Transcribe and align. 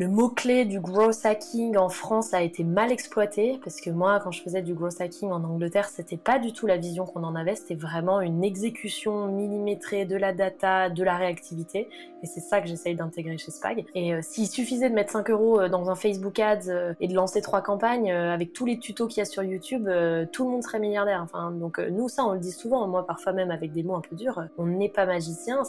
le 0.00 0.08
mot-clé 0.08 0.64
du 0.64 0.80
growth 0.80 1.26
hacking 1.26 1.76
en 1.76 1.90
France 1.90 2.32
a 2.32 2.40
été 2.40 2.64
mal 2.64 2.90
exploité 2.90 3.60
parce 3.62 3.82
que 3.82 3.90
moi, 3.90 4.18
quand 4.24 4.30
je 4.30 4.40
faisais 4.42 4.62
du 4.62 4.72
growth 4.72 4.98
hacking 4.98 5.30
en 5.30 5.44
Angleterre, 5.44 5.90
c'était 5.90 6.16
pas 6.16 6.38
du 6.38 6.54
tout 6.54 6.66
la 6.66 6.78
vision 6.78 7.04
qu'on 7.04 7.22
en 7.22 7.34
avait. 7.34 7.54
C'était 7.54 7.74
vraiment 7.74 8.22
une 8.22 8.42
exécution 8.42 9.26
millimétrée 9.26 10.06
de 10.06 10.16
la 10.16 10.32
data, 10.32 10.88
de 10.88 11.04
la 11.04 11.18
réactivité. 11.18 11.90
Et 12.22 12.26
c'est 12.26 12.40
ça 12.40 12.62
que 12.62 12.66
j'essaye 12.66 12.94
d'intégrer 12.94 13.36
chez 13.36 13.50
Spag. 13.50 13.84
Et 13.94 14.14
euh, 14.14 14.20
s'il 14.22 14.46
suffisait 14.46 14.88
de 14.88 14.94
mettre 14.94 15.12
5 15.12 15.28
euros 15.28 15.60
euh, 15.60 15.68
dans 15.68 15.90
un 15.90 15.94
Facebook 15.94 16.38
Ads 16.38 16.68
euh, 16.68 16.94
et 17.00 17.06
de 17.06 17.14
lancer 17.14 17.42
trois 17.42 17.60
campagnes 17.60 18.10
avec 18.10 18.54
tous 18.54 18.64
les 18.64 18.78
tutos 18.78 19.06
qu'il 19.06 19.18
y 19.18 19.20
a 19.20 19.26
sur 19.26 19.42
YouTube, 19.42 19.86
tout 20.32 20.44
le 20.44 20.50
monde 20.50 20.62
serait 20.62 20.78
milliardaire. 20.78 21.20
Enfin, 21.22 21.50
donc 21.50 21.78
nous, 21.78 22.08
ça, 22.08 22.24
on 22.24 22.32
le 22.32 22.38
dit 22.38 22.52
souvent. 22.52 22.88
Moi, 22.88 23.06
parfois 23.06 23.34
même 23.34 23.50
avec 23.50 23.72
des 23.72 23.82
mots 23.82 23.96
un 23.96 24.00
peu 24.00 24.16
durs, 24.16 24.46
on 24.56 24.64
n'est 24.64 24.88
pas 24.88 25.04
magicien. 25.04 25.62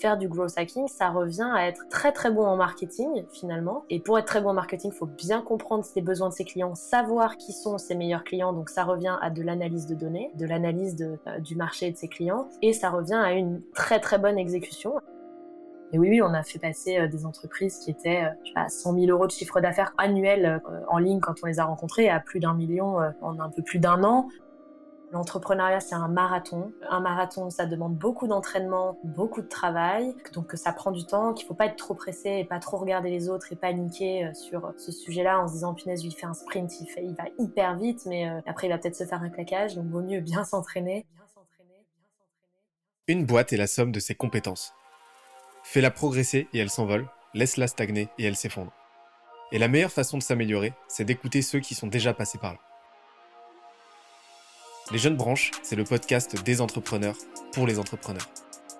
Faire 0.00 0.18
du 0.18 0.28
growth 0.28 0.52
hacking, 0.56 0.86
ça 0.86 1.10
revient 1.10 1.50
à 1.52 1.66
être 1.66 1.88
très 1.88 2.12
très 2.12 2.30
bon 2.30 2.44
en 2.44 2.56
marketing 2.56 3.24
finalement 3.32 3.71
et 3.90 4.00
pour 4.00 4.18
être 4.18 4.26
très 4.26 4.40
bon 4.40 4.50
en 4.50 4.54
marketing, 4.54 4.90
il 4.92 4.96
faut 4.96 5.06
bien 5.06 5.42
comprendre 5.42 5.84
les 5.94 6.02
besoins 6.02 6.28
de 6.28 6.34
ses 6.34 6.44
clients, 6.44 6.74
savoir 6.74 7.36
qui 7.36 7.52
sont 7.52 7.78
ses 7.78 7.94
meilleurs 7.94 8.24
clients. 8.24 8.52
Donc 8.52 8.68
ça 8.68 8.84
revient 8.84 9.16
à 9.20 9.30
de 9.30 9.42
l'analyse 9.42 9.86
de 9.86 9.94
données, 9.94 10.30
de 10.34 10.46
l'analyse 10.46 10.96
euh, 11.00 11.38
du 11.38 11.56
marché 11.56 11.86
et 11.86 11.92
de 11.92 11.96
ses 11.96 12.08
clients. 12.08 12.48
Et 12.62 12.72
ça 12.72 12.90
revient 12.90 13.20
à 13.22 13.32
une 13.32 13.62
très 13.74 14.00
très 14.00 14.18
bonne 14.18 14.38
exécution. 14.38 14.94
Et 15.92 15.98
oui, 15.98 16.08
oui, 16.08 16.22
on 16.22 16.32
a 16.32 16.42
fait 16.42 16.58
passer 16.58 16.98
euh, 16.98 17.08
des 17.08 17.26
entreprises 17.26 17.78
qui 17.78 17.90
étaient 17.90 18.24
à 18.54 18.68
100 18.68 18.94
000 18.94 19.06
euros 19.06 19.26
de 19.26 19.32
chiffre 19.32 19.60
d'affaires 19.60 19.92
annuel 19.98 20.60
euh, 20.70 20.80
en 20.88 20.98
ligne 20.98 21.20
quand 21.20 21.34
on 21.42 21.46
les 21.46 21.60
a 21.60 21.64
rencontrées 21.64 22.08
à 22.08 22.20
plus 22.20 22.40
d'un 22.40 22.54
million 22.54 22.96
en 23.20 23.38
un 23.38 23.50
peu 23.50 23.62
plus 23.62 23.78
d'un 23.78 24.02
an. 24.04 24.28
L'entrepreneuriat, 25.12 25.80
c'est 25.80 25.94
un 25.94 26.08
marathon. 26.08 26.72
Un 26.88 27.00
marathon, 27.00 27.50
ça 27.50 27.66
demande 27.66 27.94
beaucoup 27.94 28.26
d'entraînement, 28.26 28.98
beaucoup 29.04 29.42
de 29.42 29.46
travail, 29.46 30.14
donc 30.32 30.52
ça 30.54 30.72
prend 30.72 30.90
du 30.90 31.04
temps, 31.04 31.34
qu'il 31.34 31.46
faut 31.46 31.52
pas 31.52 31.66
être 31.66 31.76
trop 31.76 31.92
pressé 31.92 32.30
et 32.30 32.44
pas 32.46 32.58
trop 32.58 32.78
regarder 32.78 33.10
les 33.10 33.28
autres 33.28 33.52
et 33.52 33.56
paniquer 33.56 34.24
euh, 34.24 34.32
sur 34.32 34.72
ce 34.78 34.90
sujet-là 34.90 35.38
en 35.38 35.48
se 35.48 35.52
disant 35.52 35.74
punaise, 35.74 36.02
lui, 36.02 36.10
il 36.10 36.16
fait 36.16 36.24
un 36.24 36.32
sprint, 36.32 36.72
il 36.80 37.14
va 37.14 37.24
hyper 37.38 37.76
vite, 37.76 38.06
mais 38.06 38.26
euh, 38.26 38.40
après, 38.46 38.68
il 38.68 38.70
va 38.70 38.78
peut-être 38.78 38.96
se 38.96 39.04
faire 39.04 39.22
un 39.22 39.28
claquage, 39.28 39.74
donc 39.74 39.84
vaut 39.88 40.00
mieux 40.00 40.20
bien 40.20 40.44
s'entraîner. 40.44 41.04
Une 43.06 43.26
boîte 43.26 43.52
est 43.52 43.58
la 43.58 43.66
somme 43.66 43.92
de 43.92 44.00
ses 44.00 44.14
compétences. 44.14 44.72
Fais-la 45.62 45.90
progresser 45.90 46.48
et 46.54 46.58
elle 46.58 46.70
s'envole, 46.70 47.06
laisse-la 47.34 47.66
stagner 47.66 48.08
et 48.16 48.24
elle 48.24 48.36
s'effondre. 48.36 48.72
Et 49.50 49.58
la 49.58 49.68
meilleure 49.68 49.92
façon 49.92 50.16
de 50.16 50.22
s'améliorer, 50.22 50.72
c'est 50.88 51.04
d'écouter 51.04 51.42
ceux 51.42 51.60
qui 51.60 51.74
sont 51.74 51.86
déjà 51.86 52.14
passés 52.14 52.38
par 52.38 52.54
là. 52.54 52.60
Les 54.90 54.98
Jeunes 54.98 55.16
Branches, 55.16 55.52
c'est 55.62 55.76
le 55.76 55.84
podcast 55.84 56.42
des 56.44 56.60
entrepreneurs 56.60 57.16
pour 57.52 57.66
les 57.66 57.78
entrepreneurs. 57.78 58.28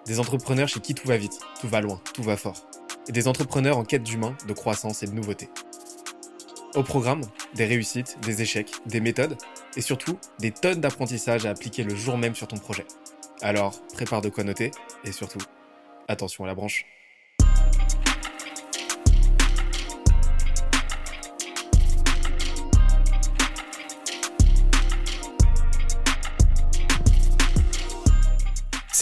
Des 0.04 0.18
entrepreneurs 0.18 0.68
chez 0.68 0.80
qui 0.80 0.94
tout 0.94 1.06
va 1.06 1.16
vite, 1.16 1.38
tout 1.60 1.68
va 1.68 1.80
loin, 1.80 2.00
tout 2.12 2.22
va 2.22 2.36
fort. 2.36 2.66
Et 3.08 3.12
des 3.12 3.28
entrepreneurs 3.28 3.78
en 3.78 3.84
quête 3.84 4.02
d'humain, 4.02 4.36
de 4.46 4.52
croissance 4.52 5.02
et 5.02 5.06
de 5.06 5.12
nouveauté. 5.12 5.48
Au 6.74 6.82
programme, 6.82 7.22
des 7.54 7.66
réussites, 7.66 8.18
des 8.22 8.42
échecs, 8.42 8.72
des 8.84 9.00
méthodes 9.00 9.38
et 9.76 9.80
surtout 9.80 10.18
des 10.38 10.50
tonnes 10.50 10.80
d'apprentissages 10.80 11.46
à 11.46 11.50
appliquer 11.50 11.84
le 11.84 11.94
jour 11.94 12.18
même 12.18 12.34
sur 12.34 12.48
ton 12.48 12.58
projet. 12.58 12.84
Alors, 13.40 13.80
prépare 13.94 14.20
de 14.20 14.28
quoi 14.28 14.44
noter 14.44 14.70
et 15.04 15.12
surtout, 15.12 15.40
attention 16.08 16.44
à 16.44 16.46
la 16.46 16.54
branche. 16.54 16.84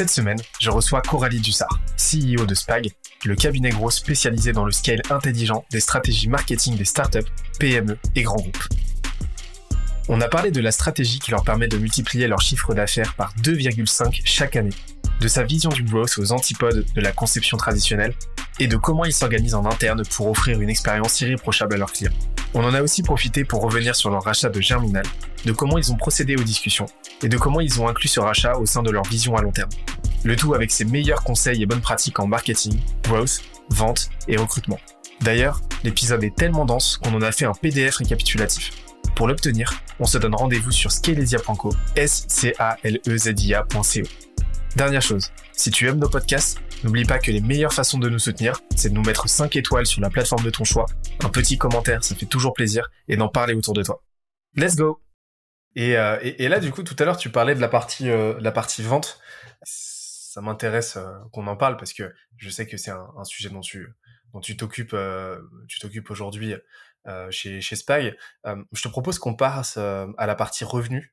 Cette 0.00 0.08
semaine, 0.08 0.40
je 0.58 0.70
reçois 0.70 1.02
Coralie 1.02 1.40
Dussard, 1.40 1.78
CEO 1.98 2.46
de 2.46 2.54
Spag, 2.54 2.88
le 3.26 3.36
cabinet 3.36 3.68
gros 3.68 3.90
spécialisé 3.90 4.50
dans 4.50 4.64
le 4.64 4.72
scale 4.72 5.02
intelligent 5.10 5.66
des 5.70 5.80
stratégies 5.80 6.26
marketing 6.26 6.74
des 6.74 6.86
startups, 6.86 7.28
PME 7.58 7.98
et 8.16 8.22
grands 8.22 8.36
groupes. 8.36 8.64
On 10.08 10.22
a 10.22 10.28
parlé 10.28 10.52
de 10.52 10.60
la 10.62 10.72
stratégie 10.72 11.18
qui 11.18 11.32
leur 11.32 11.44
permet 11.44 11.68
de 11.68 11.76
multiplier 11.76 12.28
leur 12.28 12.40
chiffre 12.40 12.72
d'affaires 12.72 13.12
par 13.12 13.34
2,5 13.42 14.22
chaque 14.24 14.56
année, 14.56 14.72
de 15.20 15.28
sa 15.28 15.42
vision 15.42 15.68
du 15.68 15.82
growth 15.82 16.16
aux 16.16 16.32
antipodes 16.32 16.86
de 16.94 17.00
la 17.02 17.12
conception 17.12 17.58
traditionnelle 17.58 18.14
et 18.60 18.66
de 18.66 18.76
comment 18.76 19.04
ils 19.04 19.12
s'organisent 19.12 19.54
en 19.54 19.64
interne 19.64 20.02
pour 20.14 20.28
offrir 20.28 20.60
une 20.60 20.68
expérience 20.68 21.20
irréprochable 21.22 21.74
à 21.74 21.78
leurs 21.78 21.92
clients. 21.92 22.12
On 22.52 22.62
en 22.62 22.74
a 22.74 22.82
aussi 22.82 23.02
profité 23.02 23.44
pour 23.44 23.62
revenir 23.62 23.96
sur 23.96 24.10
leur 24.10 24.22
rachat 24.22 24.50
de 24.50 24.60
Germinal, 24.60 25.04
de 25.46 25.52
comment 25.52 25.78
ils 25.78 25.90
ont 25.90 25.96
procédé 25.96 26.36
aux 26.36 26.42
discussions 26.42 26.86
et 27.22 27.28
de 27.28 27.38
comment 27.38 27.60
ils 27.60 27.80
ont 27.80 27.88
inclus 27.88 28.08
ce 28.08 28.20
rachat 28.20 28.58
au 28.58 28.66
sein 28.66 28.82
de 28.82 28.90
leur 28.90 29.04
vision 29.04 29.34
à 29.34 29.42
long 29.42 29.50
terme. 29.50 29.70
Le 30.24 30.36
tout 30.36 30.52
avec 30.54 30.70
ses 30.70 30.84
meilleurs 30.84 31.24
conseils 31.24 31.62
et 31.62 31.66
bonnes 31.66 31.80
pratiques 31.80 32.20
en 32.20 32.26
marketing, 32.26 32.78
growth, 33.02 33.40
vente 33.70 34.10
et 34.28 34.36
recrutement. 34.36 34.78
D'ailleurs, 35.22 35.62
l'épisode 35.82 36.22
est 36.22 36.34
tellement 36.34 36.66
dense 36.66 36.98
qu'on 36.98 37.14
en 37.14 37.22
a 37.22 37.32
fait 37.32 37.46
un 37.46 37.52
PDF 37.52 37.96
récapitulatif. 37.96 38.70
Pour 39.14 39.28
l'obtenir, 39.28 39.72
on 39.98 40.04
se 40.04 40.18
donne 40.18 40.34
rendez-vous 40.34 40.70
sur 40.70 40.92
scalezia.co, 40.92 41.70
s 41.96 42.24
c 42.28 42.54
a 42.58 42.76
l 42.82 43.00
e 43.06 43.16
z 43.16 43.34
i. 43.38 43.54
Dernière 44.76 45.02
chose, 45.02 45.32
si 45.52 45.70
tu 45.70 45.88
aimes 45.88 45.98
nos 45.98 46.08
podcasts, 46.08 46.60
n'oublie 46.84 47.04
pas 47.04 47.18
que 47.18 47.32
les 47.32 47.40
meilleures 47.40 47.72
façons 47.72 47.98
de 47.98 48.08
nous 48.08 48.20
soutenir, 48.20 48.60
c'est 48.76 48.90
de 48.90 48.94
nous 48.94 49.02
mettre 49.02 49.28
5 49.28 49.56
étoiles 49.56 49.84
sur 49.84 50.00
la 50.00 50.10
plateforme 50.10 50.44
de 50.44 50.50
ton 50.50 50.62
choix, 50.62 50.86
un 51.24 51.28
petit 51.28 51.58
commentaire, 51.58 52.04
ça 52.04 52.14
fait 52.14 52.26
toujours 52.26 52.54
plaisir, 52.54 52.88
et 53.08 53.16
d'en 53.16 53.28
parler 53.28 53.54
autour 53.54 53.74
de 53.74 53.82
toi. 53.82 54.02
Let's 54.54 54.76
go 54.76 55.00
et, 55.76 55.96
euh, 55.96 56.18
et, 56.22 56.48
là, 56.48 56.58
du 56.58 56.70
coup, 56.72 56.82
tout 56.82 56.96
à 56.98 57.04
l'heure, 57.04 57.16
tu 57.16 57.30
parlais 57.30 57.54
de 57.54 57.60
la 57.60 57.68
partie, 57.68 58.10
euh, 58.10 58.38
la 58.40 58.52
partie 58.52 58.82
vente. 58.82 59.20
Ça 59.62 60.40
m'intéresse 60.40 60.96
euh, 60.96 61.18
qu'on 61.32 61.46
en 61.46 61.56
parle 61.56 61.76
parce 61.76 61.92
que 61.92 62.12
je 62.36 62.48
sais 62.48 62.66
que 62.66 62.76
c'est 62.76 62.90
un, 62.90 63.24
sujet 63.24 63.50
dont 63.50 63.60
tu, 63.60 63.88
dont 64.32 64.40
tu 64.40 64.56
t'occupes, 64.56 64.96
tu 65.68 65.80
t'occupes 65.80 66.10
aujourd'hui 66.10 66.54
chez, 67.30 67.60
chez 67.60 67.76
Spag. 67.76 68.16
je 68.44 68.82
te 68.82 68.88
propose 68.88 69.18
qu'on 69.18 69.34
passe 69.34 69.76
à 69.76 70.26
la 70.26 70.34
partie 70.34 70.64
revenu 70.64 71.12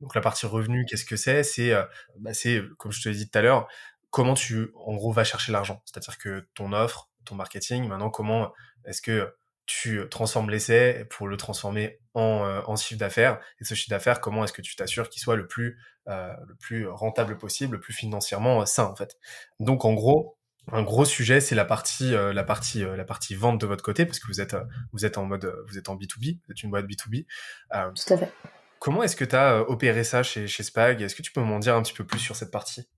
donc 0.00 0.14
la 0.14 0.20
partie 0.20 0.46
revenu, 0.46 0.84
qu'est-ce 0.86 1.04
que 1.04 1.16
c'est? 1.16 1.42
C'est, 1.42 1.72
euh, 1.72 1.84
bah, 2.18 2.30
comme 2.76 2.92
je 2.92 3.02
te 3.02 3.08
l'ai 3.08 3.14
dit 3.14 3.28
tout 3.28 3.38
à 3.38 3.42
l'heure, 3.42 3.68
comment 4.10 4.34
tu 4.34 4.70
en 4.74 4.94
gros 4.94 5.12
vas 5.12 5.24
chercher 5.24 5.52
l'argent. 5.52 5.82
C'est-à-dire 5.84 6.18
que 6.18 6.46
ton 6.54 6.72
offre, 6.72 7.10
ton 7.24 7.34
marketing, 7.34 7.86
maintenant 7.88 8.10
comment 8.10 8.52
est-ce 8.84 9.02
que 9.02 9.34
tu 9.66 10.00
transformes 10.08 10.48
l'essai 10.48 11.04
pour 11.10 11.28
le 11.28 11.36
transformer 11.36 11.98
en, 12.14 12.44
euh, 12.44 12.76
chiffre 12.76 12.98
d'affaires? 12.98 13.40
Et 13.60 13.64
ce 13.64 13.74
chiffre 13.74 13.90
d'affaires 13.90 14.20
comment 14.20 14.44
est-ce 14.44 14.52
que 14.52 14.62
tu 14.62 14.76
t'assures 14.76 15.10
qu'il 15.10 15.20
soit 15.20 15.36
le 15.36 15.46
plus 15.46 15.78
euh, 16.08 16.32
le 16.46 16.54
plus 16.54 16.86
rentable 16.88 17.36
possible, 17.36 17.74
le 17.74 17.80
plus 17.80 17.92
financièrement 17.92 18.64
sain 18.66 18.84
en 18.84 18.94
fait? 18.96 19.16
Donc 19.60 19.84
en 19.84 19.94
gros, 19.94 20.38
un 20.70 20.82
gros 20.82 21.04
sujet, 21.04 21.40
c'est 21.40 21.54
la 21.54 21.64
partie, 21.64 22.12
la 22.12 22.44
partie, 22.44 22.84
la 22.84 23.04
partie 23.04 23.34
vente 23.34 23.58
de 23.58 23.66
votre 23.66 23.82
côté, 23.82 24.04
parce 24.04 24.20
que 24.20 24.26
vous 24.26 24.42
êtes, 24.42 24.54
vous 24.92 25.06
êtes 25.06 25.16
en 25.16 25.24
mode, 25.24 25.50
vous 25.66 25.78
êtes 25.78 25.88
en 25.88 25.96
B2B, 25.96 26.40
vous 26.44 26.52
êtes 26.52 26.62
une 26.62 26.68
boîte 26.68 26.84
B2B. 26.84 27.24
Tout 27.70 28.12
à 28.12 28.18
fait. 28.18 28.32
Comment 28.78 29.02
est-ce 29.02 29.16
que 29.16 29.24
tu 29.24 29.34
as 29.34 29.54
euh, 29.54 29.64
opéré 29.68 30.04
ça 30.04 30.22
chez, 30.22 30.46
Spag? 30.46 31.02
Est-ce 31.02 31.14
que 31.14 31.22
tu 31.22 31.32
peux 31.32 31.40
m'en 31.40 31.58
dire 31.58 31.74
un 31.74 31.82
petit 31.82 31.92
peu 31.92 32.04
plus 32.04 32.18
sur 32.18 32.36
cette 32.36 32.50
partie? 32.50 32.88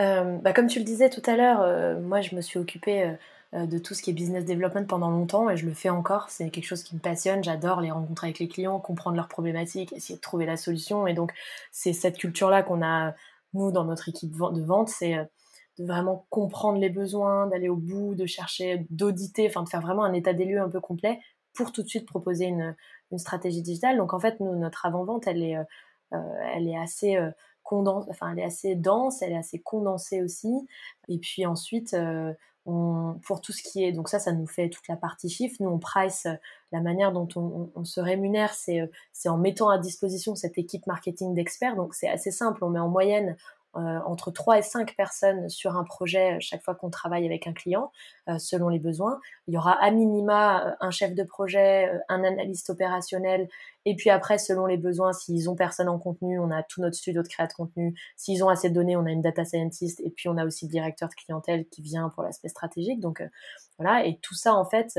Euh, 0.00 0.38
bah, 0.38 0.52
Comme 0.52 0.66
tu 0.66 0.78
le 0.78 0.84
disais 0.84 1.10
tout 1.10 1.22
à 1.26 1.36
l'heure, 1.36 1.62
euh, 1.62 2.00
moi 2.00 2.20
je 2.20 2.34
me 2.34 2.40
suis 2.40 2.58
occupée 2.58 3.14
de 3.52 3.78
tout 3.78 3.94
ce 3.94 4.02
qui 4.02 4.10
est 4.10 4.12
business 4.12 4.44
development 4.44 4.86
pendant 4.86 5.08
longtemps 5.08 5.48
et 5.48 5.56
je 5.56 5.64
le 5.66 5.72
fais 5.72 5.88
encore. 5.88 6.28
C'est 6.28 6.50
quelque 6.50 6.66
chose 6.66 6.82
qui 6.82 6.94
me 6.94 7.00
passionne. 7.00 7.42
J'adore 7.42 7.80
les 7.80 7.90
rencontrer 7.90 8.26
avec 8.26 8.38
les 8.38 8.48
clients, 8.48 8.78
comprendre 8.80 9.16
leurs 9.16 9.28
problématiques, 9.28 9.92
essayer 9.92 10.16
de 10.16 10.20
trouver 10.20 10.46
la 10.46 10.56
solution. 10.56 11.06
Et 11.06 11.14
donc 11.14 11.32
c'est 11.70 11.92
cette 11.92 12.18
culture-là 12.18 12.62
qu'on 12.62 12.82
a, 12.82 13.14
nous, 13.54 13.70
dans 13.72 13.84
notre 13.84 14.08
équipe 14.08 14.32
de 14.32 14.62
vente, 14.62 14.88
c'est 14.88 15.16
de 15.78 15.84
vraiment 15.86 16.26
comprendre 16.28 16.78
les 16.78 16.90
besoins, 16.90 17.46
d'aller 17.46 17.68
au 17.68 17.76
bout, 17.76 18.14
de 18.14 18.26
chercher, 18.26 18.86
d'auditer, 18.90 19.46
enfin 19.48 19.62
de 19.62 19.68
faire 19.68 19.80
vraiment 19.80 20.04
un 20.04 20.12
état 20.12 20.34
des 20.34 20.44
lieux 20.44 20.60
un 20.60 20.68
peu 20.68 20.80
complet 20.80 21.20
pour 21.54 21.72
tout 21.72 21.82
de 21.82 21.88
suite 21.88 22.06
proposer 22.06 22.46
une, 22.46 22.76
une 23.10 23.18
stratégie 23.18 23.62
digitale. 23.62 23.96
Donc 23.96 24.14
en 24.14 24.20
fait, 24.20 24.40
nous, 24.40 24.54
notre 24.56 24.86
avant-vente, 24.86 25.26
elle 25.26 25.42
est, 25.42 25.56
euh, 25.56 25.64
euh, 26.12 26.18
elle 26.54 26.68
est 26.68 26.78
assez 26.78 27.16
euh, 27.16 27.30
enfin 27.68 28.30
elle 28.30 28.38
est 28.38 28.44
assez 28.44 28.76
dense, 28.76 29.22
elle 29.22 29.32
est 29.32 29.38
assez 29.38 29.58
condensée 29.58 30.22
aussi. 30.22 30.68
Et 31.08 31.18
puis 31.18 31.46
ensuite, 31.46 31.96
pour 32.64 33.40
tout 33.40 33.52
ce 33.52 33.62
qui 33.62 33.82
est, 33.82 33.90
donc 33.90 34.08
ça, 34.08 34.20
ça 34.20 34.32
nous 34.32 34.46
fait 34.46 34.70
toute 34.70 34.86
la 34.86 34.96
partie 34.96 35.28
chiffre. 35.28 35.56
Nous, 35.58 35.68
on 35.68 35.78
price 35.78 36.28
la 36.70 36.80
manière 36.80 37.10
dont 37.10 37.26
on, 37.34 37.70
on 37.74 37.84
se 37.84 38.00
rémunère, 38.00 38.54
c'est 38.54 38.88
en 39.28 39.36
mettant 39.36 39.68
à 39.68 39.78
disposition 39.78 40.36
cette 40.36 40.58
équipe 40.58 40.86
marketing 40.86 41.34
d'experts. 41.34 41.74
Donc 41.74 41.94
c'est 41.94 42.08
assez 42.08 42.30
simple. 42.30 42.64
On 42.64 42.70
met 42.70 42.78
en 42.78 42.88
moyenne 42.88 43.36
entre 44.06 44.30
3 44.30 44.58
et 44.58 44.62
5 44.62 44.94
personnes 44.96 45.48
sur 45.48 45.76
un 45.76 45.84
projet 45.84 46.38
chaque 46.40 46.62
fois 46.62 46.74
qu'on 46.74 46.90
travaille 46.90 47.26
avec 47.26 47.46
un 47.46 47.52
client, 47.52 47.92
euh, 48.28 48.38
selon 48.38 48.68
les 48.68 48.78
besoins. 48.78 49.20
Il 49.48 49.54
y 49.54 49.56
aura 49.56 49.72
à 49.72 49.90
minima 49.90 50.66
euh, 50.66 50.72
un 50.80 50.90
chef 50.90 51.14
de 51.14 51.22
projet, 51.22 51.90
un 52.08 52.24
analyste 52.24 52.70
opérationnel, 52.70 53.48
et 53.84 53.94
puis 53.94 54.10
après, 54.10 54.38
selon 54.38 54.66
les 54.66 54.76
besoins, 54.76 55.12
s'ils 55.12 55.48
ont 55.48 55.54
personne 55.54 55.88
en 55.88 55.98
contenu, 55.98 56.38
on 56.38 56.50
a 56.50 56.62
tout 56.62 56.80
notre 56.80 56.96
studio 56.96 57.22
de 57.22 57.28
création 57.28 57.64
de 57.64 57.68
contenu. 57.68 57.94
S'ils 58.16 58.42
ont 58.42 58.48
assez 58.48 58.68
de 58.68 58.74
données, 58.74 58.96
on 58.96 59.06
a 59.06 59.10
une 59.10 59.22
data 59.22 59.44
scientist, 59.44 60.00
et 60.00 60.10
puis 60.10 60.28
on 60.28 60.36
a 60.36 60.44
aussi 60.44 60.66
le 60.66 60.70
directeur 60.70 61.08
de 61.08 61.14
clientèle 61.14 61.66
qui 61.68 61.82
vient 61.82 62.08
pour 62.08 62.22
l'aspect 62.22 62.48
stratégique. 62.48 63.00
Donc 63.00 63.22
voilà, 63.78 64.04
et 64.04 64.18
tout 64.22 64.34
ça 64.34 64.54
en 64.54 64.64
fait, 64.64 64.98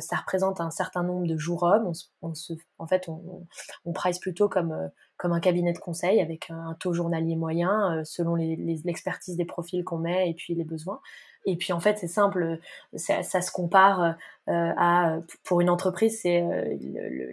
ça 0.00 0.16
représente 0.16 0.60
un 0.60 0.70
certain 0.70 1.02
nombre 1.02 1.26
de 1.26 1.36
jours 1.36 1.62
hommes. 1.62 1.92
On, 2.22 2.34
se, 2.34 2.52
en 2.78 2.86
fait, 2.86 3.08
on, 3.08 3.46
on, 3.84 3.92
price 3.92 4.18
plutôt 4.18 4.48
comme 4.48 4.90
comme 5.16 5.32
un 5.32 5.40
cabinet 5.40 5.72
de 5.72 5.78
conseil 5.78 6.20
avec 6.20 6.50
un 6.50 6.76
taux 6.78 6.92
journalier 6.92 7.36
moyen 7.36 7.98
euh, 7.98 8.04
selon 8.04 8.34
l'expertise 8.34 9.36
des 9.36 9.46
profils 9.46 9.82
qu'on 9.82 9.98
met 9.98 10.30
et 10.30 10.34
puis 10.34 10.54
les 10.54 10.64
besoins. 10.64 11.00
Et 11.46 11.56
puis 11.56 11.72
en 11.72 11.80
fait, 11.80 11.96
c'est 11.98 12.08
simple, 12.08 12.58
ça, 12.94 13.22
ça, 13.22 13.40
se 13.40 13.52
compare 13.52 14.16
à 14.48 15.18
pour 15.44 15.60
une 15.60 15.70
entreprise, 15.70 16.20
c'est 16.22 16.44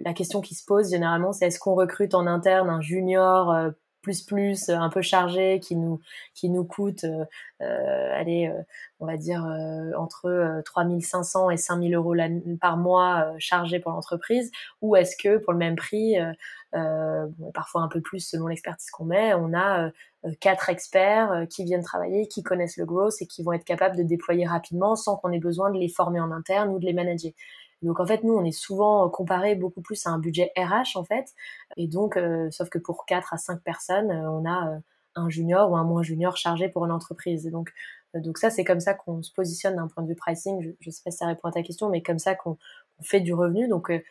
la 0.05 0.13
question 0.13 0.39
qui 0.39 0.53
se 0.53 0.63
pose 0.63 0.91
généralement, 0.91 1.33
c'est 1.33 1.47
est-ce 1.47 1.59
qu'on 1.59 1.73
recrute 1.73 2.13
en 2.13 2.27
interne 2.27 2.69
un 2.69 2.79
junior 2.79 3.73
plus 4.03 4.21
plus 4.21 4.69
un 4.69 4.89
peu 4.89 5.01
chargé 5.01 5.59
qui 5.59 5.75
nous 5.75 5.99
qui 6.35 6.49
nous 6.49 6.63
coûte 6.63 7.05
euh, 7.05 7.25
euh 7.61 8.09
allez 8.13 8.47
euh, 8.47 8.61
on 8.99 9.07
va 9.07 9.17
dire 9.17 9.45
euh, 9.45 9.91
entre 9.97 10.61
3500 10.65 11.49
et 11.49 11.57
5000 11.57 11.95
euros 11.95 12.13
par 12.61 12.77
mois 12.77 13.33
chargé 13.39 13.79
pour 13.79 13.91
l'entreprise 13.91 14.51
ou 14.81 14.95
est-ce 14.95 15.15
que 15.15 15.37
pour 15.37 15.53
le 15.53 15.59
même 15.59 15.75
prix 15.75 16.15
parfois 17.53 17.81
un 17.81 17.87
peu 17.87 18.01
plus 18.01 18.19
selon 18.19 18.47
l'expertise 18.47 18.91
qu'on 18.91 19.05
met 19.05 19.33
on 19.33 19.53
a 19.53 19.89
quatre 20.39 20.69
experts 20.69 21.47
qui 21.49 21.63
viennent 21.63 21.83
travailler 21.83 22.27
qui 22.27 22.43
connaissent 22.43 22.77
le 22.77 22.85
growth 22.85 23.15
et 23.21 23.27
qui 23.27 23.43
vont 23.43 23.53
être 23.53 23.65
capables 23.65 23.95
de 23.95 24.03
déployer 24.03 24.45
rapidement 24.45 24.95
sans 24.95 25.17
qu'on 25.17 25.31
ait 25.31 25.39
besoin 25.39 25.71
de 25.71 25.77
les 25.77 25.89
former 25.89 26.19
en 26.19 26.31
interne 26.31 26.69
ou 26.69 26.79
de 26.79 26.85
les 26.85 26.93
manager 26.93 27.31
donc 27.83 27.99
en 27.99 28.05
fait, 28.05 28.23
nous, 28.23 28.33
on 28.33 28.43
est 28.43 28.51
souvent 28.51 29.09
comparé 29.09 29.55
beaucoup 29.55 29.81
plus 29.81 30.05
à 30.07 30.09
un 30.09 30.19
budget 30.19 30.51
RH 30.57 30.97
en 30.97 31.03
fait. 31.03 31.33
Et 31.77 31.87
donc, 31.87 32.17
euh, 32.17 32.49
sauf 32.51 32.69
que 32.69 32.79
pour 32.79 33.05
4 33.05 33.33
à 33.33 33.37
5 33.37 33.61
personnes, 33.61 34.11
euh, 34.11 34.31
on 34.31 34.45
a 34.45 34.69
euh, 34.69 34.79
un 35.15 35.29
junior 35.29 35.69
ou 35.69 35.75
un 35.75 35.83
moins 35.83 36.01
junior 36.01 36.37
chargé 36.37 36.69
pour 36.69 36.85
une 36.85 36.91
entreprise. 36.91 37.45
donc, 37.51 37.71
donc 38.15 38.37
ça, 38.37 38.51
c'est 38.51 38.63
comme 38.63 38.79
ça 38.79 38.93
qu'on 38.93 39.23
se 39.23 39.31
positionne 39.33 39.75
d'un 39.75 39.87
point 39.87 40.03
de 40.03 40.07
vue 40.07 40.15
pricing. 40.15 40.61
Je, 40.61 40.69
ne 40.85 40.91
sais 40.91 41.01
pas 41.03 41.11
si 41.11 41.17
ça 41.17 41.27
répond 41.27 41.47
à 41.47 41.51
ta 41.51 41.63
question, 41.63 41.89
mais 41.89 42.03
comme 42.03 42.19
ça 42.19 42.35
qu'on 42.35 42.57
fait 43.01 43.21
du 43.21 43.33
revenu. 43.33 43.67
Donc, 43.67 43.89
et, 43.89 44.05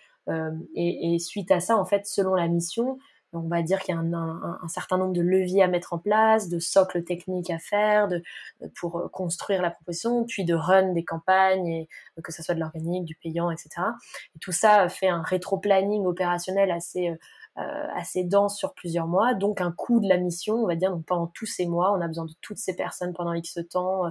et, 0.74 1.18
suite 1.20 1.52
à 1.52 1.60
ça, 1.60 1.76
en 1.76 1.84
fait, 1.84 2.04
selon 2.06 2.34
la 2.34 2.48
mission, 2.48 2.98
on 3.32 3.48
va 3.48 3.62
dire 3.62 3.80
qu'il 3.80 3.94
y 3.94 3.98
a 3.98 4.00
un, 4.00 4.68
certain 4.68 4.98
nombre 4.98 5.12
de 5.12 5.22
leviers 5.22 5.62
à 5.62 5.68
mettre 5.68 5.92
en 5.92 5.98
place, 5.98 6.48
de 6.48 6.58
socles 6.58 7.02
techniques 7.04 7.50
à 7.50 7.58
faire, 7.58 8.08
de, 8.08 8.22
pour 8.76 8.98
euh, 8.98 9.08
construire 9.08 9.62
la 9.62 9.70
proposition, 9.70 10.24
puis 10.24 10.44
de 10.44 10.54
run 10.54 10.92
des 10.92 11.04
campagnes, 11.04 11.66
et, 11.66 11.88
euh, 12.18 12.22
que 12.22 12.32
ce 12.32 12.42
soit 12.42 12.54
de 12.54 12.60
l'organique, 12.60 13.04
du 13.04 13.14
payant, 13.14 13.50
etc. 13.50 13.70
Et 14.36 14.38
tout 14.38 14.52
ça 14.52 14.88
fait 14.88 15.08
un 15.08 15.22
rétro-planning 15.22 16.04
opérationnel 16.04 16.70
assez 16.70 17.16
euh, 17.58 17.86
assez 17.94 18.24
dense 18.24 18.56
sur 18.56 18.72
plusieurs 18.72 19.06
mois, 19.06 19.34
donc 19.34 19.60
un 19.60 19.72
coût 19.72 20.00
de 20.00 20.08
la 20.08 20.16
mission, 20.16 20.54
on 20.54 20.66
va 20.66 20.74
dire, 20.74 20.90
donc 20.90 21.04
pendant 21.04 21.26
tous 21.26 21.44
ces 21.44 21.66
mois, 21.66 21.92
on 21.92 22.00
a 22.00 22.08
besoin 22.08 22.24
de 22.24 22.32
toutes 22.40 22.56
ces 22.56 22.74
personnes 22.74 23.12
pendant 23.12 23.34
X 23.34 23.58
temps 23.70 24.04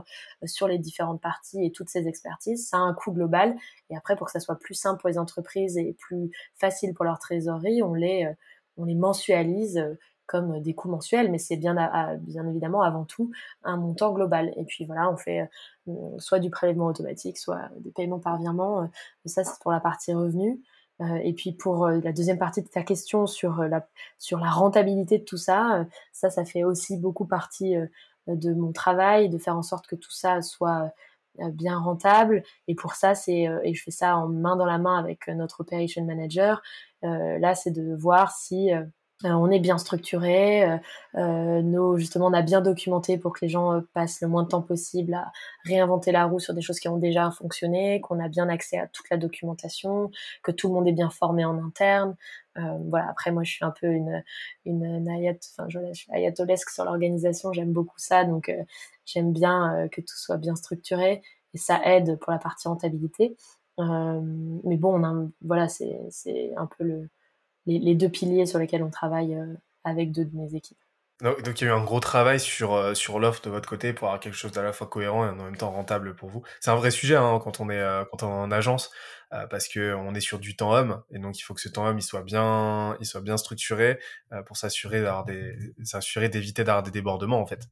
sur 0.46 0.68
les 0.68 0.78
différentes 0.78 1.20
parties 1.20 1.66
et 1.66 1.72
toutes 1.72 1.90
ces 1.90 2.08
expertises, 2.08 2.68
ça 2.68 2.78
a 2.78 2.82
un 2.82 2.94
coût 2.94 3.12
global, 3.12 3.56
et 3.90 3.98
après 3.98 4.16
pour 4.16 4.28
que 4.28 4.32
ça 4.32 4.40
soit 4.40 4.60
plus 4.60 4.76
simple 4.76 5.02
pour 5.02 5.10
les 5.10 5.18
entreprises 5.18 5.76
et 5.76 5.94
plus 5.98 6.30
facile 6.54 6.94
pour 6.94 7.04
leur 7.04 7.18
trésorerie, 7.18 7.82
on 7.82 7.96
les 7.96 8.32
on 8.82 8.86
les 8.86 8.96
mensualise 8.96 9.78
euh, 9.78 9.96
comme 10.26 10.62
des 10.62 10.74
coûts 10.74 10.88
mensuels, 10.88 11.30
mais 11.30 11.40
c'est 11.40 11.58
bien, 11.58 11.76
bien 12.22 12.48
évidemment 12.48 12.84
avant 12.84 13.04
tout 13.04 13.32
un 13.64 13.76
montant 13.76 14.14
global. 14.14 14.54
Et 14.56 14.64
puis 14.64 14.86
voilà, 14.86 15.12
on 15.12 15.18
fait 15.18 15.50
euh, 15.90 15.92
soit 16.20 16.40
du 16.40 16.50
prélèvement 16.50 16.86
automatique, 16.86 17.38
soit 17.38 17.64
des 17.80 17.92
paiements 17.92 18.20
par 18.20 18.38
virement. 18.38 18.84
Euh, 18.84 18.86
ça, 19.26 19.44
c'est 19.44 19.62
pour 19.62 19.74
la 19.74 19.82
partie 19.82 20.14
revenu. 20.14 20.62
Et 21.24 21.34
puis 21.34 21.52
pour 21.52 21.88
la 21.88 22.12
deuxième 22.12 22.38
partie 22.38 22.62
de 22.62 22.68
ta 22.68 22.84
question 22.84 23.26
sur 23.26 23.64
la, 23.64 23.88
sur 24.20 24.38
la 24.38 24.52
rentabilité 24.52 25.18
de 25.18 25.24
tout 25.24 25.36
ça, 25.36 25.88
ça, 26.14 26.30
ça 26.30 26.46
fait 26.46 26.64
aussi 26.64 26.96
beaucoup 26.96 27.26
partie 27.26 27.74
de 28.28 28.54
mon 28.54 28.72
travail, 28.72 29.28
de 29.28 29.40
faire 29.40 29.58
en 29.58 29.64
sorte 29.64 29.88
que 29.88 29.96
tout 29.96 30.12
ça 30.12 30.44
soit 30.44 30.94
bien 31.54 31.78
rentable. 31.80 32.44
Et 32.68 32.76
pour 32.76 32.96
ça, 32.96 33.16
c'est 33.16 33.48
et 33.64 33.74
je 33.74 33.84
fais 33.84 33.92
ça 33.92 34.18
en 34.18 34.28
main 34.28 34.56
dans 34.56 34.66
la 34.66 34.78
main 34.78 34.98
avec 34.98 35.28
notre 35.28 35.62
operation 35.62 36.04
manager. 36.06 36.62
là, 37.04 37.56
c'est 37.56 37.72
de 37.72 37.96
voir 37.96 38.32
si 38.32 38.70
on 39.24 39.52
est 39.52 39.60
bien 39.60 39.78
structuré, 39.78 40.80
euh, 41.16 41.62
nos, 41.62 41.98
justement 41.98 42.28
on 42.28 42.34
a 42.34 42.42
bien 42.42 42.62
documenté 42.62 43.18
pour 43.18 43.34
que 43.34 43.40
les 43.44 43.50
gens 43.50 43.82
passent 43.94 44.22
le 44.22 44.28
moins 44.28 44.44
de 44.44 44.48
temps 44.50 44.62
possible 44.62 45.14
à 45.14 45.32
réinventer 45.66 46.12
la 46.12 46.26
roue 46.26 46.40
sur 46.40 46.54
des 46.54 46.62
choses 46.62 46.80
qui 46.80 46.88
ont 46.88 46.98
déjà 46.98 47.32
fonctionné, 47.32 48.02
qu'on 48.02 48.20
a 48.20 48.30
bien 48.30 48.50
accès 48.50 48.78
à 48.78 48.88
toute 48.88 49.10
la 49.10 49.18
documentation, 49.18 50.12
que 50.44 50.52
tout 50.52 50.68
le 50.70 50.74
monde 50.74 50.88
est 50.88 50.94
bien 50.94 51.10
formé 51.10 51.46
en 51.46 51.58
interne. 51.64 52.16
Euh, 52.58 52.62
voilà. 52.90 53.10
Après 53.10 53.32
moi 53.32 53.44
je 53.44 53.52
suis 53.52 53.66
un 53.66 53.72
peu 53.72 53.88
une 53.88 54.24
une, 54.66 54.86
une 54.86 55.10
ayat, 55.10 55.34
enfin 55.58 55.70
je, 55.70 55.80
suis 55.94 56.12
ayatolesque 56.12 56.70
sur 56.70 56.86
l'organisation, 56.86 57.54
j'aime 57.54 57.74
beaucoup 57.74 57.98
ça, 58.00 58.24
donc 58.26 58.52
j'aime 59.06 59.34
bien 59.34 59.88
que 59.92 60.02
tout 60.02 60.18
soit 60.18 60.38
bien 60.38 60.56
structuré 60.56 61.22
et 61.54 61.58
ça 61.58 61.82
aide 61.86 62.18
pour 62.20 62.32
la 62.32 62.40
partie 62.40 62.68
rentabilité. 62.68 63.36
mais 63.78 64.78
bon, 64.78 65.00
on 65.00 65.04
a, 65.04 65.28
voilà, 65.42 65.68
c'est 65.70 66.54
un 66.58 66.68
peu 66.68 66.84
le 66.84 67.10
les, 67.66 67.96
deux 67.96 68.10
piliers 68.10 68.46
sur 68.46 68.60
lesquels 68.60 68.84
on 68.84 68.90
travaille 68.90 69.36
euh, 69.36 69.54
avec 69.84 70.12
deux 70.12 70.26
de 70.26 70.36
mes 70.36 70.56
équipes. 70.56 70.78
Donc, 71.22 71.62
il 71.62 71.66
y 71.66 71.68
a 71.68 71.74
eu 71.74 71.76
un 71.76 71.84
gros 71.84 72.00
travail 72.00 72.40
sur, 72.40 72.74
euh, 72.74 72.96
sur 72.96 73.20
l'offre 73.20 73.44
de 73.44 73.52
votre 73.52 73.70
côté 73.70 73.94
pour 73.94 74.08
avoir 74.08 74.20
quelque 74.20 74.36
chose 74.36 74.52
d'à 74.52 74.64
la 74.64 74.74
fois 74.74 74.88
cohérent 74.88 75.24
et 75.24 75.30
en 75.30 75.36
même 75.36 75.56
temps 75.56 75.70
rentable 75.70 76.16
pour 76.16 76.30
vous. 76.30 76.42
C'est 76.60 76.72
un 76.72 76.76
vrai 76.76 76.90
sujet 76.90 77.16
hein, 77.16 77.40
quand, 77.44 77.60
on 77.60 77.70
est, 77.70 77.78
euh, 77.78 78.04
quand 78.06 78.24
on 78.24 78.30
est 78.30 78.40
en 78.40 78.52
agence 78.52 78.92
parce 79.50 79.70
qu'on 79.70 80.14
est 80.14 80.20
sur 80.20 80.40
du 80.40 80.58
temps 80.58 80.74
homme 80.74 81.04
et 81.10 81.18
donc 81.18 81.40
il 81.40 81.42
faut 81.42 81.54
que 81.54 81.62
ce 81.62 81.70
temps 81.70 81.88
homme 81.88 81.98
il 81.98 82.02
soit 82.02 82.22
bien, 82.22 82.98
il 83.00 83.06
soit 83.06 83.22
bien 83.22 83.38
structuré 83.38 83.98
pour 84.46 84.58
s'assurer 84.58 85.00
d'avoir 85.00 85.24
des, 85.24 85.56
s'assurer 85.86 86.28
d'éviter 86.28 86.66
d'avoir 86.66 86.84
des 86.84 86.92
débordements 86.92 87.40
en 87.40 87.46
fait, 87.46 87.70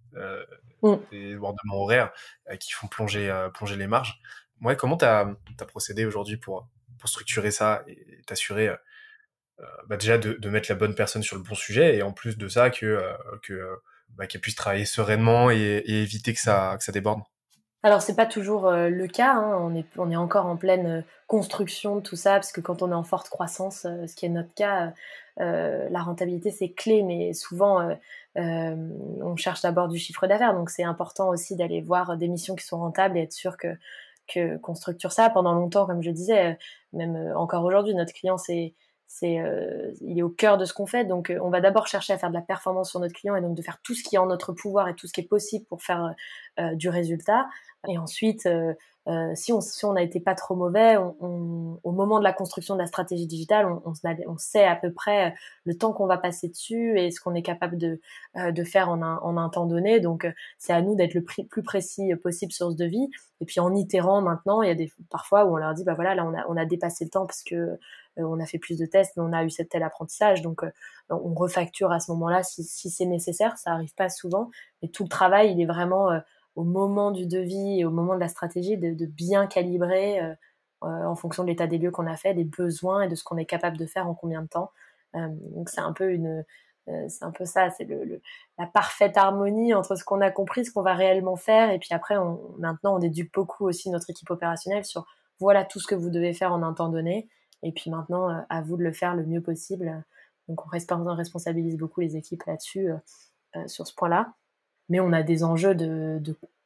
mm. 0.83 0.95
des 1.11 1.31
débordements 1.31 1.75
horaires 1.75 2.13
qui 2.61 2.71
font 2.71 2.87
plonger, 2.87 3.49
plonger 3.53 3.75
les 3.75 3.87
marges. 3.87 4.21
Ouais, 4.61 4.77
comment 4.77 4.95
tu 4.95 5.03
as, 5.03 5.27
as, 5.59 5.65
procédé 5.65 6.05
aujourd'hui 6.05 6.37
pour, 6.37 6.69
pour 6.99 7.09
structurer 7.09 7.49
ça 7.49 7.83
et 7.87 8.21
t'assurer 8.27 8.67
euh, 8.67 8.75
bah 9.87 9.97
déjà 9.97 10.17
de, 10.17 10.33
de, 10.33 10.49
mettre 10.49 10.69
la 10.69 10.75
bonne 10.75 10.95
personne 10.95 11.23
sur 11.23 11.35
le 11.35 11.43
bon 11.43 11.55
sujet 11.55 11.97
et 11.97 12.03
en 12.03 12.11
plus 12.11 12.37
de 12.37 12.47
ça 12.47 12.69
que 12.69 12.85
euh, 12.85 13.13
que 13.43 13.79
bah, 14.15 14.27
qu'elle 14.27 14.41
puisse 14.41 14.55
travailler 14.55 14.85
sereinement 14.85 15.51
et, 15.51 15.83
et, 15.85 16.01
éviter 16.01 16.33
que 16.33 16.39
ça 16.39 16.75
que 16.77 16.83
ça 16.83 16.91
déborde. 16.91 17.21
Alors 17.83 18.01
c'est 18.01 18.15
pas 18.15 18.25
toujours 18.25 18.67
euh, 18.67 18.89
le 18.89 19.07
cas, 19.07 19.33
hein. 19.33 19.57
on, 19.61 19.73
est, 19.73 19.85
on 19.97 20.11
est 20.11 20.15
encore 20.17 20.45
en 20.45 20.57
pleine 20.57 21.05
construction 21.27 21.95
de 21.97 22.01
tout 22.01 22.17
ça, 22.17 22.33
parce 22.33 22.51
que 22.51 22.59
quand 22.59 22.81
on 22.81 22.91
est 22.91 22.95
en 22.95 23.03
forte 23.03 23.29
croissance, 23.29 23.81
ce 23.83 24.15
qui 24.15 24.25
est 24.25 24.29
notre 24.29 24.53
cas, 24.53 24.93
la 25.37 26.01
rentabilité 26.01 26.51
c'est 26.51 26.71
clé, 26.71 27.03
mais 27.03 27.33
souvent 27.33 27.89
on 28.35 29.35
cherche 29.37 29.61
d'abord 29.61 29.87
du 29.87 29.97
chiffre 29.97 30.27
d'affaires, 30.27 30.53
donc 30.53 30.69
c'est 30.69 30.83
important 30.83 31.29
aussi 31.29 31.55
d'aller 31.55 31.81
voir 31.81 32.17
des 32.17 32.27
missions 32.27 32.55
qui 32.55 32.65
sont 32.65 32.79
rentables 32.79 33.17
et 33.17 33.21
être 33.21 33.33
sûr 33.33 33.55
que 33.57 33.67
qu'on 34.61 34.75
structure 34.75 35.11
ça. 35.11 35.29
Pendant 35.29 35.53
longtemps, 35.53 35.85
comme 35.87 36.03
je 36.03 36.11
disais, 36.11 36.57
même 36.91 37.33
encore 37.35 37.63
aujourd'hui, 37.63 37.95
notre 37.95 38.13
client 38.13 38.37
c'est 38.37 38.73
c'est 39.11 39.39
euh, 39.39 39.91
il 40.01 40.19
est 40.19 40.21
au 40.21 40.29
cœur 40.29 40.59
de 40.59 40.65
ce 40.65 40.73
qu'on 40.73 40.85
fait 40.85 41.03
donc 41.03 41.31
euh, 41.31 41.39
on 41.41 41.49
va 41.49 41.61
d'abord 41.61 41.87
chercher 41.87 42.13
à 42.13 42.17
faire 42.19 42.29
de 42.29 42.35
la 42.35 42.41
performance 42.41 42.91
sur 42.91 42.99
notre 42.99 43.15
client 43.15 43.35
et 43.35 43.41
donc 43.41 43.55
de 43.55 43.61
faire 43.63 43.79
tout 43.81 43.95
ce 43.95 44.03
qui 44.03 44.15
est 44.15 44.19
en 44.19 44.27
notre 44.27 44.53
pouvoir 44.53 44.87
et 44.87 44.93
tout 44.93 45.07
ce 45.07 45.13
qui 45.13 45.21
est 45.21 45.27
possible 45.27 45.65
pour 45.65 45.81
faire 45.81 46.13
euh, 46.59 46.75
du 46.75 46.89
résultat 46.89 47.47
et 47.87 47.97
ensuite 47.97 48.47
euh, 49.09 49.33
si, 49.33 49.51
on, 49.51 49.59
si 49.59 49.85
on 49.85 49.95
a 49.95 50.03
été 50.03 50.19
pas 50.19 50.35
trop 50.35 50.55
mauvais, 50.55 50.97
on, 50.97 51.79
au 51.83 51.91
moment 51.91 52.19
de 52.19 52.23
la 52.23 52.33
construction 52.33 52.75
de 52.75 52.79
la 52.79 52.85
stratégie 52.85 53.25
digitale, 53.25 53.65
on, 53.65 53.93
on, 54.27 54.37
sait 54.37 54.65
à 54.65 54.75
peu 54.75 54.91
près 54.93 55.33
le 55.63 55.75
temps 55.75 55.93
qu'on 55.93 56.05
va 56.05 56.17
passer 56.17 56.47
dessus 56.49 56.99
et 56.99 57.09
ce 57.09 57.19
qu'on 57.19 57.33
est 57.33 57.41
capable 57.41 57.77
de, 57.77 57.99
euh, 58.37 58.51
de 58.51 58.63
faire 58.63 58.89
en 58.89 59.01
un, 59.01 59.17
en 59.17 59.37
un 59.37 59.49
temps 59.49 59.65
donné. 59.65 59.99
Donc, 59.99 60.25
euh, 60.25 60.31
c'est 60.59 60.73
à 60.73 60.81
nous 60.83 60.95
d'être 60.95 61.15
le 61.15 61.23
plus 61.23 61.63
précis 61.63 62.13
possible 62.21 62.51
sur 62.51 62.71
ce 62.71 62.75
devis. 62.75 63.09
Et 63.41 63.45
puis, 63.45 63.59
en 63.59 63.73
itérant 63.73 64.21
maintenant, 64.21 64.61
il 64.61 64.67
y 64.67 64.71
a 64.71 64.75
des 64.75 64.91
parfois 65.09 65.45
où 65.45 65.53
on 65.53 65.57
leur 65.57 65.73
dit, 65.73 65.83
bah 65.83 65.95
voilà, 65.95 66.13
là, 66.13 66.25
on 66.25 66.37
a, 66.37 66.45
on 66.47 66.57
a 66.57 66.65
dépassé 66.65 67.05
le 67.05 67.09
temps 67.09 67.25
parce 67.25 67.43
que 67.43 67.79
on 68.23 68.39
a 68.39 68.45
fait 68.45 68.59
plus 68.59 68.77
de 68.77 68.85
tests, 68.85 69.15
mais 69.17 69.23
on 69.23 69.33
a 69.33 69.43
eu 69.43 69.49
cet 69.49 69.69
tel 69.69 69.83
apprentissage. 69.83 70.41
Donc, 70.41 70.61
on 71.09 71.33
refacture 71.33 71.91
à 71.91 71.99
ce 71.99 72.11
moment-là 72.11 72.43
si, 72.43 72.63
c'est 72.63 73.05
nécessaire. 73.05 73.57
Ça 73.57 73.71
arrive 73.71 73.93
pas 73.95 74.09
souvent, 74.09 74.49
mais 74.81 74.89
tout 74.89 75.03
le 75.03 75.09
travail, 75.09 75.51
il 75.51 75.61
est 75.61 75.65
vraiment 75.65 76.09
au 76.59 76.63
moment 76.63 77.11
du 77.11 77.25
devis 77.25 77.79
et 77.79 77.85
au 77.85 77.91
moment 77.91 78.15
de 78.15 78.19
la 78.19 78.27
stratégie 78.27 78.77
de, 78.77 79.05
bien 79.05 79.47
calibrer 79.47 80.19
euh, 80.19 80.33
euh, 80.83 81.05
en 81.05 81.15
fonction 81.15 81.43
de 81.43 81.49
l'état 81.49 81.67
des 81.67 81.77
lieux 81.77 81.91
qu'on 81.91 82.05
a 82.05 82.17
fait, 82.17 82.33
des 82.33 82.43
besoins 82.43 83.03
et 83.03 83.07
de 83.07 83.15
ce 83.15 83.23
qu'on 83.23 83.37
est 83.37 83.45
capable 83.45 83.77
de 83.77 83.85
faire 83.85 84.07
en 84.07 84.13
combien 84.13 84.41
de 84.41 84.47
temps. 84.47 84.71
Euh, 85.15 85.27
donc 85.55 85.69
c'est 85.69 85.79
un 85.79 85.93
peu 85.93 86.11
une, 86.11 86.43
c'est 87.07 87.23
un 87.23 87.31
peu 87.31 87.45
ça, 87.45 87.69
c'est 87.69 87.85
le, 87.85 88.21
la 88.57 88.65
parfaite 88.65 89.15
harmonie 89.15 89.73
entre 89.73 89.95
ce 89.95 90.03
qu'on 90.03 90.19
a 90.19 90.31
compris, 90.31 90.65
ce 90.65 90.71
qu'on 90.71 90.81
va 90.81 90.95
réellement 90.95 91.35
faire, 91.37 91.71
et 91.71 91.79
puis 91.79 91.89
après, 91.91 92.17
on, 92.17 92.39
maintenant, 92.57 92.97
on 92.97 93.01
éduque 93.01 93.31
beaucoup 93.33 93.65
aussi 93.65 93.89
notre 93.89 94.09
équipe 94.09 94.29
opérationnelle 94.29 94.83
sur 94.83 95.05
voilà 95.39 95.63
tout 95.63 95.79
ce 95.79 95.87
que 95.87 95.95
vous 95.95 96.09
devez 96.09 96.33
faire 96.33 96.51
en 96.51 96.63
un 96.63 96.73
temps 96.73 96.89
donné, 96.89 97.29
et 97.63 97.71
puis 97.71 97.89
maintenant, 97.89 98.45
à 98.49 98.61
vous 98.61 98.77
de 98.77 98.83
le 98.83 98.93
faire 98.93 99.15
le 99.15 99.25
mieux 99.25 99.41
possible. 99.41 100.03
Donc 100.47 100.65
on 100.65 100.69
responsabilise 100.69 101.77
beaucoup 101.77 102.01
les 102.01 102.15
équipes 102.15 102.43
là-dessus, 102.45 102.89
sur 103.67 103.87
ce 103.87 103.93
point-là 103.95 104.33
mais 104.89 104.99
on 104.99 105.13
a 105.13 105.23
des 105.23 105.43
enjeux 105.43 105.75
de, 105.75 106.19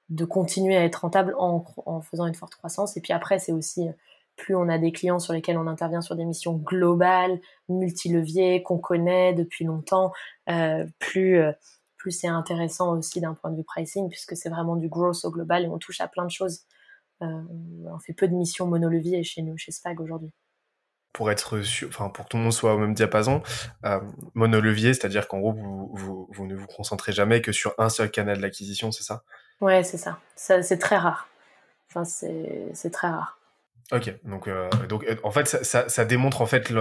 de, 0.10 0.26
continuer 0.26 0.78
à 0.78 0.84
être 0.86 1.02
rentable 1.02 1.36
en, 1.38 1.66
en, 1.86 2.02
faisant 2.02 2.26
une 2.26 2.36
forte 2.36 2.56
croissance. 2.56 2.98
Et 2.98 3.02
puis 3.02 3.14
après, 3.14 3.38
c'est 3.38 3.52
aussi 3.52 3.90
plus 4.36 4.56
on 4.56 4.68
a 4.70 4.78
des 4.80 4.92
clients 4.92 5.20
sur 5.20 5.34
lesquels 5.34 5.58
on 5.58 5.68
intervient 5.68 6.02
sur 6.02 6.16
des 6.16 6.26
missions 6.26 6.56
globales, 6.56 7.40
multi-leviers, 7.70 8.64
qu'on 8.64 8.80
connaît 8.80 9.34
depuis 9.34 9.66
longtemps, 9.66 10.12
euh, 10.50 10.86
plus, 11.00 11.38
euh, 11.38 11.52
plus 11.98 12.12
c'est 12.12 12.28
intéressant 12.28 12.98
aussi 12.98 13.22
d'un 13.22 13.36
point 13.36 13.52
de 13.52 13.58
vue 13.58 13.64
pricing, 13.64 14.10
puisque 14.10 14.36
c'est 14.36 14.50
vraiment 14.50 14.76
du 14.76 14.88
growth 14.88 15.24
au 15.26 15.32
global 15.32 15.66
et 15.66 15.68
on 15.68 15.78
touche 15.78 16.02
à 16.02 16.08
plein 16.08 16.26
de 16.26 16.32
choses. 16.32 16.62
Euh, 17.22 17.42
on 17.86 18.00
fait 18.00 18.14
peu 18.14 18.28
de 18.28 18.34
missions 18.34 18.66
monolevier 18.68 19.24
chez 19.24 19.44
nous, 19.44 19.58
chez 19.58 19.72
Spag 19.72 20.02
aujourd'hui 20.02 20.32
pour 21.14 21.32
être 21.32 21.62
sûr, 21.62 21.88
enfin 21.88 22.10
pour 22.10 22.26
que 22.26 22.30
tout 22.30 22.38
le 22.38 22.44
monde 22.44 22.52
soit 22.52 22.74
au 22.74 22.80
même 22.80 22.96
diapason, 22.96 23.42
euh, 23.86 24.00
monolevier, 24.34 24.94
c'est-à-dire 24.94 25.28
qu'en 25.28 25.40
gros 25.40 25.54
vous, 25.54 25.92
vous, 25.94 26.28
vous, 26.32 26.48
ne 26.48 26.56
vous 26.56 26.68
concentrez 26.68 27.12
jamais 27.14 27.42
que 27.42 27.52
sur 27.52 27.76
un 27.78 27.90
seul 27.90 28.10
canal 28.10 28.42
d'acquisition, 28.42 28.92
c'est 28.92 29.04
ça? 29.04 29.24
Ouais, 29.62 29.84
c'est 29.84 29.98
ça. 29.98 30.20
ça 30.36 30.64
c'est 30.64 30.80
très 30.80 30.98
rare. 30.98 31.30
Enfin, 31.90 32.04
c'est 32.04 32.90
très 32.92 33.08
rare. 33.08 33.38
Ok, 33.92 34.12
donc, 34.24 34.50
donc 34.90 35.06
en 35.24 35.30
fait, 35.30 35.48
ça, 35.48 35.88
ça, 35.88 36.06
démontre 36.06 36.42
en 36.42 36.48
fait 36.48 36.74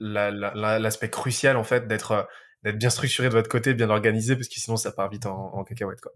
l'aspect 0.00 1.10
crucial 1.10 1.56
en 1.56 1.64
fait 1.64 1.88
d'être 1.88 2.28
d'être 2.62 2.78
bien 2.78 2.90
structuré 2.90 3.28
de 3.28 3.34
votre 3.34 3.48
côté, 3.48 3.74
bien 3.74 3.90
organisé, 3.90 4.36
parce 4.36 4.48
que 4.48 4.60
sinon 4.60 4.76
ça 4.76 4.92
part 4.92 5.10
vite 5.10 5.26
en, 5.26 5.52
en 5.54 5.64
cacahuète 5.64 6.00
quoi. 6.00 6.12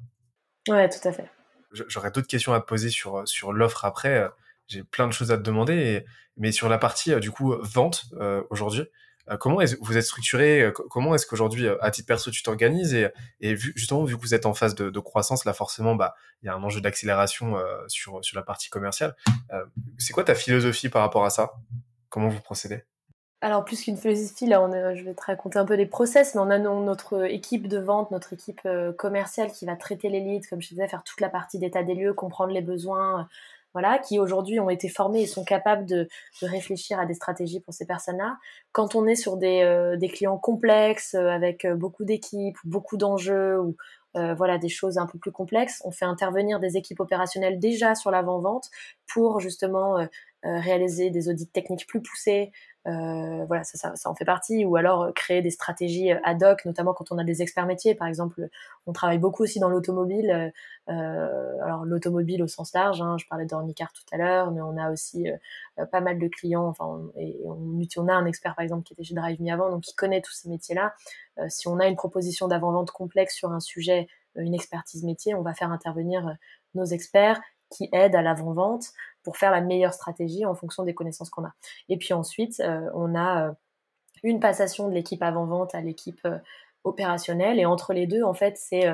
Ouais, 0.68 0.88
tout 0.88 1.06
à 1.08 1.12
fait. 1.12 1.28
J'aurais 1.72 2.10
d'autres 2.12 2.28
questions 2.28 2.54
à 2.54 2.60
te 2.60 2.66
poser 2.66 2.90
sur 2.90 3.26
sur 3.26 3.52
l'offre 3.52 3.84
après. 3.84 4.28
J'ai 4.68 4.84
plein 4.84 5.06
de 5.06 5.12
choses 5.12 5.32
à 5.32 5.36
te 5.36 5.42
demander, 5.42 6.04
mais 6.36 6.52
sur 6.52 6.68
la 6.68 6.78
partie 6.78 7.18
du 7.20 7.30
coup 7.30 7.54
vente 7.62 8.04
aujourd'hui, 8.50 8.84
euh, 9.30 9.36
comment 9.36 9.58
vous 9.80 9.96
êtes 9.96 10.04
structuré 10.04 10.62
euh, 10.62 10.70
Comment 10.70 11.14
est-ce 11.14 11.26
qu'aujourd'hui, 11.26 11.66
euh, 11.66 11.76
à 11.82 11.90
titre 11.90 12.06
perso, 12.06 12.30
tu 12.30 12.42
t'organises 12.42 12.94
et, 13.40 13.56
justement, 13.56 14.04
vu 14.04 14.16
que 14.16 14.22
vous 14.22 14.34
êtes 14.34 14.46
en 14.46 14.54
phase 14.54 14.74
de, 14.74 15.00
croissance, 15.00 15.44
là 15.44 15.52
forcément, 15.52 15.94
bah, 15.94 16.14
il 16.42 16.46
y 16.46 16.48
a 16.48 16.54
un 16.54 16.62
enjeu 16.62 16.80
d'accélération 16.80 17.56
sur 17.86 18.24
sur 18.24 18.36
la 18.36 18.42
partie 18.42 18.68
commerciale. 18.68 19.14
c'est 19.96 20.12
quoi 20.12 20.24
ta 20.24 20.34
philosophie 20.34 20.88
par 20.88 21.02
rapport 21.02 21.24
à 21.24 21.30
ça? 21.30 21.52
Comment 22.08 22.28
vous 22.28 22.40
procédez? 22.40 22.82
Alors 23.40 23.64
plus 23.64 23.82
qu'une 23.82 23.96
philosophie, 23.96 24.46
là, 24.46 24.94
je 24.94 25.04
vais 25.04 25.14
te 25.14 25.22
raconter 25.24 25.58
un 25.58 25.64
peu 25.64 25.74
les 25.74 25.86
process, 25.86 26.34
mais 26.34 26.40
on 26.40 26.50
a 26.50 26.58
notre 26.58 27.24
équipe 27.30 27.68
de 27.68 27.78
vente, 27.78 28.10
notre 28.10 28.32
équipe 28.32 28.68
commerciale 28.98 29.52
qui 29.52 29.66
va 29.66 29.76
traiter 29.76 30.08
les 30.08 30.20
leads, 30.20 30.48
comme 30.48 30.60
je 30.60 30.68
disais, 30.68 30.88
faire 30.88 31.04
toute 31.04 31.20
la 31.20 31.28
partie 31.28 31.58
d'état 31.58 31.84
des 31.84 31.94
lieux, 31.94 32.12
comprendre 32.12 32.52
les 32.52 32.62
besoins, 32.62 33.28
qui 34.02 34.18
aujourd'hui 34.18 34.60
ont 34.60 34.70
été 34.70 34.88
formés 34.88 35.22
et 35.22 35.26
sont 35.26 35.44
capables 35.44 35.86
de, 35.86 36.08
réfléchir 36.42 36.98
à 36.98 37.06
des 37.06 37.14
stratégies 37.14 37.60
pour 37.60 37.74
ces 37.74 37.86
personnes-là. 37.86 38.36
Quand 38.72 38.94
on 38.94 39.06
est 39.06 39.14
sur 39.14 39.36
des, 39.36 39.62
euh, 39.62 39.96
clients 40.08 40.38
complexes, 40.38 41.14
euh, 41.14 41.28
avec 41.28 41.64
euh, 41.64 41.74
beaucoup 41.74 42.04
d'équipes, 42.04 42.56
beaucoup 42.64 42.96
d'enjeux, 42.96 43.58
ou 43.60 43.76
voilà 44.36 44.58
des 44.58 44.68
choses 44.68 44.98
un 44.98 45.06
peu 45.06 45.16
plus 45.16 45.30
complexes, 45.30 45.80
on 45.84 45.92
fait 45.92 46.04
intervenir 46.04 46.58
des 46.58 46.76
équipes 46.76 46.98
opérationnelles 46.98 47.60
déjà 47.60 47.94
sur 47.94 48.10
l'avant-vente 48.10 48.68
pour 49.06 49.38
justement 49.38 50.08
réaliser 50.42 51.10
des 51.10 51.28
audits 51.28 51.46
techniques 51.46 51.86
plus 51.86 52.02
poussés, 52.02 52.50
euh, 52.88 53.44
voilà, 53.46 53.64
ça, 53.64 53.92
en 54.06 54.14
fait 54.14 54.24
partie. 54.24 54.64
Ou 54.64 54.76
alors 54.76 55.02
euh, 55.02 55.12
créer 55.12 55.42
des 55.42 55.50
stratégies 55.50 56.12
euh, 56.12 56.18
ad 56.24 56.42
hoc, 56.42 56.64
notamment 56.64 56.94
quand 56.94 57.12
on 57.12 57.18
a 57.18 57.24
des 57.24 57.42
experts 57.42 57.66
métiers. 57.66 57.94
Par 57.94 58.08
exemple, 58.08 58.48
on 58.86 58.92
travaille 58.92 59.18
beaucoup 59.18 59.42
aussi 59.42 59.60
dans 59.60 59.68
l'automobile. 59.68 60.52
alors 60.86 61.84
l'automobile 61.84 62.42
au 62.42 62.46
sens 62.46 62.72
large, 62.72 63.02
hein, 63.02 63.16
je 63.18 63.26
parlais 63.26 63.44
d'Ornicar 63.44 63.92
tout 63.92 64.04
à 64.12 64.16
l'heure, 64.16 64.50
mais 64.52 64.62
on 64.62 64.76
a 64.78 64.90
aussi 64.90 65.26
pas 65.92 66.00
mal 66.00 66.18
de 66.18 66.28
clients. 66.28 66.66
Enfin, 66.66 66.86
on, 66.86 67.12
on, 67.44 68.08
a 68.08 68.12
un 68.14 68.24
expert 68.24 68.54
par 68.54 68.62
exemple 68.62 68.84
qui 68.84 68.94
était 68.94 69.04
chez 69.04 69.14
Drive 69.14 69.40
Me 69.42 69.52
avant, 69.52 69.70
donc 69.70 69.82
qui 69.82 69.94
connaît 69.94 70.22
tous 70.22 70.32
ces 70.32 70.48
métiers-là. 70.48 70.94
si 71.48 71.68
on 71.68 71.78
a 71.78 71.86
une 71.86 71.96
proposition 71.96 72.48
d'avant-vente 72.48 72.90
complexe 72.90 73.34
sur 73.34 73.52
un 73.52 73.60
sujet, 73.60 74.08
une 74.36 74.54
expertise 74.54 75.04
métier, 75.04 75.34
on 75.34 75.42
va 75.42 75.52
faire 75.52 75.72
intervenir 75.72 76.36
nos 76.74 76.84
experts 76.84 77.40
qui 77.70 77.88
aident 77.92 78.16
à 78.16 78.22
l'avant-vente 78.22 78.92
pour 79.28 79.36
faire 79.36 79.50
la 79.50 79.60
meilleure 79.60 79.92
stratégie 79.92 80.46
en 80.46 80.54
fonction 80.54 80.84
des 80.84 80.94
connaissances 80.94 81.28
qu'on 81.28 81.44
a. 81.44 81.52
Et 81.90 81.98
puis 81.98 82.14
ensuite, 82.14 82.60
euh, 82.60 82.88
on 82.94 83.14
a 83.14 83.48
euh, 83.48 83.52
une 84.22 84.40
passation 84.40 84.88
de 84.88 84.94
l'équipe 84.94 85.22
avant-vente 85.22 85.74
à 85.74 85.82
l'équipe 85.82 86.22
euh, 86.24 86.38
opérationnelle. 86.82 87.58
Et 87.60 87.66
entre 87.66 87.92
les 87.92 88.06
deux, 88.06 88.22
en 88.22 88.32
fait, 88.32 88.56
c'est 88.56 88.86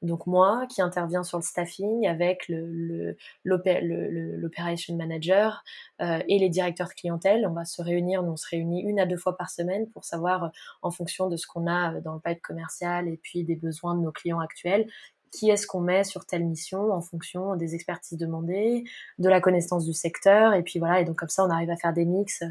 donc 0.00 0.28
moi 0.28 0.68
qui 0.70 0.80
interviens 0.80 1.24
sur 1.24 1.38
le 1.38 1.42
staffing 1.42 2.06
avec 2.06 2.46
le, 2.48 3.16
l'operation 3.42 4.94
manager 4.94 5.64
et 5.98 6.38
les 6.38 6.48
directeurs 6.48 6.94
clientèle. 6.94 7.44
On 7.48 7.54
va 7.54 7.64
se 7.64 7.82
réunir, 7.82 8.22
on 8.22 8.36
se 8.36 8.46
réunit 8.48 8.82
une 8.82 9.00
à 9.00 9.06
deux 9.06 9.16
fois 9.16 9.36
par 9.36 9.50
semaine 9.50 9.88
pour 9.88 10.04
savoir 10.04 10.52
en 10.82 10.92
fonction 10.92 11.28
de 11.28 11.36
ce 11.36 11.48
qu'on 11.48 11.66
a 11.66 12.00
dans 12.02 12.14
le 12.14 12.20
pipe 12.20 12.42
commercial 12.42 13.08
et 13.08 13.16
puis 13.16 13.42
des 13.42 13.56
besoins 13.56 13.96
de 13.96 14.02
nos 14.02 14.12
clients 14.12 14.38
actuels, 14.38 14.86
qui 15.30 15.50
est-ce 15.50 15.66
qu'on 15.66 15.80
met 15.80 16.04
sur 16.04 16.26
telle 16.26 16.44
mission 16.44 16.92
en 16.92 17.00
fonction 17.00 17.56
des 17.56 17.74
expertises 17.74 18.18
demandées, 18.18 18.84
de 19.18 19.28
la 19.28 19.40
connaissance 19.40 19.84
du 19.84 19.92
secteur, 19.92 20.54
et 20.54 20.62
puis 20.62 20.78
voilà, 20.78 21.00
et 21.00 21.04
donc 21.04 21.16
comme 21.16 21.28
ça 21.28 21.44
on 21.44 21.50
arrive 21.50 21.70
à 21.70 21.76
faire 21.76 21.92
des 21.92 22.04
mix 22.04 22.42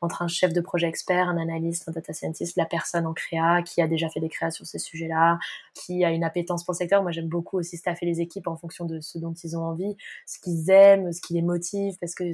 entre 0.00 0.22
un 0.22 0.28
chef 0.28 0.52
de 0.52 0.60
projet 0.60 0.86
expert, 0.86 1.28
un 1.28 1.38
analyste, 1.38 1.88
un 1.88 1.92
data 1.92 2.12
scientist, 2.12 2.56
la 2.56 2.66
personne 2.66 3.06
en 3.06 3.14
créa 3.14 3.62
qui 3.62 3.80
a 3.80 3.88
déjà 3.88 4.08
fait 4.08 4.20
des 4.20 4.28
créas 4.28 4.50
sur 4.50 4.66
ces 4.66 4.78
sujets-là, 4.78 5.38
qui 5.74 6.04
a 6.04 6.10
une 6.10 6.24
appétence 6.24 6.64
pour 6.64 6.72
le 6.72 6.76
secteur. 6.76 7.02
Moi, 7.02 7.12
j'aime 7.12 7.28
beaucoup 7.28 7.58
aussi 7.58 7.76
staffer 7.76 8.04
les 8.04 8.20
équipes 8.20 8.46
en 8.46 8.56
fonction 8.56 8.84
de 8.84 9.00
ce 9.00 9.18
dont 9.18 9.32
ils 9.32 9.56
ont 9.56 9.64
envie, 9.64 9.96
ce 10.26 10.38
qu'ils 10.38 10.70
aiment, 10.70 11.12
ce 11.12 11.20
qui 11.20 11.34
les 11.34 11.42
motive, 11.42 11.96
parce 12.00 12.14
que 12.14 12.24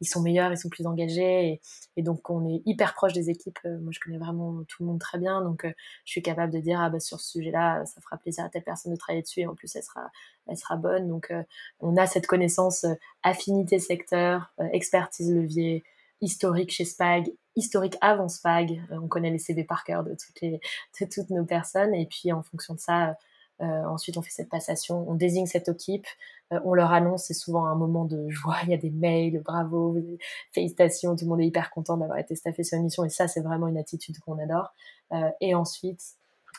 ils 0.00 0.06
sont 0.06 0.22
meilleurs, 0.22 0.52
ils 0.52 0.56
sont 0.56 0.68
plus 0.68 0.86
engagés, 0.86 1.60
et, 1.96 2.02
donc 2.02 2.30
on 2.30 2.48
est 2.48 2.62
hyper 2.64 2.94
proche 2.94 3.12
des 3.12 3.28
équipes. 3.28 3.58
Euh, 3.66 3.78
moi, 3.80 3.92
je 3.92 4.00
connais 4.00 4.18
vraiment 4.18 4.62
tout 4.68 4.82
le 4.82 4.86
monde 4.86 5.00
très 5.00 5.18
bien, 5.18 5.42
donc 5.42 5.64
euh, 5.64 5.72
je 6.04 6.12
suis 6.12 6.22
capable 6.22 6.52
de 6.52 6.58
dire 6.58 6.80
ah 6.80 6.90
bah 6.90 7.00
sur 7.00 7.20
ce 7.20 7.30
sujet-là, 7.30 7.84
ça 7.86 8.00
fera 8.00 8.16
plaisir 8.16 8.44
à 8.44 8.48
telle 8.48 8.62
personne 8.62 8.92
de 8.92 8.96
travailler 8.96 9.22
dessus, 9.22 9.40
et 9.40 9.46
en 9.46 9.54
plus 9.54 9.74
elle 9.76 9.82
sera, 9.82 10.10
elle 10.46 10.56
sera 10.56 10.76
bonne. 10.76 11.08
Donc 11.08 11.30
euh, 11.30 11.42
on 11.80 11.96
a 11.96 12.06
cette 12.06 12.26
connaissance 12.26 12.86
affinité 13.22 13.78
secteur, 13.78 14.52
expertise 14.72 15.32
levier 15.32 15.84
historique 16.20 16.70
chez 16.70 16.84
Spag, 16.84 17.32
historique 17.56 17.96
avant 18.00 18.28
Spag. 18.28 18.82
Euh, 18.90 18.98
on 19.02 19.08
connaît 19.08 19.30
les 19.30 19.38
CV 19.38 19.64
par 19.64 19.84
cœur 19.84 20.04
de 20.04 20.10
toutes, 20.10 20.40
les, 20.40 20.60
de 21.00 21.06
toutes 21.06 21.30
nos 21.30 21.44
personnes. 21.44 21.94
Et 21.94 22.06
puis, 22.06 22.32
en 22.32 22.42
fonction 22.42 22.74
de 22.74 22.80
ça, 22.80 23.16
euh, 23.60 23.84
ensuite, 23.84 24.16
on 24.16 24.22
fait 24.22 24.30
cette 24.30 24.48
passation, 24.48 25.04
on 25.08 25.14
désigne 25.14 25.46
cette 25.46 25.68
équipe, 25.68 26.06
euh, 26.52 26.60
on 26.64 26.72
leur 26.72 26.92
annonce, 26.92 27.24
c'est 27.24 27.34
souvent 27.34 27.66
un 27.66 27.74
moment 27.74 28.06
de 28.06 28.28
joie, 28.30 28.56
il 28.64 28.70
y 28.70 28.74
a 28.74 28.78
des 28.78 28.90
mails, 28.90 29.42
bravo, 29.42 29.98
félicitations, 30.52 31.14
tout 31.14 31.26
le 31.26 31.30
monde 31.30 31.42
est 31.42 31.46
hyper 31.46 31.70
content 31.70 31.98
d'avoir 31.98 32.18
été 32.18 32.34
staffé 32.34 32.64
sur 32.64 32.78
une 32.78 32.84
mission. 32.84 33.04
Et 33.04 33.10
ça, 33.10 33.28
c'est 33.28 33.42
vraiment 33.42 33.68
une 33.68 33.78
attitude 33.78 34.18
qu'on 34.20 34.38
adore. 34.38 34.72
et 35.40 35.54
ensuite, 35.54 36.02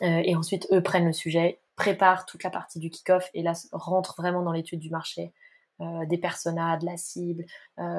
et 0.01 0.35
ensuite, 0.35 0.67
eux 0.71 0.81
prennent 0.81 1.05
le 1.05 1.13
sujet, 1.13 1.59
préparent 1.75 2.25
toute 2.25 2.43
la 2.43 2.49
partie 2.49 2.79
du 2.79 2.89
kick-off 2.89 3.29
et 3.33 3.43
là 3.43 3.53
rentrent 3.71 4.15
vraiment 4.17 4.41
dans 4.41 4.51
l'étude 4.51 4.79
du 4.79 4.89
marché, 4.89 5.33
des 5.79 6.17
personas, 6.17 6.77
de 6.77 6.85
la 6.85 6.97
cible, 6.97 7.45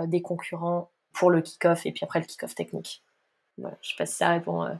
des 0.07 0.23
concurrents 0.23 0.92
pour 1.13 1.31
le 1.31 1.41
kick-off 1.41 1.87
et 1.87 1.93
puis 1.93 2.05
après 2.05 2.21
le 2.21 2.27
kick-off 2.27 2.55
technique. 2.55 3.03
Voilà, 3.59 3.77
je 3.83 3.91
sais 3.91 3.95
pas 3.97 4.07
si 4.07 4.15
ça 4.15 4.31
répond 4.31 4.65
euh, 4.65 4.75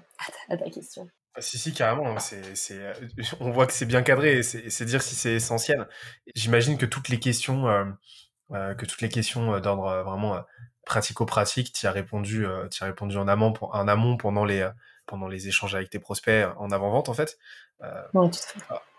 à, 0.49 0.57
ta, 0.57 0.71
question. 0.71 1.09
Ah, 1.35 1.41
si, 1.41 1.59
si, 1.59 1.73
carrément. 1.73 2.19
C'est, 2.19 2.43
euh, 2.73 2.95
on 3.41 3.51
voit 3.51 3.67
que 3.67 3.73
c'est 3.73 3.87
bien 3.87 4.03
cadré 4.03 4.39
et 4.39 4.43
c'est, 4.43 4.85
dire 4.85 5.03
si 5.03 5.15
c'est 5.15 5.35
essentiel. 5.35 5.89
J'imagine 6.35 6.79
que 6.79 6.87
toutes 6.87 7.09
les 7.09 7.19
questions, 7.19 7.69
euh, 7.69 8.75
que 8.75 8.87
toutes 8.87 9.01
les 9.01 9.09
questions 9.09 9.59
d'ordre 9.61 10.03
vraiment 10.05 10.43
pratico-pratique, 10.85 11.73
tu 11.73 11.87
as 11.87 11.93
répondu, 11.93 12.47
as 12.47 12.85
répondu 12.85 13.17
en 13.17 13.29
amont, 13.29 13.55
en 13.61 13.89
amont 13.89 14.17
pendant 14.17 14.45
les, 14.45 14.69
pendant 15.07 15.29
les 15.29 15.49
échanges 15.49 15.75
avec 15.75 15.91
tes 15.91 15.99
prospects 15.99 16.47
en 16.57 16.71
avant-vente, 16.71 17.09
en 17.09 17.15
fait. 17.15 17.39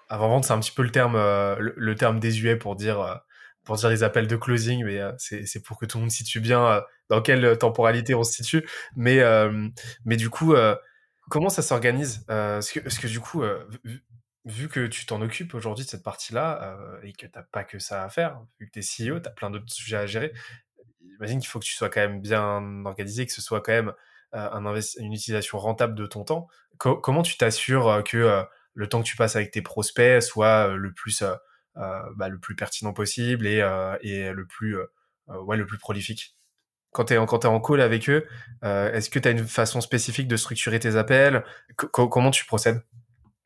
Avant-vente, 0.10 0.46
c'est 0.46 0.54
un 0.54 0.60
petit 0.60 0.72
peu 0.72 0.84
le 0.84 0.92
terme, 0.92 1.18
le, 1.18 1.96
terme 1.96 2.20
désuet 2.20 2.56
pour 2.56 2.76
dire 2.76 3.22
pour 3.64 3.76
dire 3.76 3.90
les 3.90 4.04
appels 4.04 4.28
de 4.28 4.36
closing, 4.36 4.84
mais 4.84 5.00
euh, 5.00 5.12
c'est 5.18 5.64
pour 5.64 5.78
que 5.78 5.86
tout 5.86 5.98
le 5.98 6.02
monde 6.02 6.12
situe 6.12 6.40
bien 6.40 6.66
euh, 6.66 6.82
dans 7.10 7.22
quelle 7.22 7.58
temporalité 7.58 8.14
on 8.16 8.24
se 8.24 8.34
situe. 8.34 8.68
Mais, 8.96 9.20
euh, 9.20 9.70
mais 10.06 10.18
du 10.18 10.30
coup, 10.30 10.56
comment 11.30 11.50
ça 11.50 11.62
s'organise 11.62 12.26
Parce 12.28 12.72
que, 12.72 12.80
que 12.80 13.08
du 13.08 13.20
coup, 13.20 13.44
vu, 14.46 14.68
que 14.68 14.88
tu 14.88 15.06
t'en 15.06 15.22
occupes 15.22 15.54
aujourd'hui 15.54 15.86
de 15.86 15.90
cette 15.90 16.04
partie-là 16.04 16.78
et 17.04 17.14
que 17.14 17.26
tu 17.26 17.40
pas 17.52 17.64
que 17.64 17.80
ça 17.80 18.04
à 18.04 18.10
faire, 18.10 18.42
vu 18.60 18.68
que 18.68 18.72
tu 18.72 18.80
es 18.80 19.10
CEO, 19.12 19.20
tu 19.20 19.28
as 19.28 19.32
plein 19.32 19.50
d'autres 19.50 19.72
sujets 19.72 19.98
à 19.98 20.06
gérer, 20.06 20.34
j'imagine 21.02 21.40
qu'il 21.40 21.50
faut 21.50 21.60
que 21.60 21.66
tu 21.66 21.74
sois 21.74 21.90
quand 21.90 22.02
même 22.02 22.22
bien 22.22 22.86
organisé, 22.86 23.26
que 23.26 23.34
ce 23.34 23.42
soit 23.42 23.62
quand 23.62 23.74
même 23.74 23.94
un 24.34 24.76
une 24.98 25.14
utilisation 25.14 25.60
rentable 25.60 25.96
de 25.96 26.06
ton 26.08 26.24
temps. 26.24 26.48
comment 26.78 27.22
tu 27.22 27.38
t'assures 27.38 28.02
que 28.04 28.46
le 28.74 28.90
temps 28.90 29.02
que 29.02 29.08
tu 29.08 29.16
passes 29.16 29.36
avec 29.36 29.52
tes 29.52 29.62
prospects 29.62 30.22
soit 30.22 30.76
le 30.76 30.94
plus 30.94 31.22
euh, 31.22 31.36
bah, 31.76 32.30
le 32.30 32.38
plus 32.40 32.56
pertinent 32.56 32.94
possible 32.94 33.48
et, 33.48 33.62
euh, 33.62 33.98
le 34.04 34.46
plus 34.46 34.78
euh, 34.78 34.86
ouais 35.42 35.58
le 35.58 35.66
plus 35.66 35.78
prolifique. 35.78 36.36
Quand 36.92 37.06
tu 37.06 37.14
es, 37.14 37.16
es, 37.16 37.20
en 37.20 37.60
call 37.60 37.82
avec 37.82 38.08
eux, 38.10 38.26
est-ce 38.62 39.10
que 39.10 39.18
tu 39.18 39.28
as 39.28 39.32
une 39.32 39.48
façon 39.48 39.82
spécifique 39.82 40.28
de 40.28 40.38
structurer 40.38 40.80
tes 40.80 40.96
appels? 40.96 41.44
Comment 41.76 42.30
tu 42.30 42.46
procèdes? 42.46 42.84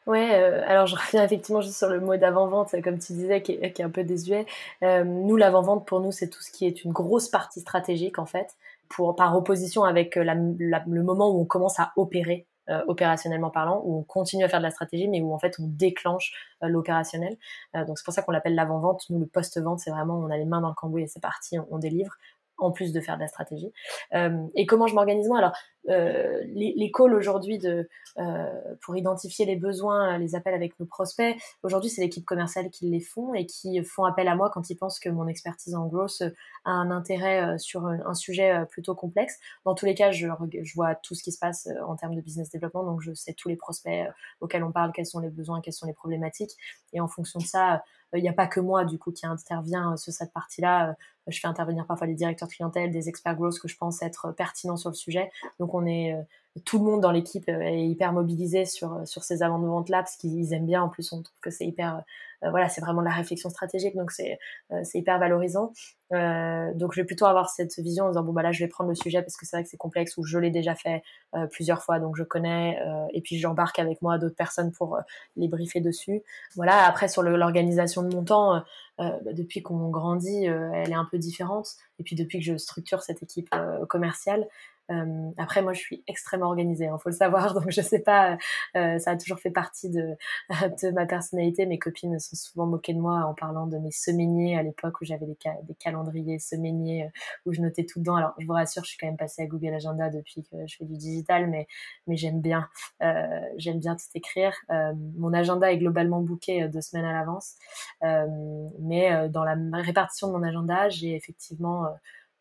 Ouais, 0.05 0.33
alors 0.65 0.87
je 0.87 0.95
reviens 0.95 1.23
effectivement 1.23 1.61
juste 1.61 1.77
sur 1.77 1.89
le 1.89 2.01
mot 2.01 2.17
d'avant-vente, 2.17 2.75
comme 2.81 2.99
tu 2.99 3.13
disais, 3.13 3.41
qui 3.41 3.53
est, 3.53 3.71
qui 3.71 3.81
est 3.81 3.85
un 3.85 3.89
peu 3.89 4.03
désuet. 4.03 4.45
nous, 4.81 5.37
l'avant-vente, 5.37 5.87
pour 5.87 6.01
nous, 6.01 6.11
c'est 6.11 6.27
tout 6.27 6.41
ce 6.41 6.51
qui 6.51 6.65
est 6.65 6.83
une 6.83 6.91
grosse 6.91 7.29
partie 7.29 7.61
stratégique, 7.61 8.19
en 8.19 8.25
fait, 8.25 8.57
pour, 8.89 9.15
par 9.15 9.37
opposition 9.37 9.85
avec 9.85 10.17
le 10.17 11.03
moment 11.03 11.29
où 11.33 11.39
on 11.39 11.45
commence 11.45 11.79
à 11.79 11.93
opérer 11.95 12.47
euh, 12.69 12.83
opérationnellement 12.87 13.49
parlant, 13.49 13.81
où 13.85 13.99
on 13.99 14.03
continue 14.03 14.43
à 14.43 14.49
faire 14.49 14.59
de 14.59 14.65
la 14.65 14.71
stratégie, 14.71 15.07
mais 15.07 15.21
où 15.21 15.33
en 15.33 15.39
fait 15.39 15.55
on 15.59 15.67
déclenche 15.67 16.33
euh, 16.63 16.67
l'opérationnel. 16.67 17.37
Euh, 17.75 17.85
donc 17.85 17.97
c'est 17.97 18.05
pour 18.05 18.13
ça 18.13 18.21
qu'on 18.21 18.31
l'appelle 18.31 18.55
l'avant-vente. 18.55 19.03
Nous, 19.09 19.19
le 19.19 19.25
post-vente, 19.25 19.79
c'est 19.79 19.91
vraiment 19.91 20.19
on 20.19 20.29
a 20.29 20.37
les 20.37 20.45
mains 20.45 20.61
dans 20.61 20.69
le 20.69 20.75
cambouis 20.75 21.03
et 21.03 21.07
c'est 21.07 21.21
parti, 21.21 21.57
on 21.69 21.79
délivre 21.79 22.13
en 22.57 22.71
plus 22.71 22.91
de 22.91 23.01
faire 23.01 23.15
de 23.15 23.21
la 23.21 23.27
stratégie. 23.27 23.71
Euh, 24.13 24.45
et 24.55 24.65
comment 24.65 24.87
je 24.87 24.95
m'organise 24.95 25.27
moi? 25.27 25.37
Alors, 25.37 25.53
euh, 25.89 26.41
les, 26.47 26.73
les, 26.75 26.91
calls 26.91 27.13
aujourd'hui 27.13 27.59
de 27.59 27.87
euh, 28.17 28.75
pour 28.81 28.97
identifier 28.97 29.45
les 29.45 29.55
besoins, 29.55 30.17
les 30.17 30.35
appels 30.35 30.53
avec 30.53 30.77
nos 30.79 30.85
prospects. 30.85 31.37
Aujourd'hui, 31.63 31.89
c'est 31.89 32.01
l'équipe 32.01 32.25
commerciale 32.25 32.69
qui 32.69 32.89
les 32.89 32.99
font 32.99 33.33
et 33.33 33.45
qui 33.45 33.81
font 33.85 34.03
appel 34.03 34.27
à 34.27 34.35
moi 34.35 34.49
quand 34.49 34.69
ils 34.69 34.75
pensent 34.75 34.99
que 34.99 35.07
mon 35.07 35.27
expertise 35.27 35.75
en 35.75 35.87
growth 35.87 36.23
a 36.65 36.71
un 36.71 36.91
intérêt 36.91 37.57
sur 37.57 37.85
un, 37.85 38.13
sujet 38.15 38.65
plutôt 38.69 38.95
complexe. 38.95 39.37
Dans 39.63 39.75
tous 39.75 39.85
les 39.85 39.95
cas, 39.95 40.11
je, 40.11 40.27
je, 40.61 40.73
vois 40.73 40.95
tout 40.95 41.15
ce 41.15 41.23
qui 41.23 41.31
se 41.31 41.39
passe 41.39 41.69
en 41.87 41.95
termes 41.95 42.15
de 42.15 42.21
business 42.21 42.49
développement, 42.49 42.83
donc 42.83 43.01
je 43.01 43.13
sais 43.13 43.33
tous 43.33 43.47
les 43.47 43.55
prospects 43.55 44.07
auxquels 44.41 44.63
on 44.63 44.71
parle, 44.71 44.91
quels 44.91 45.05
sont 45.05 45.19
les 45.19 45.29
besoins, 45.29 45.61
quelles 45.61 45.73
sont 45.73 45.87
les 45.87 45.93
problématiques, 45.93 46.57
et 46.91 46.99
en 46.99 47.07
fonction 47.07 47.39
de 47.39 47.45
ça, 47.45 47.83
il 48.13 48.21
n'y 48.21 48.29
a 48.29 48.33
pas 48.33 48.47
que 48.47 48.59
moi 48.59 48.85
du 48.85 48.97
coup 48.97 49.11
qui 49.11 49.25
intervient 49.25 49.97
sur 49.97 50.13
cette 50.13 50.31
partie-là. 50.33 50.95
je 51.27 51.39
fais 51.39 51.47
intervenir 51.47 51.85
parfois 51.85 52.07
les 52.07 52.15
directeurs 52.15 52.47
clientèle, 52.47 52.91
des 52.91 53.09
experts 53.09 53.35
growth 53.35 53.59
que 53.59 53.67
je 53.67 53.77
pense 53.77 54.01
être 54.01 54.31
pertinents 54.31 54.77
sur 54.77 54.89
le 54.89 54.95
sujet. 54.95 55.29
Donc 55.59 55.73
on 55.73 55.85
est 55.85 56.15
tout 56.65 56.79
le 56.79 56.85
monde 56.85 57.01
dans 57.01 57.11
l'équipe 57.11 57.47
est 57.49 57.87
hyper 57.87 58.13
mobilisé 58.13 58.65
sur 58.65 59.01
sur 59.05 59.23
ces 59.23 59.43
avant 59.43 59.59
de 59.59 59.67
vente 59.67 59.89
là 59.89 59.99
parce 59.99 60.15
qu'ils 60.15 60.53
aiment 60.53 60.65
bien. 60.65 60.83
En 60.83 60.89
plus, 60.89 61.11
on 61.13 61.21
trouve 61.21 61.39
que 61.41 61.49
c'est 61.49 61.65
hyper 61.65 62.03
voilà, 62.43 62.69
c'est 62.69 62.81
vraiment 62.81 63.01
de 63.01 63.07
la 63.07 63.13
réflexion 63.13 63.49
stratégique, 63.49 63.95
donc 63.95 64.11
c'est 64.11 64.37
c'est 64.83 64.99
hyper 64.99 65.17
valorisant. 65.17 65.73
donc 66.11 66.93
je 66.93 67.01
vais 67.01 67.05
plutôt 67.05 67.25
avoir 67.25 67.49
cette 67.49 67.79
vision 67.79 68.05
en 68.05 68.09
disant 68.09 68.23
bon 68.23 68.31
bah 68.31 68.43
là 68.43 68.51
je 68.51 68.59
vais 68.63 68.67
prendre 68.67 68.89
le 68.89 68.95
sujet 68.95 69.21
parce 69.23 69.35
que 69.37 69.45
c'est 69.45 69.55
vrai 69.55 69.63
que 69.63 69.69
c'est 69.69 69.77
complexe 69.77 70.17
ou 70.17 70.23
je 70.23 70.37
l'ai 70.37 70.51
déjà 70.51 70.75
fait 70.75 71.01
plusieurs 71.51 71.81
fois 71.81 71.99
donc 71.99 72.15
je 72.15 72.23
connais 72.23 72.79
et 73.11 73.21
puis 73.21 73.39
j'embarque 73.39 73.79
avec 73.79 74.03
moi 74.03 74.19
d'autres 74.19 74.35
personnes 74.35 74.71
pour 74.71 74.99
les 75.35 75.47
briefer 75.47 75.81
dessus. 75.81 76.21
Voilà. 76.55 76.85
Après 76.85 77.07
sur 77.07 77.23
l'organisation 77.23 78.03
de 78.03 78.15
mon 78.15 78.23
temps, 78.23 78.63
bah, 78.97 79.33
depuis 79.33 79.61
qu'on 79.61 79.89
grandit, 79.89 80.45
elle 80.45 80.89
est 80.89 80.95
un 80.95 81.07
peu 81.09 81.17
différente. 81.17 81.75
Et 81.99 82.03
puis 82.03 82.15
depuis 82.15 82.39
que 82.39 82.45
je 82.45 82.57
structure 82.57 83.01
cette 83.01 83.23
équipe 83.23 83.49
commerciale, 83.89 84.47
euh, 84.91 85.31
après, 85.37 85.61
moi, 85.61 85.73
je 85.73 85.79
suis 85.79 86.03
extrêmement 86.07 86.47
organisée, 86.47 86.85
il 86.85 86.87
hein, 86.87 86.97
faut 86.97 87.09
le 87.09 87.15
savoir. 87.15 87.53
Donc, 87.53 87.69
je 87.69 87.81
sais 87.81 87.99
pas, 87.99 88.37
euh, 88.75 88.99
ça 88.99 89.11
a 89.11 89.17
toujours 89.17 89.39
fait 89.39 89.51
partie 89.51 89.89
de, 89.89 90.15
de 90.49 90.91
ma 90.91 91.05
personnalité. 91.05 91.65
Mes 91.65 91.79
copines 91.79 92.19
se 92.19 92.29
sont 92.29 92.35
souvent 92.35 92.65
moquées 92.65 92.93
de 92.93 92.99
moi 92.99 93.25
en 93.25 93.33
parlant 93.33 93.67
de 93.67 93.77
mes 93.77 93.91
semainiers 93.91 94.57
à 94.57 94.63
l'époque 94.63 95.01
où 95.01 95.05
j'avais 95.05 95.25
des, 95.25 95.37
des, 95.63 95.75
calendriers 95.75 96.39
semainiers 96.39 97.05
euh, 97.05 97.19
où 97.45 97.53
je 97.53 97.61
notais 97.61 97.85
tout 97.85 97.99
dedans. 97.99 98.15
Alors, 98.15 98.33
je 98.37 98.45
vous 98.45 98.53
rassure, 98.53 98.83
je 98.83 98.89
suis 98.89 98.97
quand 98.97 99.07
même 99.07 99.17
passée 99.17 99.41
à 99.41 99.45
Google 99.45 99.73
Agenda 99.73 100.09
depuis 100.09 100.43
que 100.43 100.65
je 100.65 100.77
fais 100.77 100.85
du 100.85 100.97
digital, 100.97 101.49
mais, 101.49 101.67
mais 102.07 102.15
j'aime 102.15 102.41
bien, 102.41 102.69
euh, 103.01 103.41
j'aime 103.57 103.79
bien 103.79 103.95
tout 103.95 104.05
écrire. 104.15 104.53
Euh, 104.69 104.93
mon 105.17 105.33
agenda 105.33 105.71
est 105.71 105.77
globalement 105.77 106.21
booké 106.21 106.67
deux 106.67 106.81
semaines 106.81 107.05
à 107.05 107.13
l'avance, 107.13 107.55
mais 108.87 109.29
dans 109.29 109.43
la 109.43 109.55
répartition 109.73 110.27
de 110.27 110.33
mon 110.33 110.43
agenda, 110.43 110.89
j'ai 110.89 111.15
effectivement 111.15 111.87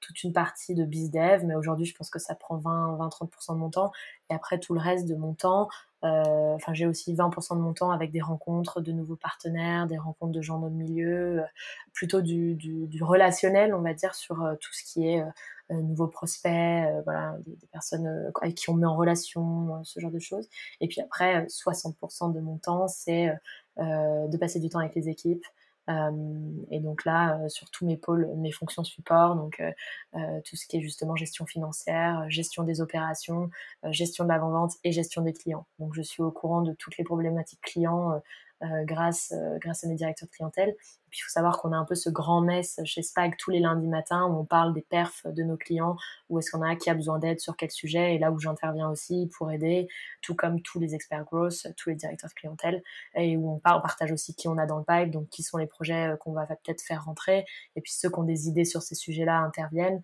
toute 0.01 0.23
une 0.23 0.33
partie 0.33 0.75
de 0.75 0.85
BizDev, 0.85 1.45
mais 1.45 1.55
aujourd'hui, 1.55 1.87
je 1.87 1.95
pense 1.95 2.11
que 2.11 2.19
ça 2.19 2.35
prend 2.35 2.59
20-30% 2.59 3.55
de 3.55 3.59
mon 3.59 3.71
temps. 3.71 3.93
Et 4.31 4.35
après, 4.35 4.59
tout 4.59 4.75
le 4.75 4.81
reste 4.81 5.07
de 5.09 5.15
mon 5.15 5.35
temps, 5.35 5.69
euh, 6.05 6.57
j'ai 6.73 6.87
aussi 6.87 7.15
20% 7.15 7.57
de 7.57 7.61
mon 7.61 7.73
temps 7.73 7.91
avec 7.91 8.13
des 8.13 8.21
rencontres 8.21 8.81
de 8.81 8.93
nouveaux 8.93 9.17
partenaires, 9.17 9.87
des 9.87 9.99
rencontres 9.99 10.33
de 10.33 10.43
gens 10.43 10.59
dans 10.59 10.69
le 10.69 10.75
milieu, 10.75 11.41
euh, 11.41 11.45
plutôt 11.93 12.21
du, 12.21 12.89
relationnel, 13.01 13.75
on 13.75 13.81
va 13.81 13.95
dire, 13.95 14.15
sur 14.15 14.43
euh, 14.43 14.55
tout 14.61 14.73
ce 14.73 14.85
qui 14.85 15.09
est 15.09 15.25
nouveaux 15.69 16.07
prospects, 16.07 16.85
voilà, 17.05 17.35
des, 17.45 17.57
des, 17.57 17.67
personnes 17.67 18.31
avec 18.41 18.55
qui 18.55 18.71
on 18.71 18.75
met 18.75 18.87
en 18.87 18.95
relation, 18.95 19.83
ce 19.83 19.99
genre 19.99 20.13
de 20.13 20.21
choses. 20.21 20.49
Et 20.81 20.87
puis 20.87 21.01
après, 21.01 21.45
60% 21.47 22.33
de 22.33 22.39
mon 22.39 22.57
temps, 22.59 22.87
c'est 22.87 23.37
de 23.77 24.37
passer 24.37 24.61
du 24.61 24.69
temps 24.69 24.79
avec 24.79 24.95
les 24.95 25.09
équipes, 25.09 25.45
euh, 25.45 25.66
et 25.89 26.81
donc 26.81 27.05
là, 27.05 27.39
euh, 27.39 27.49
sur 27.49 27.71
tous 27.71 27.87
mes 27.87 27.97
pôles, 27.97 28.29
mes 28.37 28.51
fonctions 28.51 28.83
support, 28.83 29.37
donc 29.37 29.61
euh, 29.61 30.41
tout 30.45 30.57
ce 30.57 30.67
qui 30.67 30.79
est 30.79 30.81
justement 30.81 31.15
gestion 31.15 31.47
financière, 31.47 32.29
gestion 32.29 32.65
des 32.65 32.81
opérations, 32.81 33.51
gestion 33.91 34.25
de 34.25 34.31
l'avant-vente 34.31 34.73
et 34.83 34.93
gestion 34.93 35.23
des 35.23 35.33
clients. 35.33 35.67
Donc 35.79 35.95
je 35.95 36.03
suis 36.03 36.23
au 36.23 36.31
courant 36.31 36.63
de 36.63 36.73
toutes 36.73 36.97
les 36.99 37.05
problématiques 37.05 37.61
clients 37.61 38.13
euh, 38.13 38.19
grâce, 38.63 39.33
euh, 39.33 39.59
grâce 39.59 39.85
à 39.85 39.89
mes 39.89 39.95
directeurs 39.95 40.29
de 40.29 40.35
clientèle. 40.35 40.71
Et 40.71 41.09
puis 41.11 41.21
il 41.21 41.23
faut 41.23 41.31
savoir 41.31 41.59
qu'on 41.59 41.73
a 41.73 41.77
un 41.77 41.85
peu 41.85 41.95
ce 41.95 42.11
grand 42.11 42.41
mess 42.41 42.81
chez 42.85 43.03
Spag 43.03 43.37
tous 43.39 43.51
les 43.51 43.61
lundis 43.61 43.89
matins 43.89 44.25
où 44.27 44.39
on 44.39 44.45
parle 44.45 44.73
des 44.75 44.83
perfs 44.83 45.27
de 45.27 45.43
nos 45.43 45.57
clients, 45.57 45.97
où 46.29 46.39
est-ce 46.39 46.51
qu'on 46.51 46.63
a 46.63 46.75
qui 46.77 46.91
a 46.91 46.95
besoin 46.95 47.19
d'aide 47.19 47.41
sur 47.41 47.57
quel 47.57 47.71
sujet, 47.71 48.15
et 48.15 48.19
là 48.19 48.33
où 48.33 48.39
j'interviens 48.39 48.89
aussi 48.91 49.31
pour 49.37 49.51
aider, 49.51 49.89
tout 50.23 50.35
comme 50.35 50.61
tous 50.63 50.81
les 50.81 50.95
experts 50.95 51.25
growth, 51.25 51.67
tous 51.77 51.91
les 51.91 51.97
directeurs 51.97 52.31
de 52.31 52.35
clientèle, 52.35 52.83
et 53.15 53.37
où 53.37 53.51
on, 53.51 53.59
parle, 53.59 53.79
on 53.79 53.83
partage 53.83 54.13
aussi 54.13 54.35
qui 54.35 54.49
on 54.49 54.59
a 54.59 54.67
dans 54.67 54.79
le 54.79 54.85
pipe, 54.85 55.11
donc 55.11 55.29
qui 55.29 55.43
sont 55.43 55.59
les 55.59 55.67
projets 55.67 56.13
euh, 56.13 56.17
qu'on 56.17 56.33
va 56.33 56.47
peut-être 56.47 56.83
faire 56.83 57.05
rentrer, 57.05 57.45
et 57.77 57.81
puis 57.81 57.93
ceux 57.93 58.11
qui 58.11 58.19
ont 58.19 58.25
des 58.25 58.49
idées 58.49 58.65
sur 58.65 58.83
ces 58.83 58.95
sujets-là 58.95 59.39
interviennent. 59.39 60.03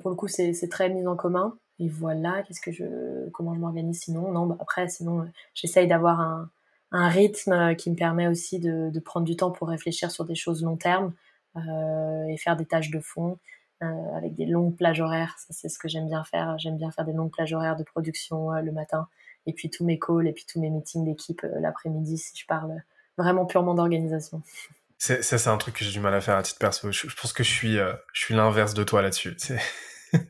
Pour 0.00 0.10
le 0.10 0.16
coup, 0.16 0.26
c'est 0.26 0.68
très 0.68 0.88
mis 0.88 1.06
en 1.06 1.14
commun. 1.14 1.56
Et 1.78 1.88
voilà, 1.88 2.42
qu'est-ce 2.42 2.60
que 2.60 2.72
je, 2.72 3.28
comment 3.30 3.54
je 3.54 3.60
m'organise 3.60 4.00
sinon? 4.00 4.32
Non, 4.32 4.46
bah 4.46 4.56
après, 4.58 4.88
sinon, 4.88 5.30
j'essaye 5.54 5.86
d'avoir 5.86 6.20
un, 6.20 6.50
un 6.96 7.08
rythme 7.08 7.52
euh, 7.52 7.74
qui 7.74 7.90
me 7.90 7.96
permet 7.96 8.26
aussi 8.26 8.58
de, 8.58 8.90
de, 8.90 9.00
prendre 9.00 9.26
du 9.26 9.36
temps 9.36 9.50
pour 9.50 9.68
réfléchir 9.68 10.10
sur 10.10 10.24
des 10.24 10.34
choses 10.34 10.62
long 10.62 10.76
terme 10.76 11.12
euh, 11.56 12.26
et 12.28 12.36
faire 12.36 12.56
des 12.56 12.66
tâches 12.66 12.90
de 12.90 13.00
fond 13.00 13.38
euh, 13.82 13.86
avec 14.16 14.34
des 14.34 14.46
longues 14.46 14.76
plages 14.76 15.00
horaires. 15.00 15.36
Ça, 15.38 15.54
c'est 15.54 15.68
ce 15.68 15.78
que 15.78 15.88
j'aime 15.88 16.08
bien 16.08 16.24
faire. 16.24 16.58
J'aime 16.58 16.76
bien 16.76 16.90
faire 16.90 17.04
des 17.04 17.12
longues 17.12 17.30
plages 17.30 17.52
horaires 17.52 17.76
de 17.76 17.82
production 17.82 18.52
euh, 18.52 18.60
le 18.60 18.72
matin 18.72 19.08
et 19.46 19.52
puis 19.52 19.70
tous 19.70 19.84
mes 19.84 19.98
calls 19.98 20.26
et 20.26 20.32
puis 20.32 20.44
tous 20.50 20.60
mes 20.60 20.70
meetings 20.70 21.04
d'équipe 21.04 21.46
l'après-midi 21.60 22.18
si 22.18 22.36
je 22.36 22.46
parle 22.46 22.82
vraiment 23.16 23.46
purement 23.46 23.74
d'organisation. 23.74 24.42
Ça, 24.98 25.22
c'est 25.22 25.48
un 25.48 25.58
truc 25.58 25.76
que 25.76 25.84
j'ai 25.84 25.92
du 25.92 26.00
mal 26.00 26.14
à 26.14 26.22
faire 26.22 26.36
à 26.36 26.42
titre 26.42 26.58
perso. 26.58 26.90
Je, 26.90 27.08
je 27.08 27.16
pense 27.16 27.34
que 27.34 27.42
je 27.42 27.52
suis, 27.52 27.76
je 27.76 28.20
suis 28.20 28.34
l'inverse 28.34 28.72
de 28.72 28.82
toi 28.82 29.02
là-dessus. 29.02 29.36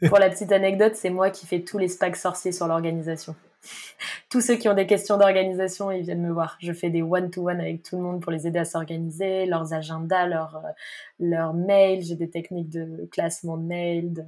Pour 0.09 0.19
la 0.19 0.29
petite 0.31 0.51
anecdote, 0.51 0.97
c'est 0.97 1.11
moi 1.11 1.31
qui 1.31 1.47
fais 1.47 1.63
tous 1.63 1.79
les 1.79 1.87
spags 1.87 2.17
sorciers 2.17 2.51
sur 2.51 2.67
l'organisation. 2.67 3.37
Tous 4.31 4.41
ceux 4.41 4.57
qui 4.57 4.69
ont 4.69 4.75
des 4.75 4.87
questions 4.87 5.17
d'organisation, 5.17 5.91
ils 5.91 6.03
viennent 6.03 6.23
me 6.23 6.33
voir. 6.33 6.57
Je 6.61 6.73
fais 6.73 6.91
des 6.91 7.03
one-to-one 7.03 7.61
avec 7.61 7.83
tout 7.83 7.97
le 7.97 8.03
monde 8.03 8.21
pour 8.21 8.33
les 8.33 8.47
aider 8.47 8.59
à 8.59 8.65
s'organiser, 8.65 9.47
leurs 9.47 9.73
agendas, 9.73 10.27
leurs 10.27 10.57
euh, 10.57 10.71
leurs 11.19 11.55
mails. 11.55 12.03
J'ai 12.03 12.17
des 12.17 12.31
techniques 12.31 12.71
de 12.71 13.07
classement 13.07 13.57
de 13.57 13.65
mails, 13.65 14.13
de, 14.13 14.25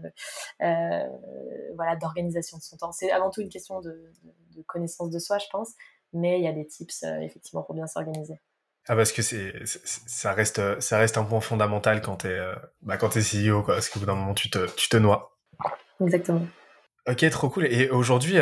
euh, 0.63 1.09
voilà, 1.75 1.97
d'organisation 1.97 2.59
de 2.59 2.63
son 2.63 2.77
temps. 2.77 2.93
C'est 2.93 3.11
avant 3.11 3.31
tout 3.31 3.41
une 3.41 3.49
question 3.49 3.81
de, 3.81 4.11
de, 4.57 4.63
connaissance 4.67 5.11
de 5.11 5.19
soi, 5.19 5.39
je 5.39 5.47
pense, 5.51 5.75
mais 6.13 6.39
il 6.39 6.45
y 6.45 6.49
a 6.49 6.53
des 6.53 6.67
tips 6.67 7.05
euh, 7.05 7.21
effectivement 7.21 7.63
pour 7.63 7.75
bien 7.75 7.87
s'organiser. 7.87 8.41
Ah 8.91 8.97
parce 8.97 9.13
que 9.13 9.21
c'est 9.21 9.53
ça 9.67 10.33
reste 10.33 10.81
ça 10.81 10.97
reste 10.97 11.19
un 11.19 11.25
point 11.25 11.41
fondamental 11.41 12.01
quand 12.01 12.17
t'es 12.17 12.29
euh, 12.29 12.55
bah 12.81 12.97
quand 12.97 13.11
t'es 13.11 13.21
CEO 13.21 13.63
quoi 13.63 13.75
parce 13.75 13.91
qu'au 13.91 14.01
bout 14.01 14.07
d'un 14.07 14.15
moment 14.15 14.33
tu 14.33 14.49
te 14.49 14.67
tu 14.77 14.89
te 14.89 14.97
noies. 14.97 15.31
Exactement. 16.01 16.47
Ok 17.07 17.29
trop 17.29 17.51
cool 17.51 17.67
et 17.67 17.91
aujourd'hui 17.91 18.39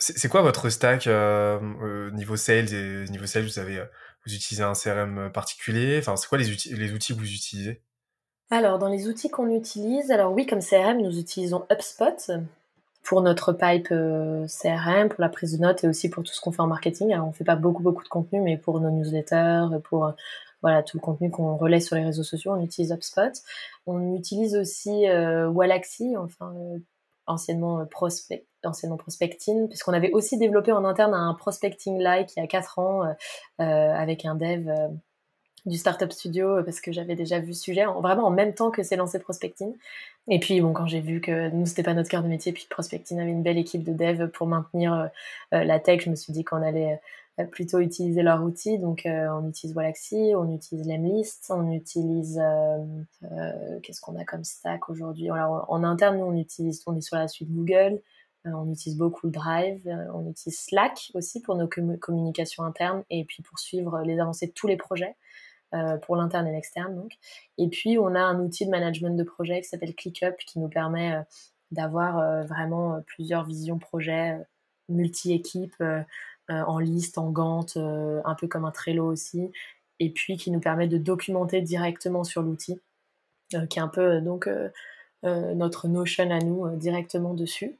c'est 0.00 0.28
quoi 0.28 0.40
votre 0.42 0.70
stack 0.70 1.06
euh, 1.06 2.10
niveau 2.12 2.36
sales 2.36 2.70
niveau 3.10 3.26
sales 3.26 3.44
vous 3.44 3.58
avez 3.58 3.84
vous 4.26 4.34
utilisez 4.34 4.62
un 4.62 4.72
CRM 4.72 5.30
particulier? 5.32 5.98
Enfin 5.98 6.16
c'est 6.16 6.26
quoi 6.26 6.38
les 6.38 6.50
outils 6.50 6.74
les 6.74 6.92
outils 6.92 7.14
que 7.14 7.18
vous 7.18 7.30
utilisez? 7.30 7.82
Alors 8.50 8.78
dans 8.78 8.88
les 8.88 9.08
outils 9.08 9.30
qu'on 9.30 9.50
utilise 9.50 10.10
alors 10.10 10.32
oui 10.32 10.46
comme 10.46 10.60
CRM 10.60 11.02
nous 11.02 11.18
utilisons 11.18 11.66
HubSpot 11.70 12.32
pour 13.02 13.22
notre 13.22 13.52
pipe 13.52 13.88
CRM 13.88 15.08
pour 15.08 15.20
la 15.20 15.28
prise 15.28 15.56
de 15.56 15.62
notes 15.62 15.84
et 15.84 15.88
aussi 15.88 16.08
pour 16.08 16.24
tout 16.24 16.32
ce 16.32 16.40
qu'on 16.40 16.52
fait 16.52 16.62
en 16.62 16.66
marketing. 16.66 17.12
Alors 17.12 17.28
on 17.28 17.32
fait 17.32 17.44
pas 17.44 17.56
beaucoup 17.56 17.82
beaucoup 17.82 18.04
de 18.04 18.08
contenu 18.08 18.40
mais 18.40 18.56
pour 18.56 18.80
nos 18.80 18.90
newsletters 18.90 19.66
pour 19.84 20.12
voilà 20.62 20.82
tout 20.82 20.96
le 20.96 21.02
contenu 21.02 21.30
qu'on 21.30 21.56
relaie 21.56 21.80
sur 21.80 21.96
les 21.96 22.04
réseaux 22.04 22.24
sociaux 22.24 22.52
on 22.52 22.64
utilise 22.64 22.92
HubSpot. 22.92 23.32
On 23.86 24.16
utilise 24.16 24.56
aussi 24.56 25.08
euh, 25.08 25.48
Wallaxy 25.48 26.16
enfin 26.16 26.54
anciennement 27.26 27.84
prospect 27.86 28.46
anciennement 28.66 28.96
prospecting, 28.96 29.68
puisqu'on 29.68 29.92
avait 29.92 30.10
aussi 30.12 30.38
développé 30.38 30.72
en 30.72 30.84
interne 30.84 31.14
un 31.14 31.34
prospecting 31.34 31.98
like 31.98 32.30
il 32.36 32.40
y 32.40 32.42
a 32.42 32.46
4 32.46 32.78
ans 32.78 33.04
euh, 33.04 33.12
euh, 33.60 33.94
avec 33.94 34.24
un 34.24 34.34
dev 34.34 34.68
euh, 34.68 34.88
du 35.66 35.76
Startup 35.76 36.10
Studio 36.10 36.62
parce 36.64 36.80
que 36.80 36.90
j'avais 36.90 37.14
déjà 37.14 37.38
vu 37.38 37.52
ce 37.52 37.62
sujet 37.62 37.84
en, 37.84 38.00
vraiment 38.00 38.26
en 38.26 38.30
même 38.30 38.54
temps 38.54 38.70
que 38.70 38.82
c'est 38.82 38.96
lancé 38.96 39.18
prospecting. 39.18 39.74
Et 40.28 40.40
puis 40.40 40.60
bon, 40.60 40.72
quand 40.72 40.86
j'ai 40.86 41.00
vu 41.00 41.20
que 41.20 41.50
nous 41.50 41.66
c'était 41.66 41.82
pas 41.82 41.94
notre 41.94 42.08
cœur 42.08 42.22
de 42.22 42.28
métier, 42.28 42.52
puis 42.52 42.66
prospecting 42.70 43.20
avait 43.20 43.30
une 43.30 43.42
belle 43.42 43.58
équipe 43.58 43.84
de 43.84 43.92
dev 43.92 44.28
pour 44.28 44.46
maintenir 44.46 45.10
la 45.52 45.78
tech, 45.78 46.02
je 46.04 46.10
me 46.10 46.14
suis 46.14 46.32
dit 46.32 46.44
qu'on 46.44 46.62
allait 46.62 47.00
plutôt 47.50 47.78
utiliser 47.80 48.22
leur 48.22 48.42
outil. 48.42 48.78
Donc 48.78 49.02
on 49.04 49.48
utilise 49.48 49.76
Wallaxy, 49.76 50.32
on 50.34 50.50
utilise 50.54 50.86
Lemlist, 50.86 51.52
on 51.54 51.70
utilise 51.72 52.40
qu'est-ce 53.82 54.00
qu'on 54.00 54.16
a 54.16 54.24
comme 54.24 54.44
stack 54.44 54.88
aujourd'hui? 54.88 55.28
Alors 55.30 55.66
en 55.68 55.84
interne, 55.84 56.18
nous 56.18 56.24
on 56.24 56.36
utilise, 56.36 56.82
on 56.86 56.96
est 56.96 57.02
sur 57.02 57.16
la 57.16 57.28
suite 57.28 57.52
Google. 57.52 58.00
Euh, 58.46 58.50
on 58.52 58.70
utilise 58.72 58.96
beaucoup 58.96 59.28
Drive, 59.28 59.86
euh, 59.86 60.06
on 60.14 60.28
utilise 60.30 60.58
Slack 60.58 61.10
aussi 61.14 61.40
pour 61.40 61.56
nos 61.56 61.68
communications 61.68 62.64
internes 62.64 63.04
et 63.10 63.24
puis 63.24 63.42
pour 63.42 63.58
suivre 63.58 64.00
les 64.02 64.18
avancées 64.18 64.46
de 64.46 64.52
tous 64.52 64.66
les 64.66 64.76
projets. 64.76 65.16
Euh, 65.72 65.98
pour 65.98 66.16
l'interne 66.16 66.48
et 66.48 66.50
l'externe. 66.50 67.06
Et 67.56 67.68
puis 67.68 67.96
on 67.96 68.16
a 68.16 68.20
un 68.20 68.40
outil 68.40 68.66
de 68.66 68.70
management 68.72 69.16
de 69.16 69.22
projet 69.22 69.60
qui 69.60 69.68
s'appelle 69.68 69.94
ClickUp 69.94 70.36
qui 70.44 70.58
nous 70.58 70.68
permet 70.68 71.16
d'avoir 71.70 72.44
vraiment 72.44 73.00
plusieurs 73.06 73.44
visions 73.44 73.78
projets 73.78 74.36
multi-équipes 74.88 75.80
en 76.48 76.78
liste, 76.80 77.18
en 77.18 77.30
Gantt, 77.30 77.76
un 77.76 78.34
peu 78.34 78.48
comme 78.48 78.64
un 78.64 78.72
Trello 78.72 79.06
aussi, 79.06 79.52
et 80.00 80.10
puis 80.10 80.36
qui 80.36 80.50
nous 80.50 80.58
permet 80.58 80.88
de 80.88 80.98
documenter 80.98 81.60
directement 81.60 82.24
sur 82.24 82.42
l'outil, 82.42 82.80
qui 83.50 83.78
est 83.78 83.82
un 83.82 83.86
peu 83.86 84.20
donc 84.20 84.50
notre 85.22 85.86
Notion 85.86 86.32
à 86.32 86.40
nous 86.40 86.68
directement 86.74 87.32
dessus. 87.32 87.78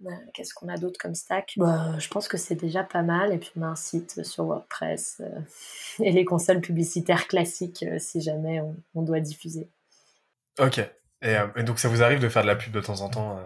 Bah, 0.00 0.12
qu'est-ce 0.32 0.54
qu'on 0.54 0.68
a 0.68 0.76
d'autre 0.76 0.98
comme 0.98 1.14
stack? 1.14 1.54
Bah, 1.56 1.98
Je 1.98 2.08
pense 2.08 2.28
que 2.28 2.36
c'est 2.36 2.54
déjà 2.54 2.84
pas 2.84 3.02
mal. 3.02 3.32
Et 3.32 3.38
puis 3.38 3.50
on 3.56 3.62
a 3.62 3.66
un 3.66 3.76
site 3.76 4.24
sur 4.24 4.44
WordPress 4.44 5.20
euh, 5.20 5.40
et 6.04 6.12
les 6.12 6.24
consoles 6.24 6.60
publicitaires 6.60 7.26
classiques 7.26 7.82
euh, 7.82 7.98
si 7.98 8.20
jamais 8.20 8.62
on, 8.94 9.02
doit 9.02 9.20
diffuser. 9.20 9.68
Ok. 10.58 10.78
Euh, 11.24 11.48
et, 11.56 11.62
donc 11.64 11.80
ça 11.80 11.88
vous 11.88 12.02
arrive 12.02 12.20
de 12.20 12.28
faire 12.28 12.42
de 12.42 12.46
la 12.46 12.56
pub 12.56 12.72
de 12.72 12.80
temps 12.80 13.00
en 13.00 13.08
temps 13.08 13.40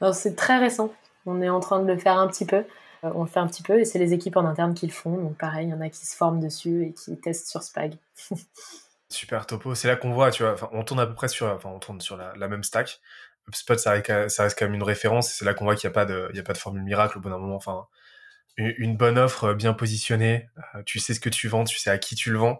Alors 0.00 0.14
c'est 0.14 0.34
très 0.34 0.58
récent. 0.58 0.92
On 1.24 1.40
est 1.40 1.48
en 1.48 1.60
train 1.60 1.80
de 1.80 1.90
le 1.90 1.98
faire 1.98 2.18
un 2.18 2.28
petit 2.28 2.44
peu. 2.44 2.64
on 3.02 3.22
le 3.22 3.28
fait 3.28 3.40
un 3.40 3.46
petit 3.46 3.62
peu 3.62 3.80
et 3.80 3.86
c'est 3.86 3.98
les 3.98 4.12
équipes 4.12 4.36
en 4.36 4.44
interne 4.44 4.74
qui 4.74 4.86
le 4.86 4.92
font. 4.92 5.16
Donc 5.16 5.38
pareil, 5.38 5.68
il 5.68 5.70
y 5.70 5.74
en 5.74 5.80
a 5.80 5.88
qui 5.88 6.04
se 6.04 6.16
forment 6.16 6.40
dessus 6.40 6.84
et 6.84 6.92
qui 6.92 7.18
testent 7.18 7.48
sur 7.48 7.62
Spag. 7.62 7.94
Super 9.10 9.44
topo. 9.44 9.74
C'est 9.74 9.88
là 9.88 9.96
qu'on 9.96 10.12
voit, 10.12 10.30
tu 10.30 10.44
vois, 10.44 10.54
on 10.72 10.84
tourne 10.84 11.00
à 11.00 11.06
peu 11.06 11.14
près 11.14 11.26
sur, 11.26 11.46
enfin, 11.48 11.68
on 11.68 11.80
tourne 11.80 12.00
sur 12.00 12.16
la, 12.16 12.48
même 12.48 12.62
stack. 12.62 13.00
HubSpot, 13.50 13.78
ça 13.78 13.92
reste, 13.92 14.28
ça 14.28 14.44
reste 14.44 14.58
quand 14.58 14.66
même 14.66 14.74
une 14.74 14.82
référence. 14.82 15.32
C'est 15.32 15.44
là 15.44 15.54
qu'on 15.54 15.64
voit 15.64 15.76
qu'il 15.76 15.88
n'y 15.88 15.92
a 15.92 15.94
pas 15.94 16.06
de, 16.06 16.30
il 16.32 16.40
a 16.40 16.42
pas 16.42 16.52
de 16.52 16.58
formule 16.58 16.82
miracle 16.82 17.18
au 17.18 17.20
bon 17.20 17.30
moment. 17.30 17.56
Enfin, 17.56 17.86
une, 18.56 18.96
bonne 18.96 19.18
offre 19.18 19.54
bien 19.54 19.74
positionnée. 19.74 20.48
Euh, 20.74 20.82
tu 20.84 20.98
sais 20.98 21.14
ce 21.14 21.20
que 21.20 21.28
tu 21.28 21.48
vends, 21.48 21.64
tu 21.64 21.78
sais 21.78 21.90
à 21.90 21.98
qui 21.98 22.14
tu 22.14 22.30
le 22.30 22.38
vends. 22.38 22.58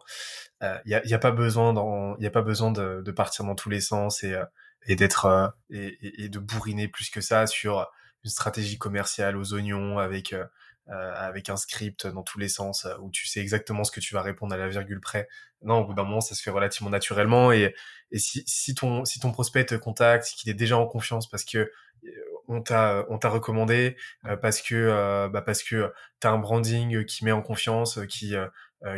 Il 0.63 0.67
euh, 0.95 1.01
n'y 1.05 1.15
a, 1.15 1.19
pas 1.19 1.31
besoin 1.31 1.73
il 2.19 2.25
y 2.25 2.27
a 2.27 2.31
pas 2.31 2.43
besoin 2.43 2.71
de, 2.71 3.11
partir 3.13 3.45
dans 3.45 3.55
tous 3.55 3.71
les 3.71 3.81
sens 3.81 4.23
et, 4.23 4.35
euh, 4.35 4.45
d'être 4.89 5.55
et, 5.71 6.29
de 6.29 6.39
bourriner 6.39 6.89
plus 6.89 7.09
que 7.11 7.21
ça 7.21 7.47
sur 7.47 7.89
une 8.25 8.31
stratégie 8.31 8.77
commerciale 8.77 9.37
aux 9.37 9.55
oignons 9.55 9.99
avec 9.99 10.35
euh, 10.35 10.45
avec 10.91 11.49
un 11.49 11.57
script 11.57 12.07
dans 12.07 12.23
tous 12.23 12.39
les 12.39 12.49
sens 12.49 12.85
euh, 12.85 12.97
où 13.01 13.11
tu 13.11 13.27
sais 13.27 13.41
exactement 13.41 13.85
ce 13.85 13.93
que 13.93 14.01
tu 14.01 14.15
vas 14.15 14.23
répondre 14.23 14.55
à 14.55 14.59
la 14.59 14.69
virgule 14.69 15.01
près. 15.01 15.29
Non, 15.63 15.79
au 15.81 15.85
bout 15.85 15.95
d'un 15.95 16.05
moment, 16.05 16.21
ça 16.21 16.35
se 16.35 16.43
fait 16.43 16.51
relativement 16.51 16.91
naturellement 16.91 17.53
et, 17.53 17.75
si, 18.15 18.75
ton 18.75 19.05
si 19.05 19.21
ton 19.21 19.31
prospect 19.31 19.67
te 19.67 19.75
contacte, 19.75 20.27
qu'il 20.37 20.51
est 20.51 20.55
déjà 20.55 20.77
en 20.77 20.87
confiance 20.87 21.29
parce 21.29 21.45
que 21.45 21.59
euh, 21.59 22.11
on 22.49 22.63
t'a 22.63 23.05
on 23.09 23.19
t'a 23.19 23.29
recommandé 23.29 23.97
parce 24.43 24.61
que 24.61 25.29
bah 25.29 25.43
parce 25.43 25.63
que 25.63 25.93
t'as 26.19 26.31
un 26.31 26.39
branding 26.39 27.05
qui 27.05 27.25
met 27.25 27.31
en 27.31 27.43
confiance, 27.43 28.01
qui 28.09 28.35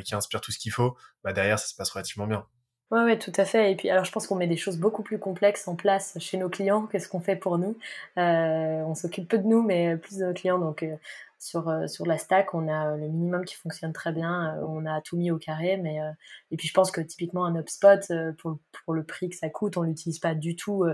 qui 0.05 0.14
inspire 0.14 0.40
tout 0.40 0.52
ce 0.52 0.59
qu'il 0.59 0.72
faut, 0.72 0.96
bah 1.22 1.35
derrière 1.35 1.59
ça 1.59 1.66
se 1.66 1.74
passe 1.74 1.90
relativement 1.90 2.26
bien. 2.26 2.46
Ouais, 2.92 3.05
ouais, 3.05 3.18
tout 3.18 3.33
à 3.38 3.46
fait. 3.46 3.72
Et 3.72 3.74
puis, 3.74 3.88
alors, 3.88 4.05
je 4.05 4.12
pense 4.12 4.26
qu'on 4.26 4.35
met 4.35 4.46
des 4.46 4.59
choses 4.59 4.76
beaucoup 4.76 5.02
plus 5.02 5.18
complexes 5.18 5.66
en 5.66 5.74
place 5.76 6.14
chez 6.20 6.37
nos 6.37 6.50
clients 6.50 6.87
quest 6.87 7.07
ce 7.07 7.11
qu'on 7.11 7.20
fait 7.20 7.37
pour 7.37 7.57
nous. 7.57 7.78
Euh, 8.18 8.83
on 8.83 8.94
s'occupe 8.94 9.26
peu 9.28 9.38
de 9.38 9.46
nous, 9.46 9.62
mais 9.62 9.96
plus 9.96 10.18
de 10.18 10.26
nos 10.26 10.35
clients. 10.35 10.59
Donc, 10.59 10.83
euh, 10.83 10.94
sur 11.42 12.07
la 12.07 12.18
stack, 12.18 12.55
on 12.55 12.68
a 12.68 12.96
le 12.96 13.09
minimum 13.09 13.44
qui 13.44 13.57
fonctionne 13.57 13.92
très 13.92 14.12
bien, 14.12 14.55
euh, 14.55 14.64
on 14.66 14.87
a 14.87 15.00
tout 15.00 15.16
mis 15.16 15.31
au 15.31 15.38
carré, 15.38 15.76
mais 15.76 16.00
euh, 16.00 16.11
et 16.50 16.57
puis 16.57 16.68
je 16.68 16.72
pense 16.72 16.90
que 16.90 17.00
typiquement 17.00 17.44
un 17.44 17.57
HubSpot, 17.57 18.12
pour, 18.38 18.59
pour 18.85 18.94
le 18.94 19.02
prix 19.02 19.28
que 19.28 19.37
ça 19.37 19.48
coûte, 19.50 19.76
on 19.76 19.83
l'utilise 19.83 20.20
pas 20.20 20.35
du 20.35 20.55
tout 20.55 20.85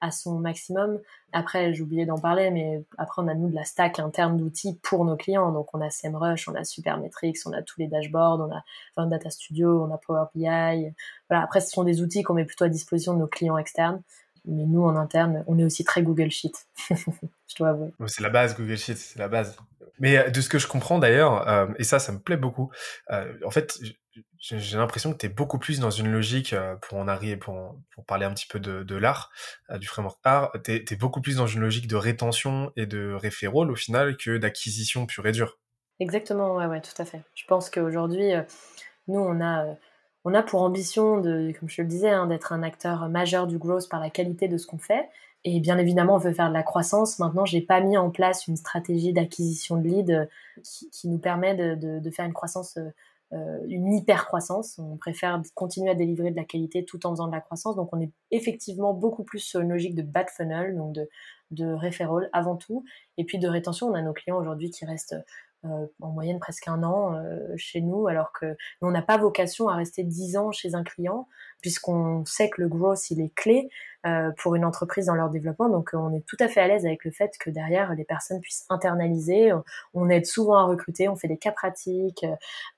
à 0.00 0.10
son 0.10 0.38
maximum. 0.38 0.98
Après, 1.32 1.74
j'ai 1.74 1.82
oublié 1.82 2.06
d'en 2.06 2.18
parler, 2.18 2.50
mais 2.50 2.84
après 2.96 3.22
on 3.22 3.28
a 3.28 3.34
nous 3.34 3.50
de 3.50 3.54
la 3.54 3.64
stack 3.64 3.98
interne 3.98 4.38
d'outils 4.38 4.78
pour 4.82 5.04
nos 5.04 5.16
clients, 5.16 5.52
donc 5.52 5.74
on 5.74 5.80
a 5.80 5.90
SEMrush, 5.90 6.48
on 6.48 6.54
a 6.54 6.64
Supermetrics, 6.64 7.38
on 7.46 7.52
a 7.52 7.62
tous 7.62 7.78
les 7.80 7.86
dashboards, 7.86 8.40
on 8.40 8.50
a 8.50 8.62
enfin, 8.96 9.08
Data 9.08 9.28
Studio, 9.28 9.84
on 9.84 9.92
a 9.92 9.98
Power 9.98 10.26
BI. 10.34 10.92
Voilà, 11.28 11.44
après 11.44 11.60
ce 11.60 11.70
sont 11.70 11.84
des 11.84 12.00
outils 12.00 12.22
qu'on 12.22 12.34
met 12.34 12.46
plutôt 12.46 12.64
à 12.64 12.68
disposition 12.68 13.12
de 13.14 13.18
nos 13.18 13.26
clients 13.26 13.58
externes 13.58 14.02
mais 14.48 14.64
nous 14.64 14.82
en 14.82 14.96
interne, 14.96 15.44
on 15.46 15.58
est 15.58 15.64
aussi 15.64 15.84
très 15.84 16.02
Google 16.02 16.30
Sheet. 16.30 16.52
je 16.90 17.56
dois 17.58 17.70
avouer. 17.70 17.92
C'est 18.06 18.22
la 18.22 18.30
base, 18.30 18.56
Google 18.56 18.78
Sheet, 18.78 18.96
c'est 18.96 19.18
la 19.18 19.28
base. 19.28 19.56
Mais 20.00 20.18
euh, 20.18 20.30
de 20.30 20.40
ce 20.40 20.48
que 20.48 20.58
je 20.58 20.66
comprends 20.66 20.98
d'ailleurs, 20.98 21.48
euh, 21.48 21.66
et 21.78 21.84
ça, 21.84 21.98
ça 21.98 22.12
me 22.12 22.18
plaît 22.18 22.36
beaucoup, 22.36 22.70
euh, 23.10 23.32
en 23.44 23.50
fait, 23.50 23.78
j'ai 24.40 24.76
l'impression 24.76 25.12
que 25.12 25.18
tu 25.18 25.26
es 25.26 25.28
beaucoup 25.28 25.58
plus 25.58 25.80
dans 25.80 25.90
une 25.90 26.10
logique, 26.10 26.54
pour 26.82 26.98
en 26.98 27.06
arriver, 27.06 27.36
pour, 27.36 27.78
pour 27.94 28.04
parler 28.04 28.24
un 28.24 28.34
petit 28.34 28.46
peu 28.46 28.58
de, 28.58 28.96
l'art, 28.96 29.30
du 29.76 29.86
framework 29.86 30.18
art, 30.24 30.52
tu 30.64 30.72
es, 30.72 30.96
beaucoup 30.96 31.20
plus 31.20 31.36
dans 31.36 31.46
une 31.46 31.60
logique 31.60 31.86
de 31.86 31.96
rétention 31.96 32.72
et 32.76 32.86
de 32.86 33.12
référol 33.12 33.70
au 33.70 33.76
final 33.76 34.16
que 34.16 34.36
d'acquisition 34.36 35.06
pure 35.06 35.26
et 35.26 35.32
dure. 35.32 35.58
Exactement, 36.00 36.56
ouais, 36.56 36.66
ouais, 36.66 36.80
tout 36.80 37.00
à 37.00 37.04
fait. 37.04 37.22
Je 37.34 37.44
pense 37.46 37.70
qu'aujourd'hui, 37.70 38.32
nous, 39.06 39.20
on 39.20 39.40
a, 39.40 39.76
on 40.24 40.34
a 40.34 40.42
pour 40.42 40.62
ambition, 40.62 41.20
de, 41.20 41.52
comme 41.58 41.68
je 41.68 41.82
le 41.82 41.88
disais, 41.88 42.10
hein, 42.10 42.26
d'être 42.26 42.52
un 42.52 42.62
acteur 42.62 43.08
majeur 43.08 43.46
du 43.46 43.58
growth 43.58 43.88
par 43.88 44.00
la 44.00 44.10
qualité 44.10 44.48
de 44.48 44.56
ce 44.56 44.66
qu'on 44.66 44.78
fait, 44.78 45.08
et 45.44 45.60
bien 45.60 45.78
évidemment, 45.78 46.16
on 46.16 46.18
veut 46.18 46.32
faire 46.32 46.48
de 46.48 46.54
la 46.54 46.62
croissance. 46.62 47.18
Maintenant, 47.18 47.44
j'ai 47.44 47.60
pas 47.60 47.80
mis 47.80 47.96
en 47.96 48.10
place 48.10 48.48
une 48.48 48.56
stratégie 48.56 49.12
d'acquisition 49.12 49.76
de 49.76 49.86
leads 49.88 50.12
euh, 50.12 50.26
qui, 50.92 51.08
nous 51.08 51.18
permet 51.18 51.54
de, 51.54 52.10
faire 52.10 52.26
une 52.26 52.32
croissance, 52.32 52.76
euh, 52.76 52.90
euh, 53.32 53.58
une 53.68 53.92
hyper 53.92 54.26
croissance. 54.26 54.78
On 54.78 54.96
préfère 54.96 55.40
continuer 55.54 55.90
à 55.90 55.94
délivrer 55.94 56.32
de 56.32 56.36
la 56.36 56.44
qualité 56.44 56.84
tout 56.84 57.06
en 57.06 57.10
faisant 57.10 57.28
de 57.28 57.32
la 57.32 57.40
croissance. 57.40 57.76
Donc, 57.76 57.90
on 57.92 58.00
est 58.00 58.10
effectivement 58.32 58.94
beaucoup 58.94 59.22
plus 59.22 59.38
sur 59.38 59.60
une 59.60 59.70
logique 59.70 59.94
de 59.94 60.02
bad 60.02 60.28
funnel, 60.28 60.76
donc 60.76 60.92
de, 60.92 61.08
de 61.52 61.76
avant 62.32 62.56
tout. 62.56 62.84
Et 63.16 63.24
puis 63.24 63.38
de 63.38 63.48
rétention, 63.48 63.86
on 63.86 63.94
a 63.94 64.02
nos 64.02 64.12
clients 64.12 64.38
aujourd'hui 64.38 64.70
qui 64.70 64.84
restent 64.84 65.16
en 65.64 66.10
moyenne 66.10 66.38
presque 66.38 66.68
un 66.68 66.84
an 66.84 67.20
chez 67.56 67.80
nous, 67.80 68.06
alors 68.06 68.32
que 68.32 68.56
on 68.80 68.92
n'a 68.92 69.02
pas 69.02 69.18
vocation 69.18 69.68
à 69.68 69.74
rester 69.74 70.04
dix 70.04 70.36
ans 70.36 70.52
chez 70.52 70.76
un 70.76 70.84
client, 70.84 71.26
puisqu'on 71.60 72.24
sait 72.24 72.50
que 72.50 72.60
le 72.62 72.68
growth 72.68 73.10
il 73.10 73.20
est 73.20 73.34
clé 73.34 73.68
euh, 74.06 74.30
pour 74.38 74.54
une 74.54 74.64
entreprise 74.64 75.06
dans 75.06 75.16
leur 75.16 75.28
développement. 75.28 75.68
Donc, 75.68 75.90
on 75.92 76.14
est 76.14 76.24
tout 76.24 76.36
à 76.38 76.46
fait 76.46 76.60
à 76.60 76.68
l'aise 76.68 76.86
avec 76.86 77.04
le 77.04 77.10
fait 77.10 77.32
que 77.40 77.50
derrière, 77.50 77.92
les 77.94 78.04
personnes 78.04 78.40
puissent 78.40 78.64
internaliser. 78.68 79.50
On 79.92 80.08
aide 80.08 80.24
souvent 80.24 80.54
à 80.54 80.64
recruter, 80.64 81.08
on 81.08 81.16
fait 81.16 81.26
des 81.26 81.36
cas 81.36 81.50
pratiques, 81.50 82.24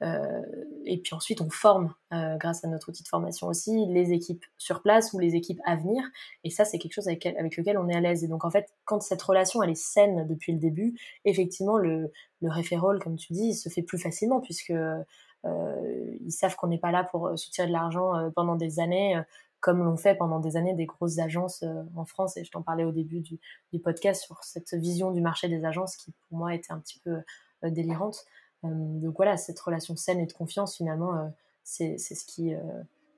euh, 0.02 0.42
et 0.86 0.96
puis 0.96 1.14
ensuite, 1.14 1.42
on 1.42 1.50
forme, 1.50 1.92
euh, 2.14 2.38
grâce 2.38 2.64
à 2.64 2.68
notre 2.68 2.88
outil 2.88 3.02
de 3.02 3.08
formation 3.08 3.48
aussi, 3.48 3.84
les 3.88 4.12
équipes 4.12 4.44
sur 4.56 4.80
place 4.80 5.12
ou 5.12 5.18
les 5.18 5.34
équipes 5.34 5.60
à 5.66 5.76
venir. 5.76 6.02
Et 6.42 6.48
ça, 6.48 6.64
c'est 6.64 6.78
quelque 6.78 6.94
chose 6.94 7.06
avec, 7.06 7.24
lequel 7.24 7.76
on 7.76 7.86
est 7.90 7.94
à 7.94 8.00
l'aise. 8.00 8.24
Et 8.24 8.28
donc, 8.28 8.46
en 8.46 8.50
fait, 8.50 8.72
quand 8.86 9.02
cette 9.02 9.20
relation, 9.20 9.62
elle 9.62 9.70
est 9.70 9.74
saine 9.74 10.26
depuis 10.26 10.52
le 10.52 10.58
début, 10.58 10.98
effectivement, 11.26 11.76
le, 11.76 12.10
le 12.40 12.98
comme 12.98 13.16
tu 13.16 13.34
dis, 13.34 13.54
se 13.54 13.68
fait 13.68 13.82
plus 13.82 13.98
facilement 13.98 14.40
puisque 14.40 14.70
euh, 14.70 14.96
ils 15.44 16.33
savent 16.33 16.57
qu'on 16.57 16.68
n'est 16.68 16.79
pas 16.79 16.90
là 16.90 17.05
pour 17.05 17.38
soutirer 17.38 17.66
de 17.66 17.72
l'argent 17.72 18.31
pendant 18.35 18.57
des 18.57 18.79
années 18.81 19.20
comme 19.61 19.85
l'ont 19.85 19.96
fait 19.96 20.14
pendant 20.14 20.40
des 20.40 20.57
années 20.57 20.74
des 20.74 20.87
grosses 20.87 21.18
agences 21.18 21.62
euh, 21.62 21.83
en 21.94 22.05
France. 22.05 22.37
Et 22.37 22.44
je 22.44 22.50
t'en 22.50 22.62
parlais 22.62 22.85
au 22.85 22.92
début 22.92 23.20
du, 23.20 23.38
podcast 23.79 24.22
sur 24.22 24.42
cette 24.42 24.74
vision 24.74 25.11
du 25.11 25.20
marché 25.20 25.48
des 25.48 25.64
agences 25.64 25.96
qui, 25.96 26.12
pour 26.29 26.38
moi, 26.38 26.55
était 26.55 26.72
un 26.72 26.79
petit 26.79 26.98
peu 26.98 27.18
euh, 27.64 27.70
délirante. 27.70 28.24
Euh, 28.64 28.68
donc 28.72 29.16
voilà, 29.16 29.37
cette 29.37 29.61
relation 29.61 29.96
saine 29.96 30.18
et 30.18 30.26
de 30.26 30.33
confiance, 30.33 30.76
finalement, 30.76 31.31
c'est 31.62 31.98
ce, 31.98 32.24
qui, 32.24 32.53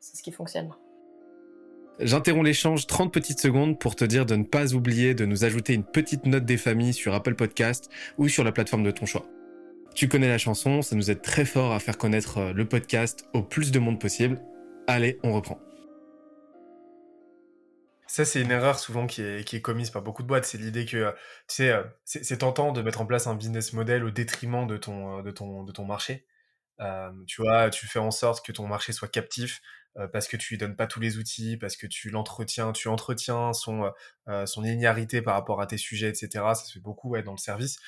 ce 0.01 0.23
qui 0.23 0.31
fonctionne. 0.31 0.71
J'interromps 1.99 2.45
l'échange 2.45 2.87
30 2.87 3.13
petites 3.13 3.41
secondes 3.41 3.79
pour 3.79 3.97
te 3.97 4.05
dire 4.05 4.27
de 4.27 4.37
ne 4.37 4.45
pas 4.45 4.75
oublier 4.75 5.15
de 5.15 5.25
nous 5.25 5.45
ajouter 5.45 5.75
une 5.75 5.85
petite 5.85 6.27
note 6.27 6.45
des 6.45 6.57
familles 6.57 6.95
sur 6.95 7.15
Apple 7.15 7.35
Podcast 7.35 7.91
ou 8.19 8.29
sur 8.29 8.45
la 8.45 8.53
plateforme 8.53 8.83
de 8.83 8.91
ton 8.91 9.07
choix. 9.07 9.25
Tu 9.95 10.09
connais 10.09 10.29
la 10.29 10.39
chanson, 10.39 10.83
ça 10.83 10.97
nous 10.97 11.11
aide 11.11 11.23
très 11.23 11.45
fort 11.45 11.73
à 11.73 11.81
faire 11.81 11.99
connaître 11.99 12.53
le 12.53 12.67
podcast 12.67 13.27
au 13.35 13.43
plus 13.43 13.71
de 13.71 13.79
monde 13.79 14.01
possible. 14.01 14.41
Allez, 14.87 15.19
on 15.23 15.33
reprend. 15.33 15.61
Ça, 18.13 18.27
c'est 18.27 18.43
une 18.43 18.51
erreur 18.51 18.79
souvent 18.79 19.07
qui 19.07 19.23
est, 19.23 19.63
commise 19.63 19.89
par 19.89 20.03
beaucoup 20.03 20.23
de 20.23 20.29
boîtes. 20.29 20.45
C'est 20.45 20.59
l'idée 20.59 20.85
que, 20.85 21.13
tu 21.13 21.15
sais, 21.49 21.71
euh, 21.71 21.83
c'est 22.05 22.37
tentant 22.37 22.71
de 22.73 22.83
mettre 22.83 23.01
en 23.01 23.07
place 23.07 23.27
un 23.27 23.35
business 23.35 23.73
model 23.73 24.05
au 24.05 24.11
détriment 24.11 24.67
de 24.67 24.77
ton, 24.77 25.21
euh, 25.21 25.23
de 25.23 25.31
ton, 25.31 25.65
de 25.65 25.73
ton 25.73 25.87
marché. 25.87 26.27
Euh, 26.81 27.11
tu 27.27 27.41
vois, 27.41 27.71
tu 27.71 27.87
fais 27.87 28.01
en 28.01 28.11
sorte 28.11 28.45
que 28.45 28.53
ton 28.53 28.67
marché 28.67 28.93
soit 28.93 29.09
captif 29.09 29.63
parce 30.13 30.29
que 30.29 30.37
tu 30.37 30.55
lui 30.55 30.59
donnes 30.59 30.77
pas 30.77 30.87
tous 30.87 31.01
les 31.01 31.19
outils, 31.19 31.57
parce 31.57 31.77
que 31.77 31.87
tu 31.87 32.11
l'entretiens, 32.11 32.73
tu 32.73 32.89
entretiens 32.89 33.53
son, 33.53 33.93
son 34.47 34.63
linéarité 34.63 35.21
par 35.23 35.35
rapport 35.35 35.61
à 35.61 35.67
tes 35.67 35.79
sujets, 35.79 36.09
etc. 36.09 36.29
Ça 36.33 36.55
se 36.55 36.73
fait 36.73 36.81
beaucoup 36.81 37.11
ouais, 37.11 37.23
dans 37.23 37.33
le 37.33 37.39
service. 37.39 37.79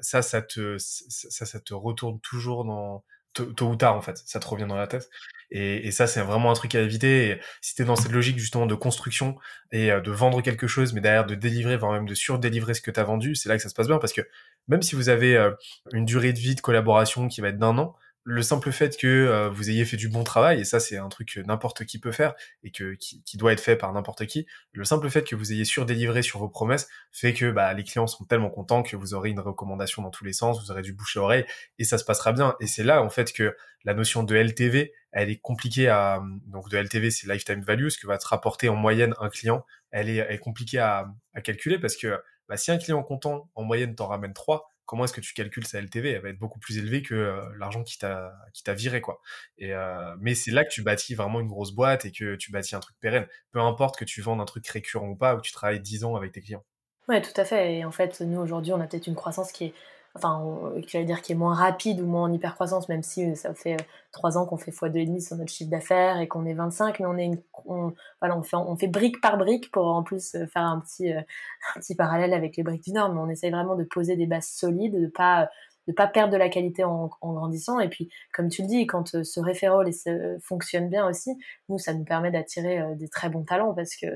ça, 0.00 0.22
ça 0.22 0.42
te, 0.42 0.76
ça, 0.78 1.46
ça 1.46 1.60
te 1.60 1.74
retourne 1.74 2.20
toujours 2.20 2.64
dans, 2.64 3.04
tôt, 3.32 3.66
ou 3.66 3.76
tard 3.76 3.96
en 3.96 4.00
fait, 4.00 4.22
ça 4.26 4.40
te 4.40 4.46
revient 4.46 4.66
dans 4.68 4.76
la 4.76 4.86
tête. 4.86 5.08
Et, 5.50 5.86
et 5.86 5.90
ça, 5.90 6.06
c'est 6.06 6.22
vraiment 6.22 6.50
un 6.50 6.54
truc 6.54 6.74
à 6.74 6.80
éviter. 6.80 7.30
Et 7.30 7.40
si 7.60 7.74
t'es 7.74 7.84
dans 7.84 7.96
cette 7.96 8.12
logique 8.12 8.38
justement 8.38 8.66
de 8.66 8.74
construction 8.74 9.36
et 9.70 9.90
euh, 9.92 10.00
de 10.00 10.10
vendre 10.10 10.40
quelque 10.42 10.66
chose, 10.66 10.92
mais 10.92 11.00
derrière 11.00 11.26
de 11.26 11.34
délivrer, 11.34 11.76
voire 11.76 11.92
même 11.92 12.06
de 12.06 12.14
surdélivrer 12.14 12.74
ce 12.74 12.80
que 12.80 12.90
t'as 12.90 13.04
vendu, 13.04 13.34
c'est 13.34 13.48
là 13.48 13.56
que 13.56 13.62
ça 13.62 13.68
se 13.68 13.74
passe 13.74 13.88
bien 13.88 13.98
parce 13.98 14.12
que 14.12 14.22
même 14.68 14.82
si 14.82 14.94
vous 14.94 15.08
avez 15.08 15.36
euh, 15.36 15.50
une 15.92 16.04
durée 16.04 16.32
de 16.32 16.38
vie 16.38 16.54
de 16.54 16.60
collaboration 16.60 17.28
qui 17.28 17.40
va 17.40 17.48
être 17.48 17.58
d'un 17.58 17.76
an, 17.78 17.94
le 18.24 18.42
simple 18.42 18.70
fait 18.70 18.96
que 18.96 19.06
euh, 19.06 19.48
vous 19.50 19.70
ayez 19.70 19.84
fait 19.84 19.96
du 19.96 20.08
bon 20.08 20.22
travail, 20.22 20.60
et 20.60 20.64
ça 20.64 20.78
c'est 20.78 20.96
un 20.96 21.08
truc 21.08 21.34
que 21.34 21.40
n'importe 21.40 21.84
qui 21.84 21.98
peut 21.98 22.12
faire 22.12 22.34
et 22.62 22.70
que 22.70 22.94
qui, 22.94 23.22
qui 23.24 23.36
doit 23.36 23.52
être 23.52 23.60
fait 23.60 23.76
par 23.76 23.92
n'importe 23.92 24.26
qui, 24.26 24.46
le 24.72 24.84
simple 24.84 25.10
fait 25.10 25.24
que 25.24 25.34
vous 25.34 25.52
ayez 25.52 25.64
surdélivré 25.64 26.22
sur 26.22 26.38
vos 26.38 26.48
promesses 26.48 26.88
fait 27.10 27.34
que 27.34 27.50
bah, 27.50 27.72
les 27.74 27.82
clients 27.82 28.06
sont 28.06 28.24
tellement 28.24 28.50
contents 28.50 28.82
que 28.82 28.96
vous 28.96 29.14
aurez 29.14 29.30
une 29.30 29.40
recommandation 29.40 30.02
dans 30.02 30.10
tous 30.10 30.24
les 30.24 30.32
sens, 30.32 30.62
vous 30.62 30.70
aurez 30.70 30.82
du 30.82 30.92
bouche 30.92 31.16
à 31.16 31.20
oreille 31.20 31.44
et 31.78 31.84
ça 31.84 31.98
se 31.98 32.04
passera 32.04 32.32
bien. 32.32 32.54
Et 32.60 32.66
c'est 32.66 32.84
là 32.84 33.02
en 33.02 33.10
fait 33.10 33.32
que 33.32 33.56
la 33.84 33.94
notion 33.94 34.22
de 34.22 34.36
LTV, 34.36 34.92
elle 35.10 35.30
est 35.30 35.40
compliquée 35.40 35.88
à 35.88 36.22
donc 36.46 36.68
de 36.70 36.78
LTV 36.78 37.10
c'est 37.10 37.26
lifetime 37.26 37.62
value, 37.62 37.88
ce 37.88 37.98
que 37.98 38.06
va 38.06 38.18
te 38.18 38.26
rapporter 38.26 38.68
en 38.68 38.76
moyenne 38.76 39.14
un 39.20 39.28
client, 39.28 39.66
elle 39.90 40.08
est, 40.08 40.16
elle 40.16 40.32
est 40.32 40.38
compliquée 40.38 40.78
à, 40.78 41.12
à 41.34 41.40
calculer 41.40 41.78
parce 41.78 41.96
que 41.96 42.20
bah, 42.48 42.56
si 42.56 42.70
un 42.70 42.78
client 42.78 43.02
content 43.02 43.48
en 43.54 43.64
moyenne 43.64 43.94
t'en 43.94 44.06
ramène 44.06 44.32
3, 44.32 44.68
comment 44.92 45.04
est-ce 45.04 45.14
que 45.14 45.22
tu 45.22 45.32
calcules 45.32 45.66
sa 45.66 45.80
LTV 45.80 46.10
Elle 46.10 46.20
va 46.20 46.28
être 46.28 46.38
beaucoup 46.38 46.58
plus 46.58 46.76
élevée 46.76 47.00
que 47.00 47.14
euh, 47.14 47.40
l'argent 47.58 47.82
qui 47.82 47.96
t'a 47.96 48.74
viré 48.74 49.00
quoi. 49.00 49.22
Et 49.56 49.72
euh, 49.72 50.14
mais 50.20 50.34
c'est 50.34 50.50
là 50.50 50.64
que 50.64 50.68
tu 50.68 50.82
bâtis 50.82 51.14
vraiment 51.14 51.40
une 51.40 51.48
grosse 51.48 51.72
boîte 51.72 52.04
et 52.04 52.12
que 52.12 52.36
tu 52.36 52.52
bâtis 52.52 52.76
un 52.76 52.80
truc 52.80 52.94
pérenne. 53.00 53.26
Peu 53.52 53.60
importe 53.60 53.96
que 53.98 54.04
tu 54.04 54.20
vendes 54.20 54.42
un 54.42 54.44
truc 54.44 54.68
récurrent 54.68 55.08
ou 55.08 55.16
pas, 55.16 55.34
ou 55.34 55.38
que 55.38 55.46
tu 55.46 55.52
travailles 55.52 55.80
10 55.80 56.04
ans 56.04 56.14
avec 56.14 56.32
tes 56.32 56.42
clients. 56.42 56.62
Ouais, 57.08 57.22
tout 57.22 57.32
à 57.40 57.46
fait. 57.46 57.76
Et 57.76 57.86
en 57.86 57.90
fait, 57.90 58.20
nous 58.20 58.38
aujourd'hui, 58.38 58.74
on 58.74 58.82
a 58.82 58.86
peut-être 58.86 59.06
une 59.06 59.14
croissance 59.14 59.50
qui 59.50 59.64
est 59.64 59.74
enfin, 60.14 60.72
j'allais 60.86 61.04
dire 61.04 61.22
qui 61.22 61.32
est 61.32 61.36
moins 61.36 61.54
rapide 61.54 62.00
ou 62.00 62.06
moins 62.06 62.24
en 62.24 62.32
hyper 62.32 62.54
croissance, 62.54 62.88
même 62.88 63.02
si 63.02 63.34
ça 63.36 63.54
fait 63.54 63.76
trois 64.12 64.36
ans 64.36 64.46
qu'on 64.46 64.58
fait 64.58 64.70
x2,5 64.70 65.20
sur 65.20 65.36
notre 65.36 65.52
chiffre 65.52 65.70
d'affaires 65.70 66.20
et 66.20 66.28
qu'on 66.28 66.44
est 66.44 66.54
25, 66.54 67.00
mais 67.00 67.06
on 67.06 67.16
est 67.16 67.30
voilà, 68.20 68.36
on 68.36 68.42
fait, 68.42 68.56
on 68.56 68.76
fait 68.76 68.88
brique 68.88 69.20
par 69.20 69.38
brique 69.38 69.70
pour 69.70 69.86
en 69.86 70.02
plus 70.02 70.36
faire 70.52 70.62
un 70.62 70.80
petit, 70.80 71.12
un 71.12 71.24
petit 71.76 71.94
parallèle 71.94 72.34
avec 72.34 72.56
les 72.56 72.62
briques 72.62 72.84
du 72.84 72.92
Nord, 72.92 73.12
mais 73.12 73.20
on 73.20 73.28
essaye 73.28 73.50
vraiment 73.50 73.74
de 73.74 73.84
poser 73.84 74.16
des 74.16 74.26
bases 74.26 74.48
solides, 74.48 75.00
de 75.00 75.06
pas 75.06 75.48
de 75.88 75.92
pas 75.92 76.06
perdre 76.06 76.32
de 76.32 76.38
la 76.38 76.48
qualité 76.48 76.84
en, 76.84 77.10
grandissant. 77.20 77.80
Et 77.80 77.88
puis, 77.88 78.10
comme 78.32 78.48
tu 78.48 78.62
le 78.62 78.68
dis, 78.68 78.86
quand 78.86 79.14
euh, 79.14 79.24
ce 79.24 79.40
référent 79.40 79.82
fonctionne 80.40 80.88
bien 80.88 81.06
aussi, 81.08 81.30
nous, 81.68 81.78
ça 81.78 81.94
nous 81.94 82.04
permet 82.04 82.30
d'attirer 82.30 82.80
euh, 82.80 82.94
des 82.94 83.08
très 83.08 83.28
bons 83.28 83.42
talents 83.42 83.74
parce 83.74 83.96
que 83.96 84.06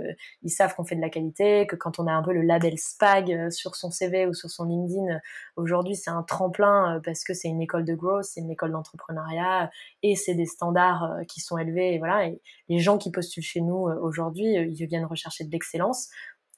ils 0.42 0.50
savent 0.50 0.74
qu'on 0.74 0.84
fait 0.84 0.96
de 0.96 1.00
la 1.00 1.10
qualité, 1.10 1.66
que 1.66 1.76
quand 1.76 1.98
on 1.98 2.06
a 2.06 2.12
un 2.12 2.22
peu 2.22 2.32
le 2.32 2.42
label 2.42 2.78
SPAG 2.78 3.32
euh, 3.32 3.50
sur 3.50 3.74
son 3.74 3.90
CV 3.90 4.26
ou 4.26 4.34
sur 4.34 4.50
son 4.50 4.64
LinkedIn, 4.64 5.18
aujourd'hui, 5.56 5.96
c'est 5.96 6.10
un 6.10 6.22
tremplin 6.22 7.00
parce 7.04 7.24
que 7.24 7.34
c'est 7.34 7.48
une 7.48 7.60
école 7.60 7.84
de 7.84 7.94
growth, 7.94 8.24
c'est 8.24 8.40
une 8.40 8.50
école 8.50 8.72
d'entrepreneuriat 8.72 9.70
et 10.02 10.14
c'est 10.14 10.34
des 10.34 10.46
standards 10.46 11.20
qui 11.28 11.40
sont 11.40 11.58
élevés. 11.58 11.94
Et 11.94 11.98
voilà, 11.98 12.26
et 12.26 12.40
les 12.68 12.78
gens 12.78 12.98
qui 12.98 13.10
postulent 13.10 13.42
chez 13.42 13.60
nous 13.60 13.88
aujourd'hui, 14.02 14.44
ils 14.44 14.86
viennent 14.86 15.04
rechercher 15.04 15.44
de 15.44 15.50
l'excellence. 15.50 16.10